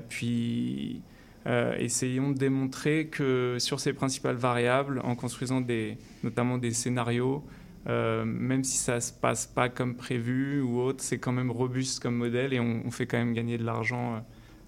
puis 0.10 1.04
euh, 1.48 1.76
essayons 1.78 2.32
de 2.32 2.38
démontrer 2.38 3.08
que 3.08 3.58
sur 3.60 3.80
ces 3.80 3.94
principales 3.94 4.36
variables, 4.36 5.00
en 5.04 5.16
construisant 5.16 5.62
des, 5.62 5.98
notamment 6.24 6.58
des 6.58 6.72
scénarios, 6.72 7.44
euh, 7.88 8.26
même 8.26 8.64
si 8.64 8.78
ça 8.78 9.00
se 9.00 9.14
passe 9.14 9.46
pas 9.46 9.70
comme 9.70 9.96
prévu 9.96 10.62
ou 10.62 10.80
autre, 10.80 11.04
c'est 11.04 11.20
quand 11.20 11.32
même 11.32 11.52
robuste 11.52 12.02
comme 12.02 12.16
modèle 12.16 12.54
et 12.54 12.60
on, 12.60 12.90
fait 12.90 13.06
quand 13.06 13.18
même 13.18 13.34
gagner 13.34 13.60
de 13.60 13.64
l'argent 13.64 14.24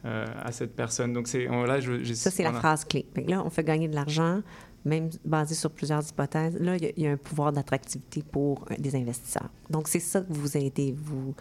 euh, 0.05 0.25
à 0.39 0.51
cette 0.51 0.75
personne. 0.75 1.13
Donc 1.13 1.27
c'est 1.27 1.45
là, 1.45 1.79
je, 1.79 2.13
ça 2.13 2.29
c'est 2.29 2.43
la 2.43 2.53
phrase 2.53 2.85
clé. 2.85 3.07
là, 3.27 3.41
on 3.43 3.49
fait 3.49 3.63
gagner 3.63 3.87
de 3.87 3.95
l'argent, 3.95 4.43
même 4.85 5.09
basé 5.25 5.55
sur 5.55 5.71
plusieurs 5.71 6.07
hypothèses. 6.07 6.59
Là, 6.59 6.77
il 6.77 6.93
y, 6.95 7.01
y, 7.01 7.07
a 7.07 7.11
un 7.11 7.17
pouvoir 7.17 7.51
d'attractivité 7.51 8.23
pour 8.31 8.65
des 8.77 8.95
investisseurs. 8.95 9.49
Donc 9.71 9.87
c'est 9.87 9.99
ça 9.99 10.21
que 10.21 10.31
vous 10.31 10.55
aidez 10.55 10.93
vous 10.95 11.33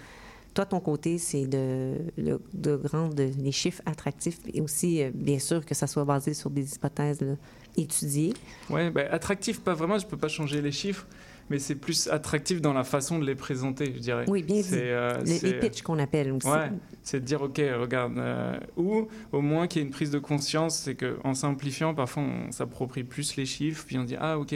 toi, 0.57 0.65
ton 0.65 0.81
côté, 0.81 1.19
c'est 1.19 1.47
de, 1.47 1.99
de, 2.17 2.81
rendre 2.91 3.15
les 3.23 3.53
chiffres 3.53 3.83
attractifs 3.85 4.39
et 4.55 4.63
aussi, 4.63 5.03
euh, 5.03 5.11
bien 5.13 5.39
sûr, 5.39 5.67
que 5.67 5.75
ça 5.75 5.87
soit 5.87 6.07
basé 6.07 6.33
sur 6.33 6.49
des 6.49 6.75
hypothèses 6.75 7.37
étudiées. 7.77 8.33
Oui, 8.71 8.89
ben, 8.89 9.07
attractif, 9.11 9.61
pas 9.61 9.75
vraiment, 9.75 9.99
je 9.99 10.07
ne 10.07 10.11
peux 10.11 10.17
pas 10.17 10.29
changer 10.29 10.63
les 10.63 10.73
chiffres, 10.73 11.07
mais 11.51 11.59
c'est 11.59 11.75
plus 11.75 12.09
attractif 12.09 12.63
dans 12.63 12.73
la 12.73 12.85
façon 12.85 13.19
de 13.19 13.27
les 13.27 13.35
présenter, 13.35 13.93
je 13.95 14.01
dirais. 14.01 14.25
Oui, 14.29 14.43
bien 14.43 14.63
dit. 14.63 14.71
Euh, 14.73 15.21
les, 15.25 15.59
pitchs 15.59 15.83
qu'on 15.83 15.99
appelle 15.99 16.33
aussi. 16.33 16.49
Ouais, 16.49 16.71
c'est 17.03 17.21
de 17.21 17.27
dire, 17.27 17.43
OK, 17.43 17.61
regarde, 17.79 18.17
euh, 18.17 18.59
ou 18.79 19.09
au 19.33 19.43
moins 19.43 19.67
qu'il 19.67 19.83
y 19.83 19.85
ait 19.85 19.87
une 19.87 19.93
prise 19.93 20.11
de 20.11 20.19
conscience, 20.19 20.79
c'est 20.79 20.95
qu'en 20.95 21.35
simplifiant, 21.35 21.93
parfois, 21.93 22.23
on 22.23 22.51
s'approprie 22.51 23.05
plus 23.05 23.37
les 23.37 23.45
chiffres, 23.45 23.85
puis 23.87 23.99
on 23.99 24.05
dit, 24.05 24.17
ah, 24.19 24.39
OK, 24.39 24.55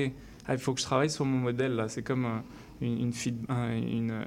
ah, 0.48 0.54
il 0.54 0.58
faut 0.58 0.72
que 0.72 0.80
je 0.80 0.86
travaille 0.86 1.10
sur 1.10 1.26
mon 1.26 1.36
modèle, 1.36 1.74
là. 1.74 1.90
C'est 1.90 2.02
comme 2.02 2.26
une, 2.80 3.12
une, 3.12 3.12
une 3.50 4.24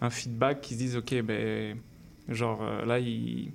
un 0.00 0.10
feedback 0.10 0.60
qui 0.60 0.74
se 0.74 0.78
disent 0.78 0.96
ok 0.96 1.22
ben 1.22 1.78
genre 2.28 2.60
euh, 2.62 2.84
là 2.84 2.98
il, 2.98 3.52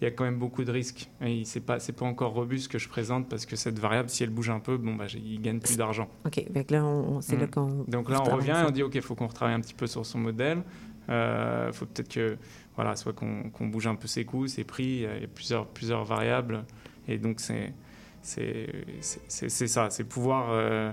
y 0.00 0.06
a 0.06 0.10
quand 0.10 0.24
même 0.24 0.38
beaucoup 0.38 0.64
de 0.64 0.70
risques. 0.70 1.08
Et 1.22 1.44
c'est 1.44 1.60
pas 1.60 1.78
c'est 1.78 1.92
pas 1.92 2.04
encore 2.04 2.32
robuste 2.32 2.70
que 2.70 2.78
je 2.78 2.88
présente 2.88 3.28
parce 3.28 3.46
que 3.46 3.56
cette 3.56 3.78
variable 3.78 4.08
si 4.10 4.22
elle 4.22 4.30
bouge 4.30 4.50
un 4.50 4.60
peu 4.60 4.76
bon 4.76 4.94
bah 4.94 5.06
il 5.14 5.40
gagne 5.40 5.60
plus 5.60 5.76
d'argent. 5.76 6.08
ok 6.26 6.52
donc 6.52 6.70
là 6.70 6.84
c'est 7.20 7.36
là 7.36 7.46
mm. 7.46 7.50
qu'on 7.50 7.84
donc 7.88 8.10
là 8.10 8.20
on 8.20 8.36
revient 8.36 8.60
et 8.62 8.66
on 8.66 8.70
dit 8.70 8.82
ok 8.82 8.94
il 8.94 9.02
faut 9.02 9.14
qu'on 9.14 9.28
retravaille 9.28 9.54
un 9.54 9.60
petit 9.60 9.74
peu 9.74 9.86
sur 9.86 10.04
son 10.04 10.18
modèle. 10.18 10.62
Il 11.06 11.12
euh, 11.12 11.72
faut 11.72 11.86
peut-être 11.86 12.08
que 12.08 12.38
voilà 12.76 12.96
soit 12.96 13.12
qu'on 13.12 13.66
bouge 13.66 13.86
un 13.86 13.94
peu 13.94 14.08
ses 14.08 14.24
coûts 14.24 14.46
ses 14.46 14.64
prix. 14.64 15.06
Il 15.16 15.22
y 15.22 15.24
a 15.24 15.28
plusieurs 15.32 15.66
plusieurs 15.66 16.04
variables. 16.04 16.64
Et 17.08 17.18
donc 17.18 17.40
c'est 17.40 17.72
c'est 18.22 19.68
ça 19.68 19.90
c'est 19.90 20.04
pouvoir 20.04 20.48
euh, 20.50 20.92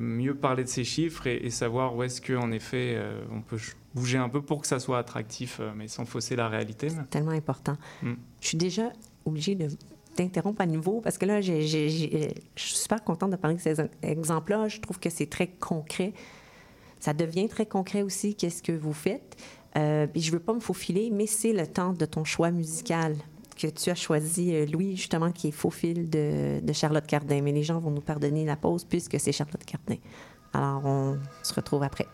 mieux 0.00 0.34
parler 0.34 0.64
de 0.64 0.68
ces 0.68 0.84
chiffres 0.84 1.26
et, 1.26 1.50
savoir 1.50 1.94
où 1.94 2.02
est-ce 2.02 2.20
qu'en 2.20 2.50
effet 2.50 3.00
on 3.30 3.42
peut 3.42 3.58
bouger 3.94 4.18
un 4.18 4.28
peu 4.28 4.42
pour 4.42 4.60
que 4.60 4.66
ça 4.66 4.78
soit 4.78 4.98
attractif, 4.98 5.58
euh, 5.60 5.72
mais 5.76 5.88
sans 5.88 6.04
fausser 6.04 6.36
la 6.36 6.48
réalité. 6.48 6.88
C'est 6.88 7.10
tellement 7.10 7.32
important. 7.32 7.76
Mm. 8.02 8.14
Je 8.40 8.46
suis 8.46 8.58
déjà 8.58 8.92
obligée 9.24 9.54
de 9.54 9.68
t'interrompre 10.14 10.60
à 10.60 10.66
nouveau 10.66 11.00
parce 11.00 11.18
que 11.18 11.26
là, 11.26 11.40
je 11.40 11.60
suis 12.56 12.74
super 12.74 13.02
contente 13.04 13.30
de 13.30 13.36
parler 13.36 13.56
de 13.56 13.60
ces 13.60 13.76
exemples-là. 14.02 14.68
Je 14.68 14.80
trouve 14.80 14.98
que 14.98 15.10
c'est 15.10 15.28
très 15.28 15.46
concret. 15.46 16.12
Ça 17.00 17.12
devient 17.12 17.48
très 17.48 17.66
concret 17.66 18.02
aussi, 18.02 18.34
qu'est-ce 18.34 18.62
que 18.62 18.72
vous 18.72 18.92
faites. 18.92 19.36
Euh, 19.76 20.06
je 20.16 20.28
ne 20.28 20.32
veux 20.32 20.40
pas 20.40 20.54
me 20.54 20.60
faufiler, 20.60 21.10
mais 21.12 21.26
c'est 21.26 21.52
le 21.52 21.66
temps 21.66 21.92
de 21.92 22.04
ton 22.04 22.24
choix 22.24 22.50
musical 22.50 23.14
que 23.58 23.66
tu 23.66 23.90
as 23.90 23.94
choisi, 23.94 24.54
euh, 24.54 24.66
Louis, 24.66 24.96
justement, 24.96 25.32
qui 25.32 25.48
est 25.48 25.52
faux 25.52 25.70
fil 25.70 26.08
de, 26.08 26.60
de 26.62 26.72
Charlotte 26.72 27.06
Cardin. 27.06 27.42
Mais 27.42 27.52
les 27.52 27.62
gens 27.62 27.78
vont 27.78 27.90
nous 27.90 28.00
pardonner 28.00 28.44
la 28.44 28.56
pause 28.56 28.84
puisque 28.84 29.18
c'est 29.20 29.32
Charlotte 29.32 29.64
Cardin. 29.64 29.96
Alors, 30.52 30.84
on 30.84 31.18
se 31.42 31.52
retrouve 31.52 31.82
après. 31.82 32.06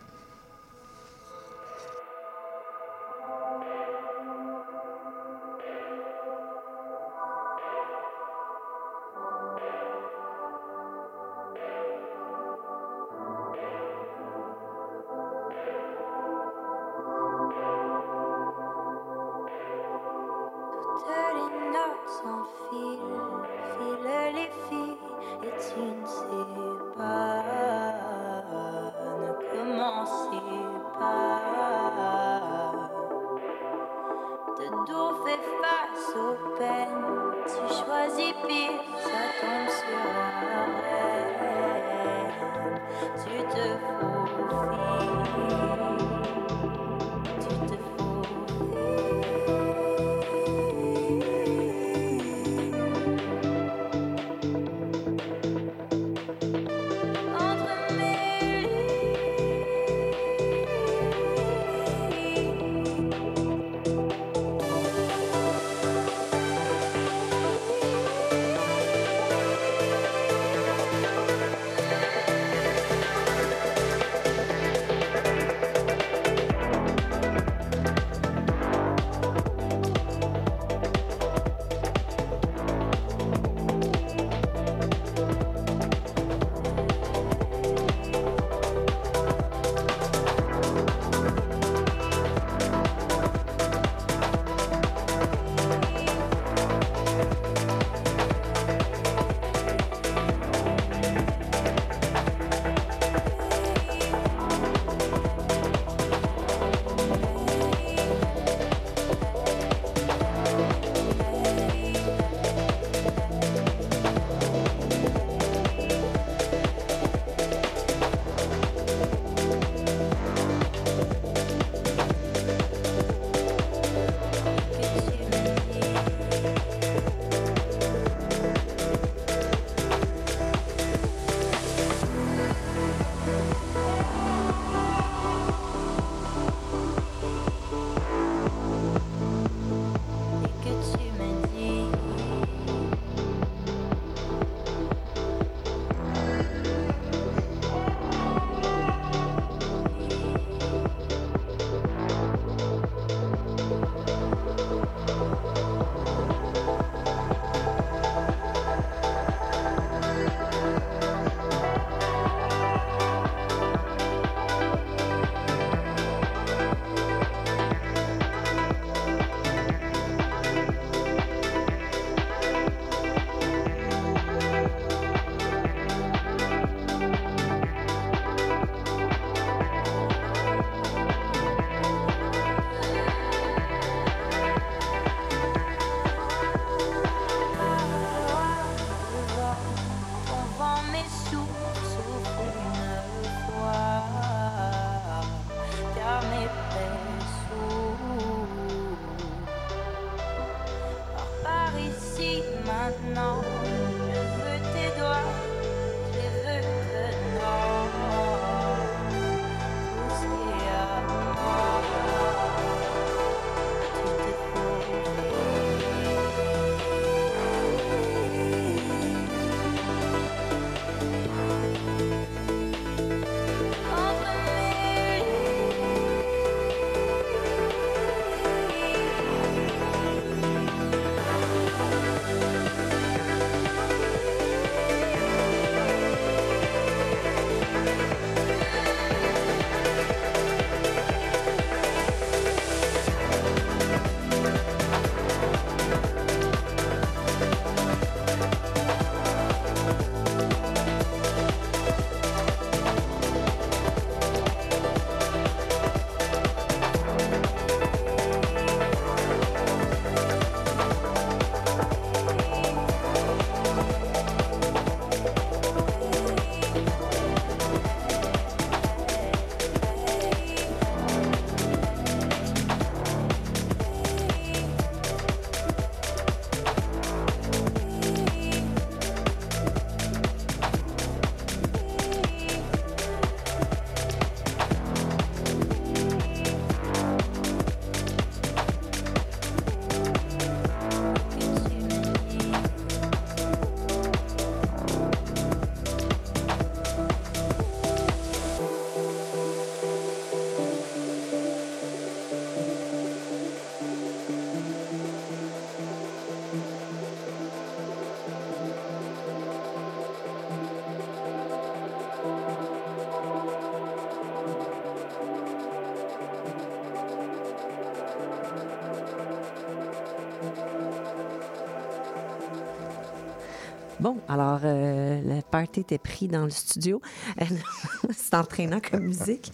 Bon, 324.05 324.19
alors, 324.29 324.61
euh, 324.65 325.23
le 325.23 325.41
party 325.41 325.81
était 325.81 325.97
pris 325.97 326.29
dans 326.29 326.45
le 326.45 326.51
studio. 326.51 327.01
c'est 328.11 328.35
entraînant 328.35 328.79
comme 328.79 329.05
musique. 329.05 329.51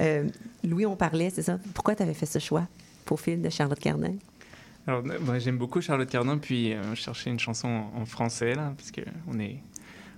Euh, 0.00 0.28
Louis, 0.64 0.84
on 0.86 0.96
parlait, 0.96 1.30
c'est 1.30 1.44
ça? 1.44 1.60
Pourquoi 1.72 1.94
tu 1.94 2.02
avais 2.02 2.12
fait 2.12 2.26
ce 2.26 2.40
choix, 2.40 2.66
Profil 3.04 3.40
de 3.40 3.48
Charlotte 3.48 3.78
Cardin? 3.78 4.14
Alors, 4.88 5.04
moi, 5.20 5.38
j'aime 5.38 5.56
beaucoup 5.56 5.80
Charlotte 5.80 6.10
Cardin, 6.10 6.36
puis 6.38 6.72
euh, 6.72 6.96
je 6.96 7.00
cherchais 7.00 7.30
une 7.30 7.38
chanson 7.38 7.84
en, 7.94 8.04
français, 8.06 8.56
là, 8.56 8.74
parce 8.76 8.90
qu'on 8.90 9.38
est 9.38 9.62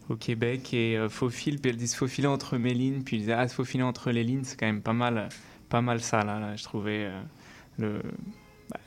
au 0.09 0.17
Québec, 0.17 0.73
et 0.73 0.97
euh, 0.97 1.11
Faufil, 1.11 1.59
puis 1.59 1.69
elle 1.69 1.77
dit 1.77 1.89
Faufiler 1.89 2.29
entre 2.29 2.57
mes 2.57 2.73
lignes, 2.73 3.03
puis 3.03 3.17
ils 3.17 3.21
disaient 3.21 3.35
Ah, 3.35 3.47
Faufiler 3.49 3.83
entre 3.83 4.13
les 4.13 4.25
lignes, 4.25 4.45
c'est 4.45 4.59
quand 4.59 4.65
même 4.65 4.81
pas 4.81 4.95
mal, 4.95 5.29
pas 5.69 5.83
mal 5.83 6.01
ça, 6.01 6.25
là, 6.25 6.41
là 6.41 6.57
je 6.57 6.65
trouvais 6.65 7.05
euh, 7.05 7.21
le. 7.77 8.01
Bah, 8.71 8.81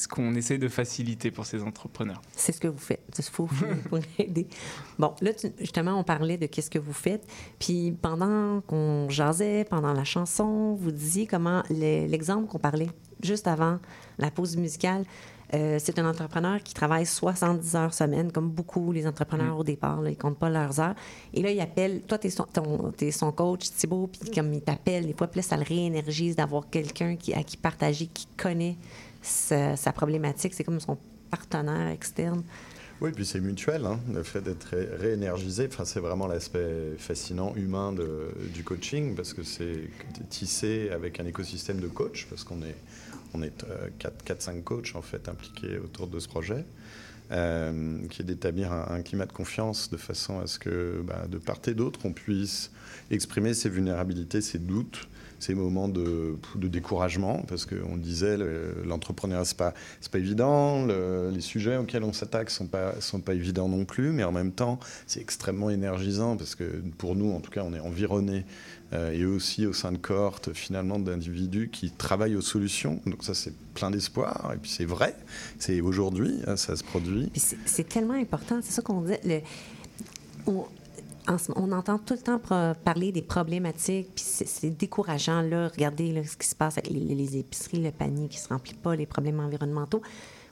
ce 0.00 0.08
qu'on 0.08 0.34
essaie 0.34 0.58
de 0.58 0.68
faciliter 0.68 1.30
pour 1.30 1.46
ces 1.46 1.62
entrepreneurs. 1.62 2.20
C'est 2.34 2.52
ce 2.52 2.60
que 2.60 2.68
vous 2.68 2.78
faites. 2.78 3.02
Il 3.18 3.24
faut 3.24 3.48
pour 3.88 3.98
aider. 4.18 4.46
Bon, 4.98 5.14
là, 5.20 5.32
tu- 5.34 5.52
justement, 5.58 5.98
on 5.98 6.04
parlait 6.04 6.36
de 6.38 6.46
qu'est-ce 6.46 6.70
que 6.70 6.78
vous 6.78 6.92
faites. 6.92 7.26
Puis 7.58 7.92
pendant 8.00 8.60
qu'on 8.62 9.08
jasait, 9.08 9.64
pendant 9.64 9.92
la 9.92 10.04
chanson, 10.04 10.74
vous 10.74 10.90
disiez 10.90 11.26
comment 11.26 11.62
le- 11.70 12.06
l'exemple 12.06 12.46
qu'on 12.48 12.58
parlait 12.58 12.90
juste 13.22 13.46
avant 13.46 13.78
la 14.18 14.30
pause 14.30 14.56
musicale. 14.56 15.04
euh, 15.52 15.78
c'est 15.80 15.98
un 15.98 16.08
entrepreneur 16.08 16.62
qui 16.62 16.74
travaille 16.74 17.04
70 17.04 17.74
heures 17.74 17.92
semaine, 17.92 18.30
comme 18.30 18.48
beaucoup 18.48 18.92
les 18.92 19.04
entrepreneurs 19.04 19.58
au 19.58 19.64
départ. 19.64 20.00
Là, 20.00 20.10
ils 20.10 20.16
comptent 20.16 20.38
pas 20.38 20.48
leurs 20.48 20.78
heures. 20.78 20.94
Et 21.34 21.42
là, 21.42 21.50
il 21.50 21.60
appelle. 21.60 22.02
Toi, 22.02 22.18
tu 22.18 22.28
es, 22.28 22.30
son, 22.30 22.46
son 23.10 23.32
coach, 23.32 23.68
Thibault, 23.72 24.06
puis 24.06 24.30
comme 24.30 24.54
il 24.54 24.60
t'appelle, 24.60 25.06
des 25.06 25.12
fois, 25.12 25.28
là, 25.34 25.42
ça 25.42 25.56
le 25.56 25.64
réénergise 25.64 26.36
d'avoir 26.36 26.70
quelqu'un 26.70 27.16
qui, 27.16 27.34
à 27.34 27.42
qui 27.42 27.56
partager, 27.56 28.06
qui 28.06 28.28
connaît 28.36 28.76
sa, 29.22 29.92
problématique. 29.92 30.54
C'est 30.54 30.64
comme 30.64 30.80
son 30.80 30.98
partenaire 31.30 31.88
externe. 31.88 32.42
Oui, 33.00 33.12
puis 33.12 33.24
c'est 33.24 33.40
mutuel, 33.40 33.86
hein, 33.86 33.98
le 34.12 34.22
fait 34.22 34.42
d'être 34.42 34.64
ré- 34.64 34.88
réénergisé. 34.98 35.66
Enfin, 35.72 35.86
c'est 35.86 36.00
vraiment 36.00 36.26
l'aspect 36.26 36.92
fascinant 36.98 37.54
humain 37.56 37.94
du 38.54 38.62
coaching 38.62 39.14
parce 39.14 39.32
que 39.32 39.42
c'est 39.42 39.88
tissé 40.28 40.90
avec 40.92 41.18
un 41.18 41.24
écosystème 41.26 41.80
de 41.80 41.88
coachs 41.88 42.26
parce 42.28 42.44
qu'on 42.44 42.60
est, 42.62 42.76
on 43.32 43.42
est 43.42 43.64
4-5 44.26 44.62
coachs 44.62 44.94
en 44.96 45.02
fait 45.02 45.28
impliqués 45.30 45.78
autour 45.78 46.08
de 46.08 46.18
ce 46.20 46.28
projet. 46.28 46.64
euh, 47.32 47.98
qui 48.08 48.22
est 48.22 48.24
d'établir 48.24 48.72
un, 48.72 48.86
un 48.90 49.02
climat 49.02 49.24
de 49.24 49.32
confiance 49.32 49.88
de 49.90 49.96
façon 49.96 50.40
à 50.40 50.48
ce 50.48 50.58
que 50.58 51.00
bah, 51.06 51.26
de 51.28 51.38
part 51.38 51.60
et 51.68 51.74
d'autre 51.74 52.00
on 52.04 52.12
puisse 52.12 52.72
exprimer 53.10 53.54
ses 53.54 53.68
vulnérabilités, 53.68 54.40
ses 54.40 54.58
doutes, 54.58 55.08
ces 55.40 55.54
moments 55.54 55.88
de, 55.88 56.36
découragement, 56.68 57.42
parce 57.48 57.66
qu'on 57.66 57.96
disait 57.96 58.36
le- 58.36 58.76
l'entrepreneuriat 58.86 59.44
c'est 59.44 59.56
pas 59.56 59.74
c'est 60.00 60.12
pas 60.12 60.18
évident, 60.18 60.84
le- 60.84 61.30
les 61.32 61.40
sujets 61.40 61.76
auxquels 61.76 62.04
on 62.04 62.12
s'attaque 62.12 62.50
sont 62.50 62.66
pas 62.66 63.00
sont 63.00 63.20
pas 63.20 63.34
évidents 63.34 63.68
non 63.68 63.84
plus, 63.84 64.12
mais 64.12 64.22
en 64.22 64.32
même 64.32 64.52
temps 64.52 64.78
c'est 65.06 65.20
extrêmement 65.20 65.70
énergisant 65.70 66.36
parce 66.36 66.54
que 66.54 66.64
pour 66.98 67.16
nous 67.16 67.32
en 67.32 67.40
tout 67.40 67.50
cas 67.50 67.62
on 67.64 67.72
est 67.74 67.80
environné 67.80 68.44
euh, 68.92 69.12
et 69.12 69.24
aussi 69.24 69.66
au 69.66 69.72
sein 69.72 69.92
de 69.92 69.98
cohortes 69.98 70.52
finalement 70.52 70.98
d'individus 70.98 71.70
qui 71.72 71.90
travaillent 71.90 72.36
aux 72.36 72.40
solutions, 72.42 73.00
donc 73.06 73.24
ça 73.24 73.34
c'est 73.34 73.54
plein 73.74 73.90
d'espoir 73.90 74.52
et 74.54 74.58
puis 74.58 74.70
c'est 74.70 74.84
vrai, 74.84 75.14
c'est 75.58 75.80
aujourd'hui 75.80 76.40
hein, 76.46 76.56
ça 76.56 76.76
se 76.76 76.84
produit. 76.84 77.30
C'est- 77.34 77.88
tellement 77.88 78.14
important, 78.14 78.60
c'est 78.62 78.72
ça 78.72 78.82
qu'on 78.82 79.04
on, 80.46 80.66
on 81.56 81.72
entend 81.72 81.98
tout 81.98 82.14
le 82.14 82.20
temps 82.20 82.40
parler 82.84 83.12
des 83.12 83.22
problématiques, 83.22 84.08
puis 84.14 84.24
c'est- 84.24 84.70
décourageant. 84.70 85.42
Là, 85.42 85.68
regardez 85.68 86.22
ce 86.24 86.36
qui 86.36 86.46
se 86.48 86.54
passe 86.54 86.78
avec 86.78 86.90
les, 86.90 87.00
les 87.14 87.36
épiceries, 87.38 87.82
le 87.82 87.90
panier 87.92 88.28
qui 88.28 88.38
se 88.38 88.48
remplit 88.48 88.74
pas, 88.74 88.96
les 88.96 89.06
problèmes 89.06 89.40
environnementaux. 89.40 90.02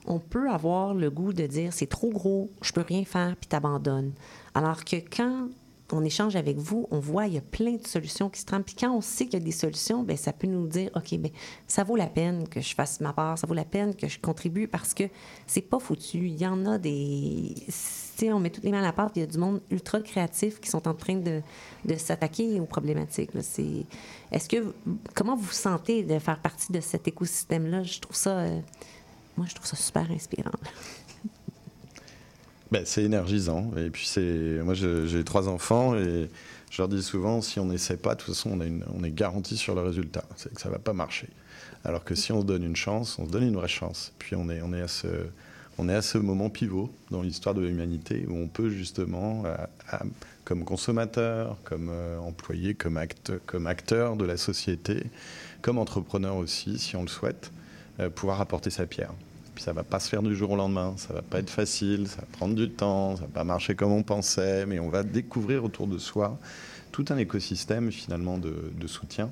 On 0.06 0.18
peut 0.18 0.48
avoir 0.50 0.94
le 0.94 1.10
goût 1.10 1.32
de 1.32 1.46
dire 1.46 1.72
c'est 1.72 1.86
trop 1.88 2.10
gros, 2.10 2.50
je 2.62 2.72
peux 2.72 2.80
rien 2.82 3.04
faire, 3.04 3.36
puis 3.36 3.48
t'abandonnes. 3.48 4.12
Alors 4.54 4.84
que 4.84 4.96
quand 4.96 5.48
on 5.92 6.04
échange 6.04 6.36
avec 6.36 6.58
vous, 6.58 6.86
on 6.90 6.98
voit 6.98 7.26
il 7.26 7.34
y 7.34 7.38
a 7.38 7.42
plein 7.42 7.76
de 7.76 7.86
solutions 7.86 8.28
qui 8.28 8.40
se 8.40 8.46
trament. 8.46 8.62
Puis 8.62 8.74
quand 8.78 8.94
on 8.94 9.00
sait 9.00 9.24
qu'il 9.24 9.38
y 9.38 9.42
a 9.42 9.44
des 9.44 9.52
solutions, 9.52 10.02
ben 10.02 10.16
ça 10.16 10.32
peut 10.32 10.46
nous 10.46 10.66
dire 10.66 10.90
OK, 10.94 11.16
ben 11.18 11.30
ça 11.66 11.84
vaut 11.84 11.96
la 11.96 12.06
peine 12.06 12.48
que 12.48 12.60
je 12.60 12.74
fasse 12.74 13.00
ma 13.00 13.12
part, 13.12 13.38
ça 13.38 13.46
vaut 13.46 13.54
la 13.54 13.64
peine 13.64 13.94
que 13.94 14.08
je 14.08 14.18
contribue 14.18 14.68
parce 14.68 14.94
que 14.94 15.04
c'est 15.46 15.62
pas 15.62 15.78
foutu. 15.78 16.28
Il 16.28 16.40
y 16.40 16.46
en 16.46 16.66
a 16.66 16.78
des. 16.78 17.54
Sais, 17.68 18.32
on 18.32 18.40
met 18.40 18.50
toutes 18.50 18.64
les 18.64 18.72
mains 18.72 18.80
à 18.80 18.82
la 18.82 18.92
pâte, 18.92 19.12
il 19.14 19.20
y 19.20 19.22
a 19.22 19.26
du 19.26 19.38
monde 19.38 19.60
ultra 19.70 20.00
créatif 20.00 20.60
qui 20.60 20.68
sont 20.68 20.88
en 20.88 20.94
train 20.94 21.14
de, 21.14 21.40
s'attaquer 21.96 22.58
aux 22.60 22.66
problématiques. 22.66 23.30
Est-ce 23.34 24.48
que. 24.48 24.74
Comment 25.14 25.36
vous 25.36 25.44
vous 25.44 25.52
sentez 25.52 26.02
de 26.02 26.18
faire 26.18 26.40
partie 26.40 26.72
de 26.72 26.80
cet 26.80 27.06
écosystème-là? 27.08 27.82
Je 27.84 28.00
trouve 28.00 28.16
ça. 28.16 28.38
euh, 28.38 28.60
moi, 29.36 29.46
je 29.48 29.54
trouve 29.54 29.66
ça 29.66 29.76
super 29.76 30.10
inspirant. 30.10 30.50
Ben, 32.70 32.82
c'est 32.84 33.02
énergisant. 33.02 33.70
Et 33.78 33.88
puis, 33.90 34.08
moi, 34.62 34.74
j'ai 34.74 35.24
trois 35.24 35.48
enfants 35.48 35.96
et 35.96 36.28
je 36.70 36.82
leur 36.82 36.88
dis 36.88 37.02
souvent 37.02 37.40
si 37.40 37.58
on 37.60 37.64
n'essaie 37.66 37.96
pas, 37.96 38.14
de 38.14 38.20
toute 38.20 38.34
façon, 38.34 38.50
on, 38.52 38.60
une- 38.60 38.84
on 38.94 39.02
est 39.04 39.10
garanti 39.10 39.56
sur 39.56 39.74
le 39.74 39.80
résultat. 39.80 40.24
C'est 40.36 40.52
que 40.52 40.60
ça 40.60 40.68
va 40.68 40.78
pas 40.78 40.92
marcher. 40.92 41.28
Alors 41.84 42.04
que 42.04 42.14
si 42.14 42.30
on 42.32 42.40
se 42.42 42.46
donne 42.46 42.64
une 42.64 42.76
chance, 42.76 43.18
on 43.18 43.24
se 43.26 43.30
donne 43.30 43.44
une 43.44 43.54
vraie 43.54 43.68
chance. 43.68 44.12
Puis, 44.18 44.36
on 44.36 44.50
est, 44.50 44.60
on 44.60 44.74
est, 44.74 44.82
à, 44.82 44.88
ce, 44.88 45.06
on 45.78 45.88
est 45.88 45.94
à 45.94 46.02
ce 46.02 46.18
moment 46.18 46.50
pivot 46.50 46.90
dans 47.10 47.22
l'histoire 47.22 47.54
de 47.54 47.62
l'humanité 47.62 48.26
où 48.28 48.34
on 48.36 48.48
peut 48.48 48.68
justement, 48.68 49.44
euh, 49.46 49.56
comme 50.44 50.64
consommateur, 50.64 51.56
comme 51.64 51.88
euh, 51.90 52.18
employé, 52.18 52.74
comme, 52.74 52.98
acte, 52.98 53.32
comme 53.46 53.66
acteur 53.66 54.16
de 54.16 54.26
la 54.26 54.36
société, 54.36 55.04
comme 55.62 55.78
entrepreneur 55.78 56.36
aussi, 56.36 56.78
si 56.78 56.96
on 56.96 57.02
le 57.02 57.08
souhaite, 57.08 57.50
euh, 58.00 58.10
pouvoir 58.10 58.42
apporter 58.42 58.68
sa 58.68 58.84
pierre. 58.84 59.12
Puis 59.58 59.64
ça 59.64 59.72
va 59.72 59.82
pas 59.82 59.98
se 59.98 60.08
faire 60.08 60.22
du 60.22 60.36
jour 60.36 60.52
au 60.52 60.56
lendemain, 60.56 60.94
ça 60.98 61.12
va 61.12 61.20
pas 61.20 61.40
être 61.40 61.50
facile, 61.50 62.06
ça 62.06 62.20
va 62.20 62.28
prendre 62.30 62.54
du 62.54 62.70
temps, 62.70 63.16
ça 63.16 63.22
va 63.22 63.26
pas 63.26 63.42
marcher 63.42 63.74
comme 63.74 63.90
on 63.90 64.04
pensait, 64.04 64.64
mais 64.66 64.78
on 64.78 64.88
va 64.88 65.02
découvrir 65.02 65.64
autour 65.64 65.88
de 65.88 65.98
soi 65.98 66.38
tout 66.92 67.04
un 67.08 67.16
écosystème 67.16 67.90
finalement 67.90 68.38
de, 68.38 68.70
de 68.72 68.86
soutien, 68.86 69.30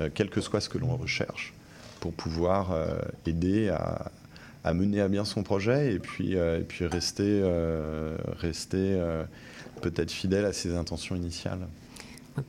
euh, 0.00 0.08
quel 0.14 0.30
que 0.30 0.40
soit 0.40 0.62
ce 0.62 0.70
que 0.70 0.78
l'on 0.78 0.96
recherche, 0.96 1.52
pour 2.00 2.14
pouvoir 2.14 2.72
euh, 2.72 2.98
aider 3.26 3.68
à, 3.68 4.10
à 4.64 4.72
mener 4.72 5.02
à 5.02 5.08
bien 5.08 5.26
son 5.26 5.42
projet 5.42 5.92
et 5.92 5.98
puis, 5.98 6.34
euh, 6.34 6.60
et 6.60 6.64
puis 6.64 6.86
rester, 6.86 7.42
euh, 7.44 8.16
rester 8.38 8.98
peut-être 9.82 10.10
fidèle 10.10 10.46
à 10.46 10.54
ses 10.54 10.74
intentions 10.74 11.14
initiales. 11.14 11.68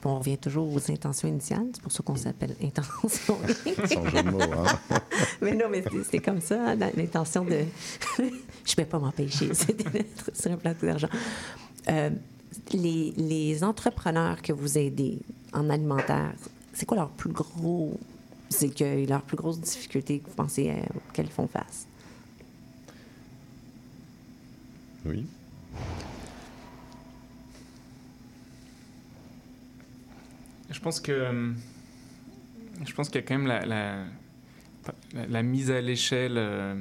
On 0.05 0.19
revient 0.19 0.37
toujours 0.37 0.73
aux 0.73 0.89
intentions 0.89 1.27
initiales. 1.27 1.67
C'est 1.73 1.81
pour 1.81 1.91
ça 1.91 2.01
qu'on 2.01 2.15
s'appelle 2.15 2.55
intention. 2.63 3.37
Sans 3.89 4.05
jeu 4.05 4.23
de 4.23 4.29
mots, 4.29 4.41
hein. 4.41 4.98
mais 5.41 5.53
non, 5.55 5.65
mais 5.69 5.83
c'est- 6.09 6.19
comme 6.19 6.41
ça, 6.41 6.69
hein, 6.69 6.75
dans 6.75 6.91
l'intention 6.95 7.43
de. 7.45 7.63
je 8.17 8.23
ne 8.23 8.75
vais 8.77 8.85
pas 8.85 8.99
m'empêcher, 8.99 9.49
c'est 9.53 9.75
d'être 9.91 10.31
sur 10.35 10.51
un 10.51 10.57
plateau 10.57 10.85
d'argent. 10.85 11.09
Euh, 11.89 12.09
les, 12.73 13.13
les 13.17 13.63
entrepreneurs 13.63 14.41
que 14.41 14.53
vous 14.53 14.77
aidez 14.77 15.19
en 15.53 15.69
alimentaire, 15.69 16.33
c'est 16.73 16.85
quoi 16.85 16.97
leur 16.97 17.09
plus 17.09 17.31
gros 17.31 17.99
écueil, 18.61 19.05
leur 19.05 19.21
plus 19.21 19.37
grosse 19.37 19.59
difficulté 19.59 20.19
que 20.19 20.29
vous 20.29 20.35
pensez 20.35 20.69
euh, 20.69 20.75
auxquelles 21.09 21.27
ils 21.27 21.31
font 21.31 21.47
face? 21.47 21.85
Oui. 25.05 25.25
Je 30.69 30.79
pense 30.79 30.99
que 30.99 31.11
euh, 31.11 31.51
je 32.85 32.93
pense 32.93 33.09
qu'il 33.09 33.21
y 33.21 33.23
a 33.23 33.27
quand 33.27 33.37
même 33.37 33.47
la, 33.47 33.65
la, 33.65 34.05
la- 35.29 35.43
mise 35.43 35.71
à 35.71 35.81
l'échelle, 35.81 36.35
euh, 36.37 36.75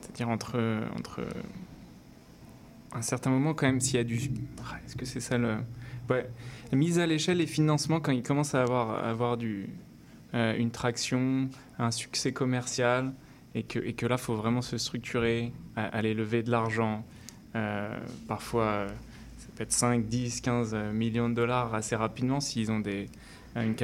c'est-à-dire 0.00 0.28
entre 0.28 0.58
entre 0.96 1.26
un 2.92 3.02
certain 3.02 3.30
moment 3.30 3.54
quand 3.54 3.66
même 3.66 3.80
s'il 3.80 3.96
y 3.96 4.00
a 4.00 4.04
du 4.04 4.18
Ah, 4.60 4.76
est-ce 4.86 4.96
que 4.96 5.04
c'est 5.04 5.20
ça 5.20 5.38
le 5.38 5.56
ouais, 6.10 6.28
la 6.72 6.78
mise 6.78 6.98
à 6.98 7.06
l'échelle 7.06 7.40
et 7.40 7.46
financement 7.46 8.00
quand 8.00 8.12
il 8.12 8.22
commence 8.22 8.54
à 8.54 8.62
avoir 8.62 9.04
avoir 9.04 9.36
du 9.36 9.68
euh, 10.34 10.56
une 10.56 10.70
traction, 10.70 11.48
un 11.78 11.90
succès 11.90 12.32
commercial 12.32 13.12
et 13.54 13.62
que 13.62 13.78
et 13.78 13.92
que 13.94 14.06
là 14.06 14.16
faut 14.18 14.34
vraiment 14.36 14.62
se 14.62 14.78
structurer, 14.78 15.52
aller 15.76 16.14
lever 16.14 16.42
de 16.42 16.50
l'argent, 16.50 17.04
euh, 17.56 17.96
parfois 18.26 18.64
euh, 18.64 18.88
ça 19.38 19.46
peut 19.56 19.62
être 19.62 19.72
5, 19.72 20.06
10, 20.06 20.40
15 20.40 20.74
millions 20.92 21.28
de 21.28 21.34
dollars 21.34 21.74
assez 21.74 21.96
rapidement 21.96 22.40
s'ils 22.40 22.70
ont 22.70 22.80
des, 22.80 23.08
une 23.56 23.74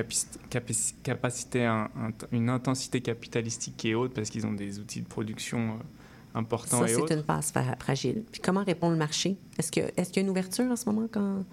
capacité, 1.02 1.64
un- 1.64 1.90
un- 1.96 2.12
une 2.32 2.48
intensité 2.48 3.00
capitalistique 3.00 3.74
qui 3.76 3.90
est 3.90 3.94
haute 3.94 4.12
parce 4.14 4.30
qu'ils 4.30 4.46
ont 4.46 4.52
des 4.52 4.78
outils 4.78 5.00
de 5.00 5.06
production 5.08 5.70
euh, 5.70 6.38
importants 6.38 6.80
Ça, 6.80 6.84
et 6.86 6.94
c'est 6.94 7.00
autres. 7.00 7.12
une 7.16 7.22
passe 7.22 7.50
fra- 7.52 7.76
fragile. 7.78 8.22
Puis 8.30 8.40
comment 8.40 8.62
répond 8.64 8.90
le 8.90 8.96
marché? 8.96 9.36
Est-ce 9.58 9.72
que- 9.72 9.80
est-ce 9.96 10.10
qu'il 10.10 10.16
y 10.16 10.18
a 10.20 10.22
une 10.24 10.30
ouverture 10.30 10.70
en 10.70 10.76
ce 10.76 10.86
moment 10.88 11.08
quand 11.10 11.44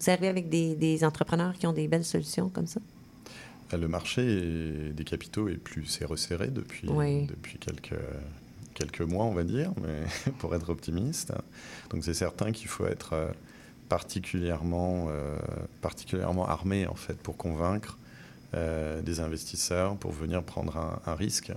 vous 0.00 0.10
arrivez 0.10 0.28
avec 0.28 0.48
des, 0.48 0.74
des 0.76 1.04
entrepreneurs 1.04 1.54
qui 1.54 1.66
ont 1.66 1.72
des 1.72 1.88
belles 1.88 2.04
solutions 2.04 2.48
comme 2.48 2.66
ça? 2.66 2.80
Le 3.72 3.86
marché 3.86 4.90
des 4.92 5.04
capitaux 5.04 5.48
est 5.48 5.56
plus 5.56 5.86
c'est 5.86 6.04
resserré 6.04 6.48
depuis, 6.48 6.88
Oui. 6.88 7.26
depuis 7.26 7.56
quelques, 7.58 7.94
quelques 8.74 9.02
mois, 9.02 9.26
on 9.26 9.32
va 9.32 9.44
dire, 9.44 9.70
mais 9.80 10.32
pour 10.38 10.54
être 10.56 10.70
optimiste. 10.70 11.32
Donc 11.90 12.02
c'est 12.04 12.14
certain 12.14 12.50
qu'il 12.50 12.66
faut 12.68 12.86
être 12.86 13.12
euh, 13.12 13.28
particulièrement, 13.90 15.08
euh, 15.10 15.36
particulièrement 15.82 16.48
armé 16.48 16.86
en 16.86 16.94
fait 16.94 17.18
pour 17.18 17.36
convaincre 17.36 17.98
euh, 18.54 19.02
des 19.02 19.20
investisseurs 19.20 19.96
pour 19.96 20.12
venir 20.12 20.42
prendre 20.42 21.00
un, 21.06 21.14
risque 21.14 21.52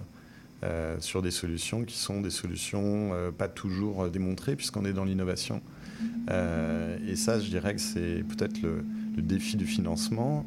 euh, 0.64 0.98
sur 1.00 1.22
des 1.22 1.32
solutions 1.32 1.86
qui 1.86 1.98
sont 1.98 2.22
des 2.22 2.30
solutions 2.30 3.12
euh, 3.14 3.32
pas 3.32 3.48
toujours 3.48 4.10
démontrées 4.10 4.56
puisqu'on 4.56 4.86
est 4.86 4.94
dans 4.94 5.06
l'innovation. 5.06 5.62
et 6.30 7.16
ça, 7.16 7.40
je 7.40 7.50
dirais 7.50 7.76
que 7.76 7.82
c'est 7.82 8.24
peut-être 8.28 8.62
le, 8.62 8.84
défi 9.18 9.58
du 9.58 9.66
financement 9.66 10.44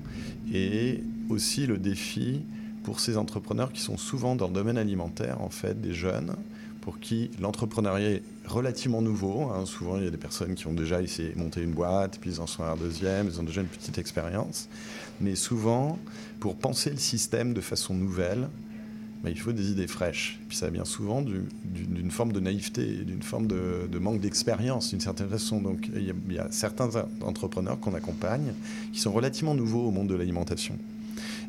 et 0.53 1.03
aussi 1.31 1.67
le 1.67 1.79
défi 1.79 2.43
pour 2.87 3.01
ces 3.01 3.17
entrepreneurs 3.17 3.73
qui 3.73 3.81
sont 3.81 3.97
souvent 3.97 4.37
dans 4.37 4.47
le 4.47 4.53
domaine 4.53 4.79
alimentaire, 4.79 5.43
en 5.43 5.51
fait, 5.51 5.81
des 5.81 5.93
jeunes, 5.93 6.37
pour 6.83 7.01
qui 7.01 7.33
l'entrepreneuriat 7.41 8.11
est 8.11 8.23
relativement 8.47 9.03
nouveau. 9.03 9.51
Hein. 9.51 9.67
Souvent, 9.67 9.97
il 9.97 10.05
y 10.05 10.07
a 10.07 10.11
des 10.11 10.17
personnes 10.17 10.55
qui 10.55 10.69
ont 10.69 10.73
déjà 10.73 11.03
essayé 11.03 11.31
de 11.31 11.39
monter 11.39 11.63
une 11.63 11.73
boîte, 11.73 12.19
puis 12.21 12.31
ils 12.31 12.41
en 12.41 12.47
sont 12.47 12.63
à 12.63 12.69
un 12.69 12.77
deuxième, 12.77 13.27
ils 13.27 13.41
ont 13.41 13.43
déjà 13.43 13.61
une 13.61 13.67
petite 13.67 13.99
expérience. 13.99 14.69
Mais 15.21 15.35
souvent, 15.35 15.99
pour 16.39 16.55
penser 16.55 16.91
le 16.91 16.99
système 16.99 17.55
de 17.55 17.61
façon 17.61 17.93
nouvelle, 17.93 18.49
bah, 19.25 19.31
il 19.31 19.41
faut 19.41 19.51
des 19.51 19.73
idées 19.73 19.89
fraîches. 19.89 20.39
Puis 20.49 20.57
ça 20.57 20.71
vient 20.71 20.85
souvent 20.85 21.23
d'une 21.23 22.13
forme 22.13 22.31
de 22.31 22.39
naïveté, 22.39 22.87
d'une 23.05 23.25
forme 23.25 23.49
de, 23.49 23.99
manque 23.99 24.21
d'expérience, 24.21 24.91
d'une 24.91 25.01
certaine 25.01 25.29
façon. 25.29 25.61
Donc 25.61 25.91
il 25.93 26.33
y 26.33 26.39
a 26.39 26.47
certains 26.53 26.89
entrepreneurs 27.21 27.81
qu'on 27.81 27.95
accompagne 27.95 28.53
qui 28.93 29.01
sont 29.01 29.13
relativement 29.13 29.57
nouveaux 29.57 29.89
au 29.89 29.91
monde 29.91 30.07
de 30.07 30.15
l'alimentation. 30.15 30.79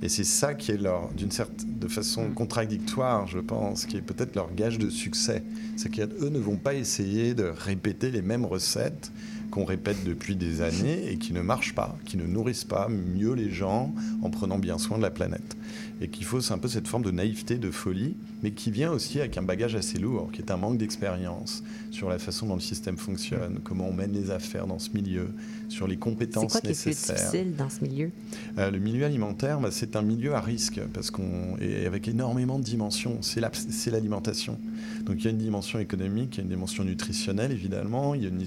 Et 0.01 0.09
c'est 0.09 0.23
ça 0.23 0.53
qui 0.53 0.71
est 0.71 0.77
leur, 0.77 1.09
d'une 1.13 1.31
certaine 1.31 1.79
de 1.79 1.87
façon 1.87 2.29
mm. 2.29 2.33
contradictoire, 2.33 3.27
je 3.27 3.39
pense, 3.39 3.85
qui 3.85 3.97
est 3.97 4.01
peut-être 4.01 4.35
leur 4.35 4.53
gage 4.53 4.77
de 4.79 4.89
succès. 4.89 5.43
C'est 5.75 5.89
qu'eux 5.89 6.29
ne 6.29 6.39
vont 6.39 6.57
pas 6.57 6.73
essayer 6.73 7.33
de 7.33 7.45
répéter 7.45 8.11
les 8.11 8.21
mêmes 8.21 8.45
recettes 8.45 9.11
qu'on 9.51 9.65
répète 9.65 10.03
depuis 10.05 10.35
des 10.35 10.61
années 10.61 11.11
et 11.11 11.17
qui 11.17 11.33
ne 11.33 11.41
marchent 11.41 11.73
pas, 11.73 11.97
qui 12.05 12.17
ne 12.17 12.25
nourrissent 12.25 12.65
pas 12.65 12.89
mieux 12.89 13.33
les 13.33 13.49
gens 13.49 13.93
en 14.21 14.29
prenant 14.29 14.59
bien 14.59 14.77
soin 14.77 14.97
de 14.97 15.03
la 15.03 15.09
planète 15.09 15.55
et 16.01 16.07
qu'il 16.07 16.25
faut, 16.25 16.41
c'est 16.41 16.53
un 16.53 16.57
peu 16.57 16.67
cette 16.67 16.87
forme 16.87 17.03
de 17.03 17.11
naïveté, 17.11 17.57
de 17.57 17.71
folie, 17.71 18.15
mais 18.43 18.51
qui 18.51 18.71
vient 18.71 18.91
aussi 18.91 19.19
avec 19.19 19.37
un 19.37 19.41
bagage 19.41 19.75
assez 19.75 19.97
lourd, 19.97 20.29
qui 20.31 20.41
est 20.41 20.51
un 20.51 20.57
manque 20.57 20.77
d'expérience 20.77 21.63
sur 21.91 22.09
la 22.09 22.19
façon 22.19 22.45
dont 22.45 22.55
le 22.55 22.61
système 22.61 22.97
fonctionne, 22.97 23.59
comment 23.63 23.87
on 23.87 23.93
mène 23.93 24.13
les 24.13 24.29
affaires 24.29 24.67
dans 24.67 24.79
ce 24.79 24.91
milieu, 24.91 25.29
sur 25.69 25.87
les 25.87 25.97
compétences 25.97 26.51
quoi 26.51 26.61
nécessaires. 26.63 27.15
Qui 27.15 27.21
est 27.21 27.29
plus 27.29 27.39
difficile 27.39 27.55
dans 27.55 27.69
ce 27.69 27.83
milieu? 27.83 28.11
Euh, 28.57 28.71
Le 28.71 28.79
milieu 28.79 29.05
alimentaire, 29.05 29.59
bah, 29.59 29.69
c'est 29.71 29.95
un 29.95 30.01
milieu 30.01 30.35
à 30.35 30.41
risque 30.41 30.79
parce 30.93 31.09
qu'on 31.09 31.57
est 31.59 31.85
avec 31.85 32.07
énormément 32.07 32.59
de 32.59 32.63
dimensions. 32.63 33.17
C'est 33.21 33.91
l'alimentation. 33.91 34.57
Donc 35.05 35.17
il 35.19 35.25
y 35.25 35.27
a 35.27 35.31
une 35.31 35.37
dimension 35.37 35.79
économique, 35.79 36.35
il 36.35 36.37
y 36.37 36.41
a 36.41 36.43
une 36.43 36.49
dimension 36.49 36.83
nutritionnelle 36.83 37.51
évidemment, 37.51 38.13
il 38.13 38.23
y 38.23 38.25
a 38.25 38.29
une, 38.29 38.45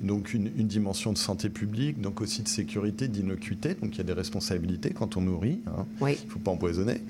donc 0.00 0.34
une, 0.34 0.48
dimension 0.48 1.12
de 1.12 1.18
santé 1.18 1.50
publique, 1.50 2.00
donc 2.00 2.20
aussi 2.20 2.42
de 2.42 2.48
sécurité, 2.48 3.08
d'innocuité. 3.08 3.74
Donc 3.74 3.94
il 3.94 3.98
y 3.98 4.00
a 4.00 4.04
des 4.04 4.12
responsabilités 4.12 4.90
quand 4.90 5.16
on 5.16 5.20
nourrit. 5.20 5.60
Hein. 5.66 5.86
Oui 6.00 6.17
empoisonné. 6.48 7.00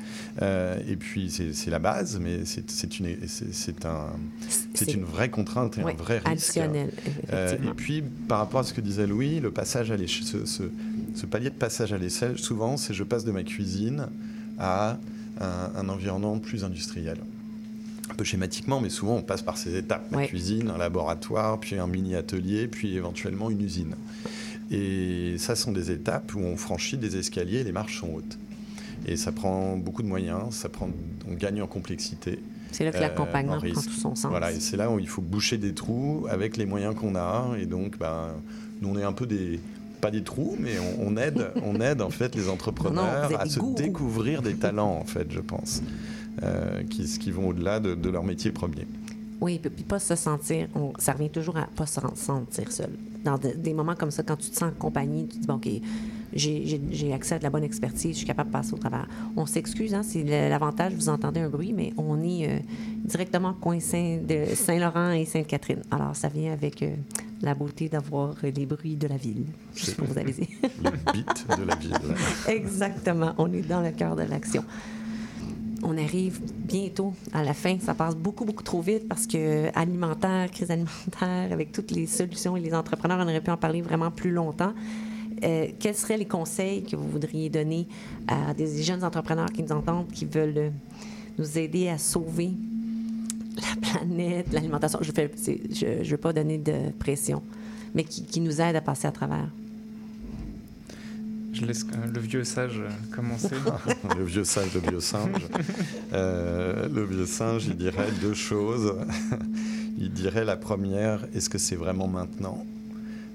Euh, 0.42 0.78
et 0.88 0.96
puis 0.96 1.30
c'est 1.30 1.70
la 1.70 1.78
base, 1.78 2.18
mais 2.20 2.40
c'est 2.44 2.98
une, 2.98 3.16
c'est 3.26 3.84
un, 3.84 4.06
c'est 4.74 4.92
une 4.92 5.04
vraie 5.04 5.30
contrainte 5.30 5.78
et 5.78 5.82
un 5.82 5.92
vrai 5.92 6.18
risque. 6.18 6.58
Euh, 7.32 7.54
et 7.54 7.74
puis 7.74 8.02
par 8.02 8.38
rapport 8.38 8.60
à 8.60 8.64
ce 8.64 8.72
que 8.72 8.80
disait 8.80 9.06
Louis, 9.06 9.40
le 9.40 9.50
passage 9.50 9.90
à 9.90 9.96
ce, 9.98 10.46
ce, 10.46 10.62
ce, 11.14 11.26
palier 11.26 11.50
de 11.50 11.54
passage 11.54 11.92
à 11.92 11.98
l'essai, 11.98 12.36
souvent 12.36 12.76
c'est 12.76 12.94
je 12.94 13.04
passe 13.04 13.24
de 13.24 13.32
ma 13.32 13.42
cuisine 13.42 14.08
à 14.58 14.98
un, 15.40 15.88
environnement 15.88 16.38
plus 16.38 16.64
industriel 16.64 17.18
un 18.10 18.14
peu 18.14 18.24
schématiquement, 18.24 18.80
mais 18.80 18.88
souvent 18.88 19.16
on 19.16 19.22
passe 19.22 19.42
par 19.42 19.58
ces 19.58 19.76
étapes. 19.76 20.10
Ma 20.10 20.26
cuisine, 20.26 20.70
un 20.70 20.78
laboratoire, 20.78 21.60
puis 21.60 21.76
un 21.76 21.86
mini-atelier, 21.86 22.66
puis 22.66 22.96
éventuellement 22.96 23.50
une 23.50 23.60
usine. 23.60 23.94
Et 24.70 25.36
ça 25.38 25.54
sont 25.54 25.72
des 25.72 25.90
étapes 25.90 26.34
où 26.34 26.40
on 26.40 26.56
franchit 26.56 26.96
des 26.96 27.18
escaliers 27.18 27.58
et 27.58 27.64
les 27.64 27.72
marches 27.72 28.00
sont 28.00 28.14
hautes. 28.14 28.38
Et 29.06 29.16
ça 29.16 29.32
prend 29.32 29.76
beaucoup 29.76 30.02
de 30.02 30.08
moyens, 30.08 30.54
ça 30.54 30.68
prend, 30.68 30.88
on 31.30 31.34
gagne 31.34 31.62
en 31.62 31.66
complexité. 31.66 32.40
C'est 32.72 32.84
là 32.84 32.92
que 32.92 32.98
l'accompagnement 32.98 33.56
euh, 33.56 33.72
prend 33.72 33.80
tout 33.80 33.90
son 33.90 34.14
sens. 34.14 34.30
Voilà, 34.30 34.52
et 34.52 34.60
c'est 34.60 34.76
là 34.76 34.90
où 34.90 34.98
il 34.98 35.08
faut 35.08 35.22
boucher 35.22 35.56
des 35.56 35.72
trous 35.72 36.26
avec 36.30 36.56
les 36.56 36.66
moyens 36.66 36.94
qu'on 36.94 37.14
a. 37.14 37.56
Et 37.58 37.66
donc, 37.66 37.98
ben, 37.98 38.28
nous, 38.80 38.90
on 38.90 38.98
est 38.98 39.04
un 39.04 39.12
peu 39.12 39.26
des, 39.26 39.60
pas 40.00 40.10
des 40.10 40.22
trous, 40.22 40.56
mais 40.58 40.74
on, 41.00 41.16
aide, 41.16 41.50
on 41.62 41.80
aide 41.80 42.02
en 42.02 42.10
fait 42.10 42.34
les 42.34 42.48
entrepreneurs 42.48 43.30
à 43.38 43.46
se 43.46 43.60
découvrir 43.74 44.42
des 44.42 44.54
talents, 44.56 44.98
en 45.00 45.04
fait, 45.04 45.30
je 45.30 45.40
pense, 45.40 45.82
euh, 46.42 46.82
qui, 46.84 47.04
qui 47.18 47.30
vont 47.30 47.48
au-delà 47.48 47.80
de, 47.80 47.94
de, 47.94 48.10
leur 48.10 48.24
métier 48.24 48.50
premier. 48.50 48.86
Oui, 49.40 49.58
puis 49.58 49.84
pas 49.84 50.00
se 50.00 50.16
sentir, 50.16 50.68
ça 50.98 51.12
revient 51.12 51.30
toujours 51.30 51.56
à 51.56 51.68
pas 51.76 51.86
se 51.86 52.00
sentir 52.16 52.72
seul. 52.72 52.90
Dans 53.24 53.38
des 53.38 53.72
moments 53.72 53.94
comme 53.94 54.10
ça, 54.10 54.24
quand 54.24 54.36
tu 54.36 54.50
te 54.50 54.56
sens 54.56 54.70
en 54.70 54.72
compagnie, 54.72 55.28
tu 55.28 55.36
te 55.36 55.40
dis, 55.40 55.46
bon, 55.46 55.54
OK, 55.54 55.68
j'ai 56.32 57.12
accès 57.12 57.36
à 57.36 57.38
de 57.38 57.44
la 57.44 57.50
bonne 57.50 57.64
expertise, 57.64 58.12
je 58.12 58.18
suis 58.18 58.26
capable 58.26 58.50
de 58.50 58.52
passer 58.52 58.74
au 58.74 58.78
travers. 58.78 59.06
On 59.36 59.46
s'excuse, 59.46 59.94
hein, 59.94 60.02
c'est 60.02 60.22
l'avantage, 60.48 60.92
vous 60.94 61.08
entendez 61.08 61.40
un 61.40 61.48
bruit, 61.48 61.72
mais 61.72 61.92
on 61.96 62.22
est 62.22 62.48
euh, 62.48 62.58
directement 63.04 63.54
coincé 63.54 64.18
de 64.18 64.54
Saint-Laurent 64.54 65.12
et 65.12 65.24
Sainte-Catherine. 65.24 65.82
Alors, 65.90 66.14
ça 66.14 66.28
vient 66.28 66.52
avec 66.52 66.82
euh, 66.82 66.94
la 67.42 67.54
beauté 67.54 67.88
d'avoir 67.88 68.34
les 68.42 68.66
bruits 68.66 68.96
de 68.96 69.06
la 69.06 69.16
ville. 69.16 69.46
Ce 69.74 69.92
que 69.92 70.02
vous 70.02 70.14
dit. 70.14 70.48
Le 70.84 71.12
beat 71.12 71.46
de 71.58 71.64
la 71.64 71.74
ville. 71.76 71.94
Exactement, 72.48 73.34
on 73.38 73.52
est 73.52 73.62
dans 73.62 73.80
le 73.80 73.90
cœur 73.90 74.16
de 74.16 74.22
l'action 74.22 74.64
on 75.82 75.96
arrive 75.96 76.40
bientôt 76.44 77.14
à 77.32 77.42
la 77.42 77.54
fin. 77.54 77.78
Ça 77.80 77.94
passe 77.94 78.16
beaucoup, 78.16 78.44
beaucoup 78.44 78.62
trop 78.62 78.80
vite 78.80 79.08
parce 79.08 79.26
que 79.26 79.68
alimentaire, 79.78 80.50
crise 80.50 80.70
alimentaire, 80.70 81.52
avec 81.52 81.72
toutes 81.72 81.90
les 81.90 82.06
solutions 82.06 82.56
et 82.56 82.60
les 82.60 82.74
entrepreneurs, 82.74 83.18
on 83.20 83.22
aurait 83.22 83.40
pu 83.40 83.50
en 83.50 83.56
parler 83.56 83.82
vraiment 83.82 84.10
plus 84.10 84.30
longtemps. 84.30 84.72
Euh, 85.44 85.68
quels 85.78 85.94
seraient 85.94 86.16
les 86.16 86.26
conseils 86.26 86.82
que 86.82 86.96
vous 86.96 87.08
voudriez 87.08 87.50
donner 87.50 87.86
à 88.26 88.54
des 88.54 88.82
jeunes 88.82 89.04
entrepreneurs 89.04 89.50
qui 89.52 89.62
nous 89.62 89.72
entendent, 89.72 90.08
qui 90.08 90.24
veulent 90.24 90.58
euh, 90.58 90.70
nous 91.38 91.58
aider 91.58 91.88
à 91.88 91.98
sauver 91.98 92.50
la 93.56 93.88
planète, 93.88 94.52
l'alimentation? 94.52 94.98
Je 95.02 95.10
ne 95.10 96.04
veux 96.04 96.16
pas 96.16 96.32
donner 96.32 96.58
de 96.58 96.90
pression, 96.98 97.42
mais 97.94 98.04
qui, 98.04 98.40
nous 98.40 98.60
aident 98.60 98.76
à 98.76 98.80
passer 98.80 99.06
à 99.06 99.12
travers. 99.12 99.48
Je 101.52 101.64
laisse 101.64 101.84
euh, 101.84 102.06
le 102.12 102.20
vieux 102.20 102.44
sage 102.44 102.80
commencer. 103.14 103.56
le 104.16 104.24
vieux 104.24 104.44
sage, 104.44 104.74
le 104.74 104.80
vieux 104.80 105.00
singe. 105.00 105.48
le 106.12 107.04
vieux 107.04 107.26
singe, 107.26 107.66
il 107.66 107.76
dirait 107.76 108.10
deux 108.20 108.34
choses. 108.34 108.94
il 109.98 110.12
dirait 110.12 110.44
la 110.44 110.56
première, 110.56 111.26
est-ce 111.34 111.48
que 111.48 111.58
c'est 111.58 111.76
vraiment 111.76 112.08
maintenant? 112.08 112.64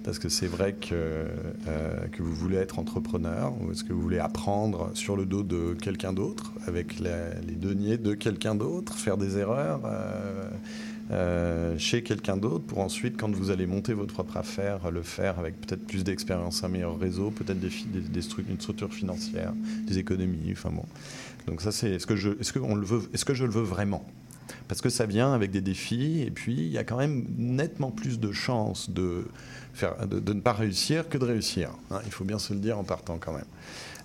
Parce 0.03 0.19
que 0.19 0.29
c'est 0.29 0.47
vrai 0.47 0.73
que, 0.73 0.93
euh, 0.93 2.07
que 2.11 2.21
vous 2.21 2.33
voulez 2.33 2.57
être 2.57 2.79
entrepreneur 2.79 3.53
ou 3.61 3.71
est-ce 3.71 3.83
que 3.83 3.93
vous 3.93 4.01
voulez 4.01 4.19
apprendre 4.19 4.91
sur 4.93 5.15
le 5.15 5.25
dos 5.25 5.43
de 5.43 5.75
quelqu'un 5.81 6.13
d'autre, 6.13 6.51
avec 6.67 6.99
les 6.99 7.55
deniers 7.55 7.97
de 7.97 8.13
quelqu'un 8.13 8.55
d'autre, 8.55 8.97
faire 8.97 9.17
des 9.17 9.37
erreurs 9.37 9.81
euh, 9.85 10.49
euh, 11.11 11.77
chez 11.77 12.03
quelqu'un 12.03 12.37
d'autre 12.37 12.65
pour 12.65 12.79
ensuite, 12.79 13.17
quand 13.17 13.33
vous 13.33 13.49
allez 13.49 13.65
monter 13.65 13.93
votre 13.93 14.13
propre 14.13 14.37
affaire, 14.37 14.91
le 14.91 15.03
faire 15.03 15.39
avec 15.39 15.59
peut-être 15.61 15.85
plus 15.85 16.03
d'expérience, 16.03 16.63
un 16.63 16.69
meilleur 16.69 16.99
réseau, 16.99 17.31
peut-être 17.31 17.59
des, 17.59 17.69
des, 17.87 18.01
des 18.01 18.27
une 18.49 18.59
structure 18.59 18.93
financière, 18.93 19.53
des 19.87 19.97
économies, 19.97 20.51
enfin 20.51 20.69
bon. 20.69 20.85
Donc 21.47 21.61
ça, 21.61 21.71
c'est 21.71 21.91
est-ce 21.91 22.05
que 22.07 22.59
on 22.59 22.75
le 22.75 22.85
veut, 22.85 23.01
est-ce 23.13 23.25
que 23.25 23.33
je 23.33 23.45
le 23.45 23.51
veux 23.51 23.63
vraiment? 23.63 24.05
Parce 24.67 24.81
que 24.81 24.89
ça 24.89 25.05
vient 25.05 25.33
avec 25.33 25.51
des 25.51 25.61
défis 25.61 26.21
et 26.21 26.31
puis 26.31 26.53
il 26.53 26.71
y 26.71 26.77
a 26.77 26.83
quand 26.83 26.97
même 26.97 27.25
nettement 27.37 27.91
plus 27.91 28.19
de 28.19 28.31
chances 28.31 28.89
de 28.89 29.25
de, 29.81 30.33
ne 30.33 30.41
pas 30.41 30.53
réussir 30.53 31.09
que 31.09 31.17
de 31.17 31.25
réussir. 31.25 31.69
Hein. 31.91 31.99
il 32.05 32.11
faut 32.11 32.23
bien 32.23 32.39
se 32.39 32.53
le 32.53 32.59
dire 32.59 32.77
en 32.77 32.83
partant 32.83 33.17
quand 33.17 33.33
même. 33.33 33.45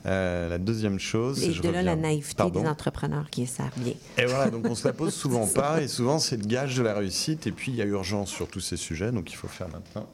Euh, 0.06 0.48
la 0.48 0.58
deuxième 0.58 0.98
chose, 0.98 1.42
et 1.42 1.52
de 1.60 1.68
là 1.68 1.82
la 1.82 1.96
naïveté 1.96 2.50
des 2.50 2.60
entrepreneurs 2.60 3.28
qui 3.30 3.42
est 3.42 3.60
bien. 3.76 3.94
Et 4.16 4.26
voilà, 4.26 4.48
donc 4.50 4.64
on 4.66 4.74
se 4.74 4.86
la 4.86 4.94
pose 4.94 5.12
souvent 5.12 5.46
pas, 5.54 5.82
et 5.82 5.88
souvent 5.88 6.18
c'est 6.18 6.36
le 6.36 6.46
gage 6.46 6.76
de 6.76 6.82
la 6.82 6.94
réussite. 6.94 7.46
Et 7.46 7.52
puis 7.52 7.72
il 7.72 7.76
y 7.76 7.82
a 7.82 7.84
urgence 7.84 8.30
sur 8.30 8.48
tous 8.48 8.60
ces 8.60 8.76
sujets, 8.76 9.10
donc 9.10 9.32
il 9.32 9.34
faut 9.34 9.48
faire 9.48 9.68
maintenant. 9.68 10.08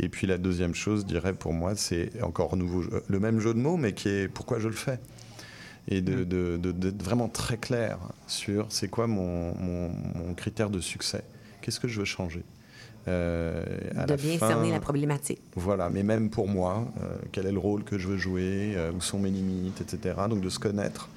Et 0.00 0.08
puis 0.08 0.26
la 0.26 0.38
deuxième 0.38 0.74
chose, 0.74 1.02
je 1.02 1.06
dirais 1.06 1.34
pour 1.34 1.52
moi, 1.52 1.74
c'est 1.74 2.10
encore 2.22 2.56
nouveau, 2.56 2.84
le 3.06 3.20
même 3.20 3.38
jeu 3.40 3.52
de 3.52 3.58
mots, 3.58 3.76
mais 3.76 3.92
qui 3.92 4.08
est 4.08 4.28
pourquoi 4.28 4.58
je 4.60 4.68
le 4.68 4.74
fais? 4.74 4.98
Et 5.88 6.00
d'être 6.00 6.28
de, 6.28 6.94
vraiment 7.02 7.28
très 7.28 7.56
clair 7.58 7.98
sur 8.26 8.66
c'est 8.70 8.88
quoi 8.88 9.06
mon, 9.06 9.54
mon 9.56 10.34
critère 10.34 10.70
de 10.70 10.80
succès? 10.80 11.22
Qu'est-ce 11.60 11.80
que 11.80 11.88
je 11.88 11.98
veux 11.98 12.04
changer? 12.06 12.44
Euh, 13.08 13.64
de 14.06 14.16
bien 14.16 14.38
cerner 14.38 14.70
la 14.70 14.80
problématique. 14.80 15.40
Voilà, 15.56 15.90
mais 15.90 16.02
même 16.02 16.30
pour 16.30 16.48
moi, 16.48 16.86
euh, 17.02 17.16
quel 17.32 17.46
est 17.46 17.52
le 17.52 17.58
rôle 17.58 17.84
que 17.84 17.98
je 17.98 18.08
veux 18.08 18.16
jouer, 18.16 18.74
euh, 18.76 18.92
où 18.92 19.00
sont 19.00 19.18
mes 19.18 19.30
limites, 19.30 19.80
etc. 19.80 20.14
Donc 20.28 20.40
de 20.40 20.48
se 20.48 20.58
connaître. 20.58 21.08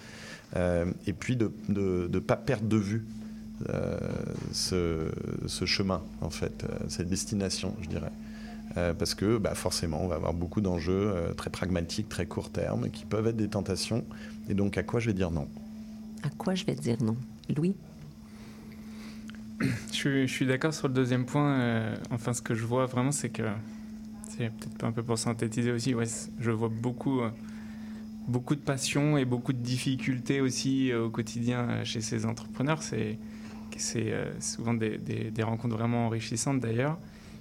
et 0.56 1.14
puis 1.14 1.36
de 1.36 1.52
ne 1.70 2.20
pas 2.20 2.36
perdre 2.36 2.68
de 2.68 2.78
vue 2.78 3.06
ce, 4.52 5.12
ce, 5.46 5.66
chemin, 5.66 6.02
en 6.22 6.32
fait, 6.32 6.66
cette 6.88 7.10
destination, 7.10 7.76
je 7.82 7.88
dirais. 7.88 8.12
parce 8.98 9.14
que 9.14 9.38
bah, 9.38 9.54
forcément, 9.54 10.04
on 10.04 10.08
va 10.08 10.16
avoir 10.16 10.34
beaucoup 10.34 10.62
d'enjeux 10.62 11.14
très 11.38 11.50
pragmatiques, 11.50 12.10
très 12.10 12.26
court 12.26 12.50
terme, 12.50 12.90
qui 12.90 13.06
peuvent 13.06 13.28
être 13.28 13.38
des 13.38 13.50
tentations. 13.50 14.04
Et 14.50 14.54
donc, 14.54 14.78
à 14.78 14.84
quoi 14.84 15.00
je 15.00 15.08
vais 15.08 15.14
dire 15.14 15.32
non? 15.32 15.48
À 16.24 16.30
quoi 16.38 16.56
je 16.56 16.66
vais 16.66 16.76
dire 16.76 16.98
non? 17.02 17.16
Louis? 17.56 17.76
Je 19.94 20.26
suis, 20.28 20.46
d'accord 20.46 20.74
sur 20.74 20.88
le 20.88 20.94
deuxième 20.94 21.26
point. 21.26 21.54
Euh, 21.54 21.96
enfin, 22.12 22.34
ce 22.34 22.42
que 22.42 22.56
je 22.56 22.66
vois 22.66 22.86
vraiment, 22.86 23.12
c'est 23.12 23.30
que 23.30 23.44
c'est 24.30 24.50
peut-être 24.50 24.84
un 24.84 24.92
peu 24.92 25.04
pour 25.04 25.18
synthétiser 25.18 25.72
aussi. 25.72 25.94
Ouais, 25.94 26.06
je 26.40 26.52
vois 26.52 26.70
beaucoup 26.70 27.22
euh, 27.22 27.30
beaucoup 28.28 28.56
de 28.56 28.62
passion 28.62 29.18
et 29.18 29.26
beaucoup 29.26 29.54
de 29.54 29.60
difficultés 29.60 30.42
aussi 30.42 30.94
au 30.94 31.10
quotidien 31.10 31.84
chez 31.84 32.02
ces 32.02 32.26
entrepreneurs. 32.26 32.84
C'est 32.84 33.18
souvent 34.40 34.74
des, 34.74 35.32
rencontres 35.42 35.76
vraiment 35.76 36.08
enrichissantes 36.08 36.60
d'ailleurs. 36.60 36.98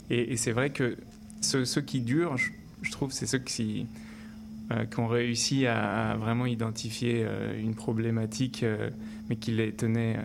Et, 0.08 0.36
c'est 0.36 0.52
vrai 0.52 0.70
que 0.70 0.96
ceux, 1.42 1.64
qui 1.82 2.00
durent, 2.00 2.36
je, 2.36 2.90
trouve, 2.90 3.12
c'est 3.12 3.26
ceux 3.26 3.38
qui, 3.38 3.86
qui 4.90 5.00
ont 5.00 5.06
réussi 5.06 5.66
à, 5.66 6.16
vraiment 6.18 6.46
identifier 6.46 7.26
une 7.60 7.74
problématique, 7.74 8.64
mais 9.28 9.36
qui 9.36 9.52
les 9.52 9.72
tenaient 9.72 10.16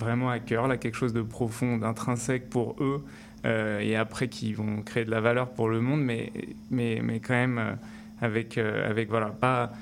vraiment 0.00 0.30
à 0.30 0.38
cœur, 0.38 0.66
là, 0.66 0.76
quelque 0.76 0.96
chose 0.96 1.12
de 1.12 1.22
profond, 1.22 1.78
d'intrinsèque 1.78 2.50
pour 2.50 2.76
eux, 2.80 3.04
euh, 3.44 3.80
et 3.80 3.96
après 3.96 4.28
qui 4.28 4.52
vont 4.52 4.82
créer 4.82 5.04
de 5.04 5.10
la 5.10 5.20
valeur 5.20 5.50
pour 5.50 5.68
le 5.68 5.80
monde, 5.80 6.02
mais, 6.02 6.32
mais, 6.70 7.00
mais 7.02 7.20
quand 7.20 7.34
même 7.34 7.58
euh, 7.58 7.72
avec, 8.20 8.58
euh, 8.58 8.88
avec, 8.88 9.08
voilà, 9.08 9.28
pas. 9.28 9.72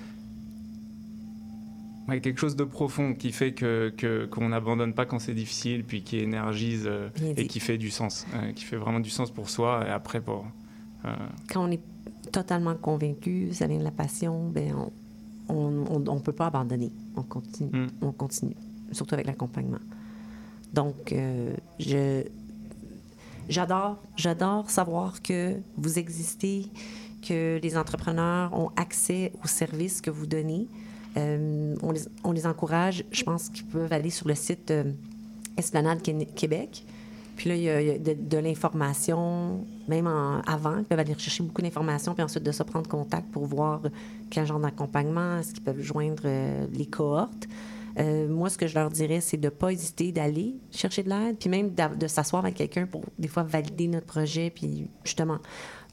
quelque 2.08 2.38
chose 2.38 2.56
de 2.56 2.64
profond 2.64 3.14
qui 3.14 3.32
fait 3.32 3.52
que 3.52 4.28
qu'on 4.30 4.48
n'abandonne 4.48 4.94
pas 4.94 5.06
quand 5.06 5.18
c'est 5.18 5.34
difficile, 5.34 5.84
puis 5.84 6.02
qui 6.02 6.18
énergise 6.18 6.88
et 7.36 7.46
qui 7.46 7.60
fait 7.60 7.78
du 7.78 7.90
sens, 7.90 8.26
qui 8.54 8.64
fait 8.64 8.76
vraiment 8.76 9.00
du 9.00 9.10
sens 9.10 9.30
pour 9.30 9.50
soi 9.50 9.84
et 9.86 9.90
après 9.90 10.20
pour. 10.20 10.46
Quand 11.48 11.68
on 11.68 11.70
est 11.70 11.80
totalement 12.32 12.74
convaincu, 12.74 13.52
ça 13.52 13.66
vient 13.66 13.78
de 13.78 13.84
la 13.84 13.90
passion, 13.90 14.48
ben 14.50 14.74
on 15.48 15.70
ne 15.70 16.10
on, 16.10 16.20
peut 16.20 16.32
pas 16.32 16.46
abandonner. 16.46 16.92
On 17.16 17.22
continue, 17.22 17.70
mm. 17.72 17.88
on 18.02 18.12
continue, 18.12 18.56
surtout 18.92 19.14
avec 19.14 19.26
l'accompagnement. 19.26 19.78
Donc, 20.72 21.14
je, 21.78 22.24
J'adore, 23.48 23.96
j'adore 24.16 24.68
savoir 24.68 25.22
que 25.22 25.56
vous 25.78 25.98
existez, 25.98 26.66
que 27.26 27.58
les 27.62 27.78
entrepreneurs 27.78 28.52
ont 28.52 28.70
accès 28.76 29.32
aux 29.42 29.48
services 29.48 30.02
que 30.02 30.10
vous 30.10 30.26
donnez. 30.26 30.66
Euh, 31.16 31.74
on, 32.24 32.32
les, 32.32 32.46
encourage. 32.46 33.04
Je 33.10 33.22
pense 33.22 33.48
qu'ils 33.48 33.64
peuvent 33.64 33.92
aller 33.92 34.10
sur 34.10 34.28
le 34.28 34.34
site 34.34 34.70
euh, 34.70 34.92
Esplanade 35.56 36.02
Québec. 36.02 36.84
Puis 37.36 37.48
là, 37.48 37.56
il 37.56 37.62
y 37.62 37.70
a, 37.70 37.98
de, 37.98 38.38
l'information, 38.38 39.64
même 39.88 40.06
avant. 40.06 40.78
Ils 40.78 40.84
peuvent 40.84 40.98
aller 40.98 41.14
chercher 41.16 41.42
beaucoup 41.42 41.62
d'informations, 41.62 42.12
puis 42.12 42.22
ensuite 42.22 42.44
de 42.44 42.52
ça, 42.52 42.64
prendre 42.64 42.88
contact 42.88 43.30
pour 43.30 43.46
voir 43.46 43.80
quel 44.28 44.46
genre 44.46 44.60
d'accompagnement, 44.60 45.38
est-ce 45.38 45.54
qu'ils 45.54 45.62
peuvent 45.62 45.80
joindre 45.80 46.24
euh, 46.26 46.66
les 46.74 46.86
cohortes. 46.86 47.48
Euh, 47.98 48.28
moi, 48.28 48.48
ce 48.48 48.58
que 48.58 48.66
je 48.66 48.74
leur 48.74 48.90
dirais, 48.90 49.20
c'est 49.20 49.36
de 49.36 49.46
ne 49.46 49.50
pas 49.50 49.72
hésiter 49.72 50.12
d'aller 50.12 50.54
chercher 50.70 51.02
de 51.02 51.08
l'aide, 51.08 51.36
puis 51.38 51.48
même 51.48 51.74
de 51.74 52.06
s'asseoir 52.06 52.44
avec 52.44 52.56
quelqu'un 52.56 52.86
pour 52.86 53.02
des 53.18 53.28
fois 53.28 53.42
valider 53.42 53.88
notre 53.88 54.06
projet. 54.06 54.50
Puis 54.50 54.88
justement, 55.04 55.38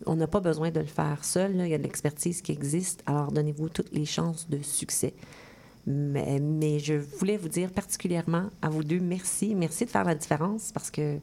on 0.05 0.15
n'a 0.15 0.27
pas 0.27 0.39
besoin 0.39 0.69
de 0.69 0.79
le 0.79 0.85
faire 0.85 1.23
seul. 1.23 1.55
Il 1.55 1.67
y 1.67 1.73
a 1.73 1.77
de 1.77 1.83
l'expertise 1.83 2.41
qui 2.41 2.51
existe. 2.51 3.01
Alors, 3.05 3.31
donnez-vous 3.31 3.69
toutes 3.69 3.91
les 3.91 4.05
chances 4.05 4.49
de 4.49 4.61
succès. 4.61 5.13
Mais, 5.87 6.79
je 6.79 6.95
voulais 6.95 7.37
vous 7.37 7.49
dire 7.49 7.71
particulièrement 7.71 8.49
à 8.61 8.69
vous 8.69 8.83
deux, 8.83 8.99
merci. 8.99 9.53
Merci 9.55 9.85
de 9.85 9.89
faire 9.89 10.03
la 10.03 10.15
différence 10.15 10.71
parce 10.71 10.89
que 10.89 11.19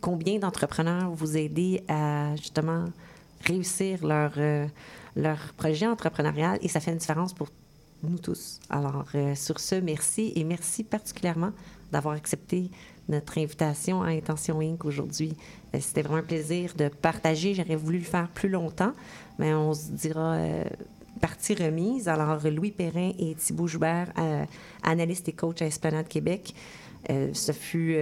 combien 0.00 0.38
d'entrepreneurs 0.38 1.10
vous 1.10 1.36
aidez 1.36 1.82
à 1.88 2.34
justement 2.36 2.86
réussir 3.44 4.06
leur, 4.06 4.32
euh, 4.38 4.66
leur 5.16 5.38
projet 5.56 5.86
entrepreneurial 5.86 6.58
et 6.62 6.68
ça 6.68 6.80
fait 6.80 6.92
une 6.92 6.98
différence 6.98 7.34
pour 7.34 7.48
nous 8.02 8.18
tous. 8.18 8.60
Alors, 8.70 9.06
euh, 9.14 9.34
sur 9.34 9.60
ce, 9.60 9.74
merci 9.74 10.32
et 10.34 10.44
merci 10.44 10.84
particulièrement 10.84 11.52
d'avoir 11.92 12.14
accepté 12.14 12.70
notre 13.08 13.38
invitation 13.38 14.02
à 14.02 14.08
Intention 14.08 14.60
Inc. 14.60 14.84
aujourd'hui. 14.84 15.34
Euh, 15.74 15.78
c'était 15.80 16.02
vraiment 16.02 16.20
un 16.20 16.26
plaisir 16.26 16.74
de 16.76 16.88
partager. 16.88 17.54
J'aurais 17.54 17.76
voulu 17.76 17.98
le 17.98 18.04
faire 18.04 18.28
plus 18.28 18.48
longtemps, 18.48 18.92
mais 19.38 19.52
on 19.52 19.74
se 19.74 19.90
dira 19.90 20.34
euh, 20.34 20.64
partie 21.20 21.54
remise. 21.54 22.08
Alors, 22.08 22.38
Louis 22.48 22.70
Perrin 22.70 23.12
et 23.18 23.34
Thibault 23.34 23.66
Joubert, 23.66 24.12
analystes 24.82 25.28
et 25.28 25.32
coach 25.32 25.60
à 25.60 25.66
Esplanade 25.66 26.08
Québec, 26.08 26.54
ce 27.08 27.52
fut 27.52 27.98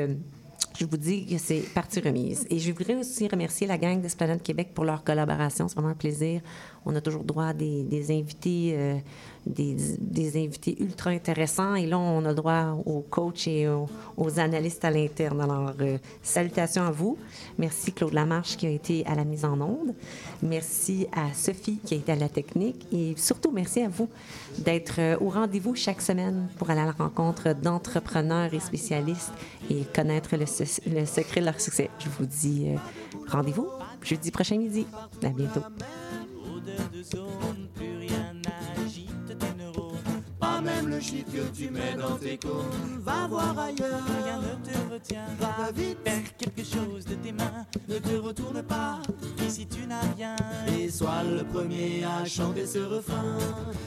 je 0.78 0.84
vous 0.84 0.96
dis 0.96 1.26
que 1.26 1.38
c'est 1.38 1.61
partie 1.74 1.99
remise. 1.99 2.46
Et 2.51 2.59
je 2.59 2.70
voudrais 2.72 2.94
aussi 2.94 3.26
remercier 3.26 3.66
la 3.66 3.78
gang 3.78 4.01
d'Esplanade 4.01 4.42
Québec 4.42 4.68
pour 4.74 4.84
leur 4.84 5.03
collaboration. 5.03 5.66
C'est 5.66 5.74
vraiment 5.74 5.90
un 5.90 5.96
plaisir. 5.96 6.40
On 6.86 6.94
a 6.94 7.01
toujours 7.01 7.24
droit 7.24 7.46
à 7.46 7.53
des, 7.53 7.82
des 7.82 8.12
invités 8.12 9.01
des, 9.49 10.36
invités 10.36 10.76
ultra 10.80 11.11
intéressants. 11.11 11.74
Et 11.74 11.86
là, 11.86 11.99
on 11.99 12.24
a 12.24 12.34
droit 12.34 12.76
aux 12.84 13.01
coachs 13.01 13.46
et 13.49 13.68
aux, 13.68 14.38
analystes 14.38 14.84
à 14.84 14.90
l'interne. 14.90 15.40
Alors, 15.40 15.72
euh, 15.80 15.99
salutations 16.22 16.84
à 16.84 16.90
vous. 16.90 17.16
Merci 17.59 17.92
Claude 17.92 18.12
Lamarche 18.12 18.57
qui 18.57 18.66
a 18.66 18.70
été 18.70 19.05
à 19.07 19.14
la 19.14 19.24
mise 19.24 19.44
en 19.44 19.61
onde. 19.61 19.94
Merci 20.42 21.07
à 21.12 21.32
Sophie 21.34 21.78
qui 21.84 21.94
a 21.94 21.96
été 21.96 22.12
à 22.12 22.16
la 22.16 22.28
technique. 22.28 22.86
Et 22.92 23.14
surtout, 23.16 23.51
merci 23.51 23.80
à 23.80 23.88
vous 23.88 24.09
d'être 24.59 24.96
euh, 24.99 25.16
au 25.20 25.30
rendez-vous 25.30 25.74
chaque 25.74 26.03
semaine 26.03 26.49
pour 26.59 26.70
aller 26.70 26.80
à 26.80 26.86
la 26.86 26.92
rencontre 26.92 27.55
d'entrepreneurs 27.55 28.53
et 28.53 28.61
spécialistes 28.61 29.32
et 29.70 29.82
connaître 29.94 30.36
le, 30.36 30.46
secret 30.46 31.40
de 31.40 31.46
leur 31.46 31.61
succès. 31.61 31.90
Je 31.99 32.09
vous 32.09 32.26
dis 32.26 32.66
euh, 32.68 32.76
rendez-vous 33.28 33.68
jeudi 34.03 34.30
prochain 34.30 34.57
midi. 34.57 34.86
À 35.22 35.28
bientôt. 35.30 35.62
Même 40.61 40.88
le 40.88 41.00
shit 41.00 41.26
que 41.26 41.56
tu 41.56 41.70
mets 41.70 41.94
dans 41.98 42.16
tes 42.16 42.38
cônes. 42.38 43.00
Va 43.00 43.26
voir 43.28 43.59
ailleurs, 43.59 44.02
rien 44.24 44.38
ne 44.40 44.70
te 44.70 44.92
retient. 44.92 45.26
Va 45.40 45.70
vite, 45.72 45.98
faire 46.04 46.36
quelque 46.36 46.64
chose 46.64 47.04
de 47.04 47.14
tes 47.14 47.32
mains. 47.32 47.66
Ne 47.88 47.98
te 47.98 48.16
retourne 48.16 48.62
pas, 48.62 49.00
ici 49.46 49.66
tu 49.66 49.86
n'as 49.86 50.00
rien. 50.16 50.36
Et 50.78 50.90
sois 50.90 51.22
le 51.24 51.44
premier 51.44 52.04
à 52.04 52.24
chanter 52.24 52.66
ce 52.66 52.78
refrain. 52.78 53.38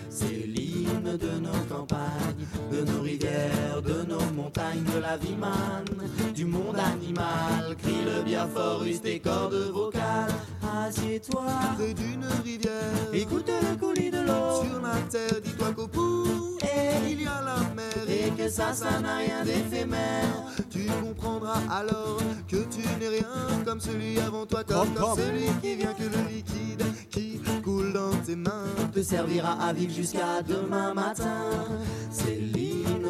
C'est 0.10 0.48
l'hymne 0.48 1.18
de 1.18 1.40
nos 1.40 1.66
campagnes, 1.70 2.48
de 2.72 2.82
nos 2.92 3.02
rivières, 3.02 3.82
de 3.82 4.04
nos 4.04 4.32
montagnes, 4.36 4.84
de 4.84 5.00
la 5.00 5.18
vie 5.18 5.36
manne, 5.36 6.34
du 6.34 6.46
monde 6.46 6.78
animal. 6.78 7.76
Crie-le 7.82 8.24
bien 8.24 8.48
fort, 8.48 8.84
use 8.84 9.02
tes 9.02 9.20
cordes 9.20 9.72
vocales. 9.72 10.32
Assieds-toi 10.86 11.44
près 11.76 11.94
d'une 11.94 12.26
rivière. 12.44 12.72
Écoute 13.14 13.50
le 13.50 13.76
coulis 13.78 14.12
de 14.12 14.20
l'eau 14.20 14.64
sur 14.64 14.82
la 14.82 14.96
terre. 15.10 15.42
Dis-toi 15.44 15.74
qu'au 15.74 15.88
bout 15.88 16.41
il 17.10 17.22
y 17.22 17.26
a 17.26 17.42
la 17.42 17.60
mer 17.76 18.10
et 18.10 18.32
que 18.32 18.50
ça, 18.50 18.74
ça 18.74 19.00
n'a 19.00 19.18
rien 19.18 19.44
d'éphémère. 19.44 20.46
Tu 20.70 20.86
comprendras 21.02 21.60
alors 21.70 22.20
que 22.48 22.58
tu 22.58 22.82
n'es 23.00 23.08
rien 23.08 23.64
comme 23.66 23.80
celui 23.80 24.20
avant 24.20 24.46
toi, 24.46 24.64
comme, 24.64 24.88
celui 25.16 25.48
qui 25.62 25.76
vient 25.76 25.94
que 25.94 26.04
le 26.04 26.30
liquide 26.30 26.84
qui 27.10 27.40
coule 27.64 27.94
dans 27.94 28.16
tes 28.26 28.36
mains 28.36 28.66
te 28.94 29.02
servira 29.02 29.54
à 29.62 29.74
vivre 29.74 29.94
jusqu'à 29.94 30.42
demain 30.48 30.94
matin. 30.94 31.40
C'est 32.12 32.40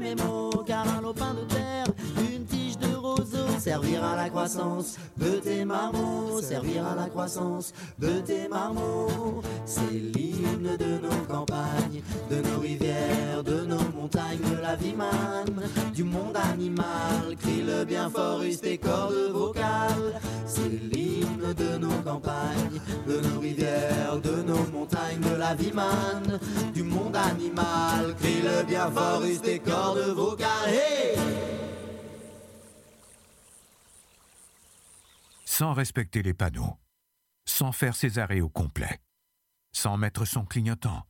mes 0.00 0.14
mots. 0.14 0.64
Car 0.66 0.86
un 0.88 1.02
lopin 1.02 1.34
de 1.34 1.44
terre, 1.52 1.86
une 2.18 2.44
tige 2.44 2.78
de 2.78 2.94
roseau 2.94 3.48
servira 3.58 4.12
à 4.12 4.16
la 4.16 4.28
croissance 4.28 4.96
de 5.16 5.32
tes 5.38 5.64
marmots. 5.64 6.40
Servira 6.40 6.92
à 6.92 6.96
la 6.96 7.08
croissance 7.08 7.72
de 7.98 8.20
tes 8.20 8.48
marmots. 8.48 9.42
C'est 9.64 9.90
l'hymne 9.90 10.76
de 10.78 10.98
nos 10.98 11.24
campagnes, 11.28 12.02
de 12.30 12.36
nos 12.36 12.60
rivières, 12.60 13.42
de 13.44 13.64
nos 13.66 13.84
montagnes, 13.94 14.50
de 14.56 14.60
la 14.60 14.76
vie 14.76 14.94
manne, 14.94 15.68
du 15.94 16.04
monde 16.04 16.36
animal. 16.52 17.36
Crie-le 17.40 17.84
bien 17.84 18.10
fort, 18.10 18.42
use 18.42 18.60
tes 18.60 18.78
cordes 18.78 19.30
vocales. 19.32 20.20
C'est 20.52 20.68
l'hymne 20.68 21.54
de 21.54 21.78
nos 21.78 22.02
campagnes, 22.02 22.80
de 23.06 23.20
nos 23.20 23.40
rivières, 23.40 24.20
de 24.20 24.42
nos 24.42 24.66
montagnes 24.72 25.20
de 25.20 25.36
la 25.36 25.54
vie 25.54 25.72
man, 25.72 26.40
du 26.74 26.82
monde 26.82 27.16
animal. 27.16 28.14
Crie 28.16 28.42
le 28.42 28.64
bien 28.64 28.90
fort, 28.90 29.20
restez 29.20 29.60
corps 29.60 29.94
de 29.94 30.10
vocal. 30.10 30.68
Hey! 30.68 31.50
sans 35.60 35.74
respecter 35.74 36.22
les 36.22 36.32
panneaux, 36.32 36.78
sans 37.44 37.70
faire 37.70 37.94
ses 37.94 38.18
arrêts 38.18 38.40
au 38.40 38.48
complet, 38.48 39.02
sans 39.72 39.98
mettre 39.98 40.24
son 40.24 40.46
clignotant, 40.46 41.06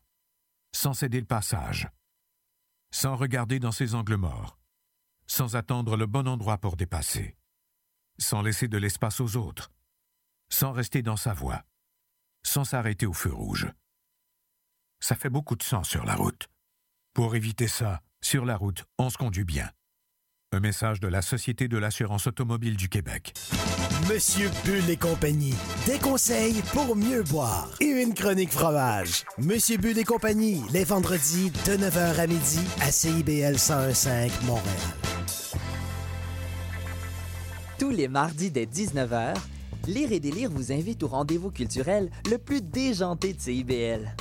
sans 0.74 0.92
céder 0.92 1.20
le 1.20 1.26
passage, 1.26 1.88
sans 2.90 3.14
regarder 3.14 3.60
dans 3.60 3.70
ses 3.70 3.94
angles 3.94 4.16
morts, 4.16 4.58
sans 5.28 5.54
attendre 5.54 5.96
le 5.96 6.06
bon 6.06 6.26
endroit 6.26 6.58
pour 6.58 6.74
dépasser, 6.74 7.36
sans 8.20 8.42
laisser 8.42 8.68
de 8.68 8.78
l'espace 8.78 9.20
aux 9.20 9.36
autres, 9.36 9.72
sans 10.50 10.72
rester 10.72 11.02
dans 11.02 11.16
sa 11.16 11.32
voie, 11.32 11.62
sans 12.44 12.64
s'arrêter 12.64 13.06
au 13.06 13.12
feu 13.12 13.32
rouge. 13.32 13.68
Ça 15.00 15.16
fait 15.16 15.30
beaucoup 15.30 15.56
de 15.56 15.62
sang 15.62 15.82
sur 15.82 16.04
la 16.04 16.14
route. 16.14 16.48
Pour 17.14 17.34
éviter 17.34 17.66
ça, 17.66 18.00
sur 18.20 18.44
la 18.44 18.56
route, 18.56 18.84
on 18.98 19.10
se 19.10 19.16
conduit 19.16 19.44
bien. 19.44 19.70
Un 20.52 20.60
message 20.60 21.00
de 21.00 21.08
la 21.08 21.22
Société 21.22 21.68
de 21.68 21.78
l'assurance 21.78 22.26
automobile 22.26 22.76
du 22.76 22.88
Québec. 22.88 23.32
Monsieur 24.08 24.50
Bull 24.64 24.88
et 24.90 24.96
compagnie. 24.96 25.54
Des 25.86 25.98
conseils 25.98 26.60
pour 26.72 26.96
mieux 26.96 27.22
boire. 27.22 27.68
Et 27.80 28.02
une 28.02 28.14
chronique 28.14 28.50
fromage. 28.50 29.24
Monsieur 29.38 29.78
Bull 29.78 29.96
et 29.98 30.04
compagnie, 30.04 30.62
les 30.72 30.84
vendredis 30.84 31.50
de 31.50 31.76
9h 31.76 32.18
à 32.18 32.26
midi 32.26 32.60
à 32.80 32.90
CIBL 32.90 33.52
1015 33.52 34.42
Montréal. 34.46 35.09
Tous 37.80 37.88
les 37.88 38.08
mardis 38.08 38.50
dès 38.50 38.66
19h, 38.66 39.34
Lire 39.86 40.12
et 40.12 40.20
délire 40.20 40.50
vous 40.50 40.70
invite 40.70 41.02
au 41.02 41.08
rendez-vous 41.08 41.50
culturel 41.50 42.10
le 42.30 42.36
plus 42.36 42.60
déjanté 42.60 43.32
de 43.32 43.40
CIBL. 43.40 44.14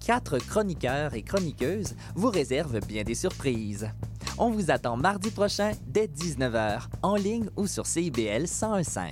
Quatre 0.00 0.38
chroniqueurs 0.38 1.12
et 1.12 1.20
chroniqueuses 1.20 1.94
vous 2.14 2.30
réservent 2.30 2.80
bien 2.80 3.04
des 3.04 3.14
surprises. 3.14 3.90
On 4.38 4.50
vous 4.50 4.70
attend 4.70 4.96
mardi 4.96 5.30
prochain 5.30 5.72
dès 5.86 6.06
19h, 6.06 6.84
en 7.02 7.16
ligne 7.16 7.50
ou 7.56 7.66
sur 7.66 7.84
CIBL 7.84 8.46
1015. 8.46 9.10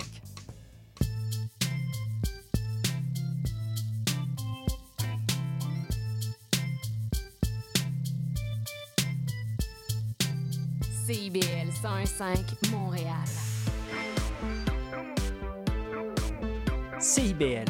CIBL 11.05 11.69
101.5 11.83 12.71
Montréal. 12.71 13.42
CIBL, 17.03 17.65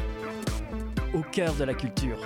au 1.16 1.24
cœur 1.32 1.56
de 1.56 1.64
la 1.64 1.74
culture. 1.74 2.20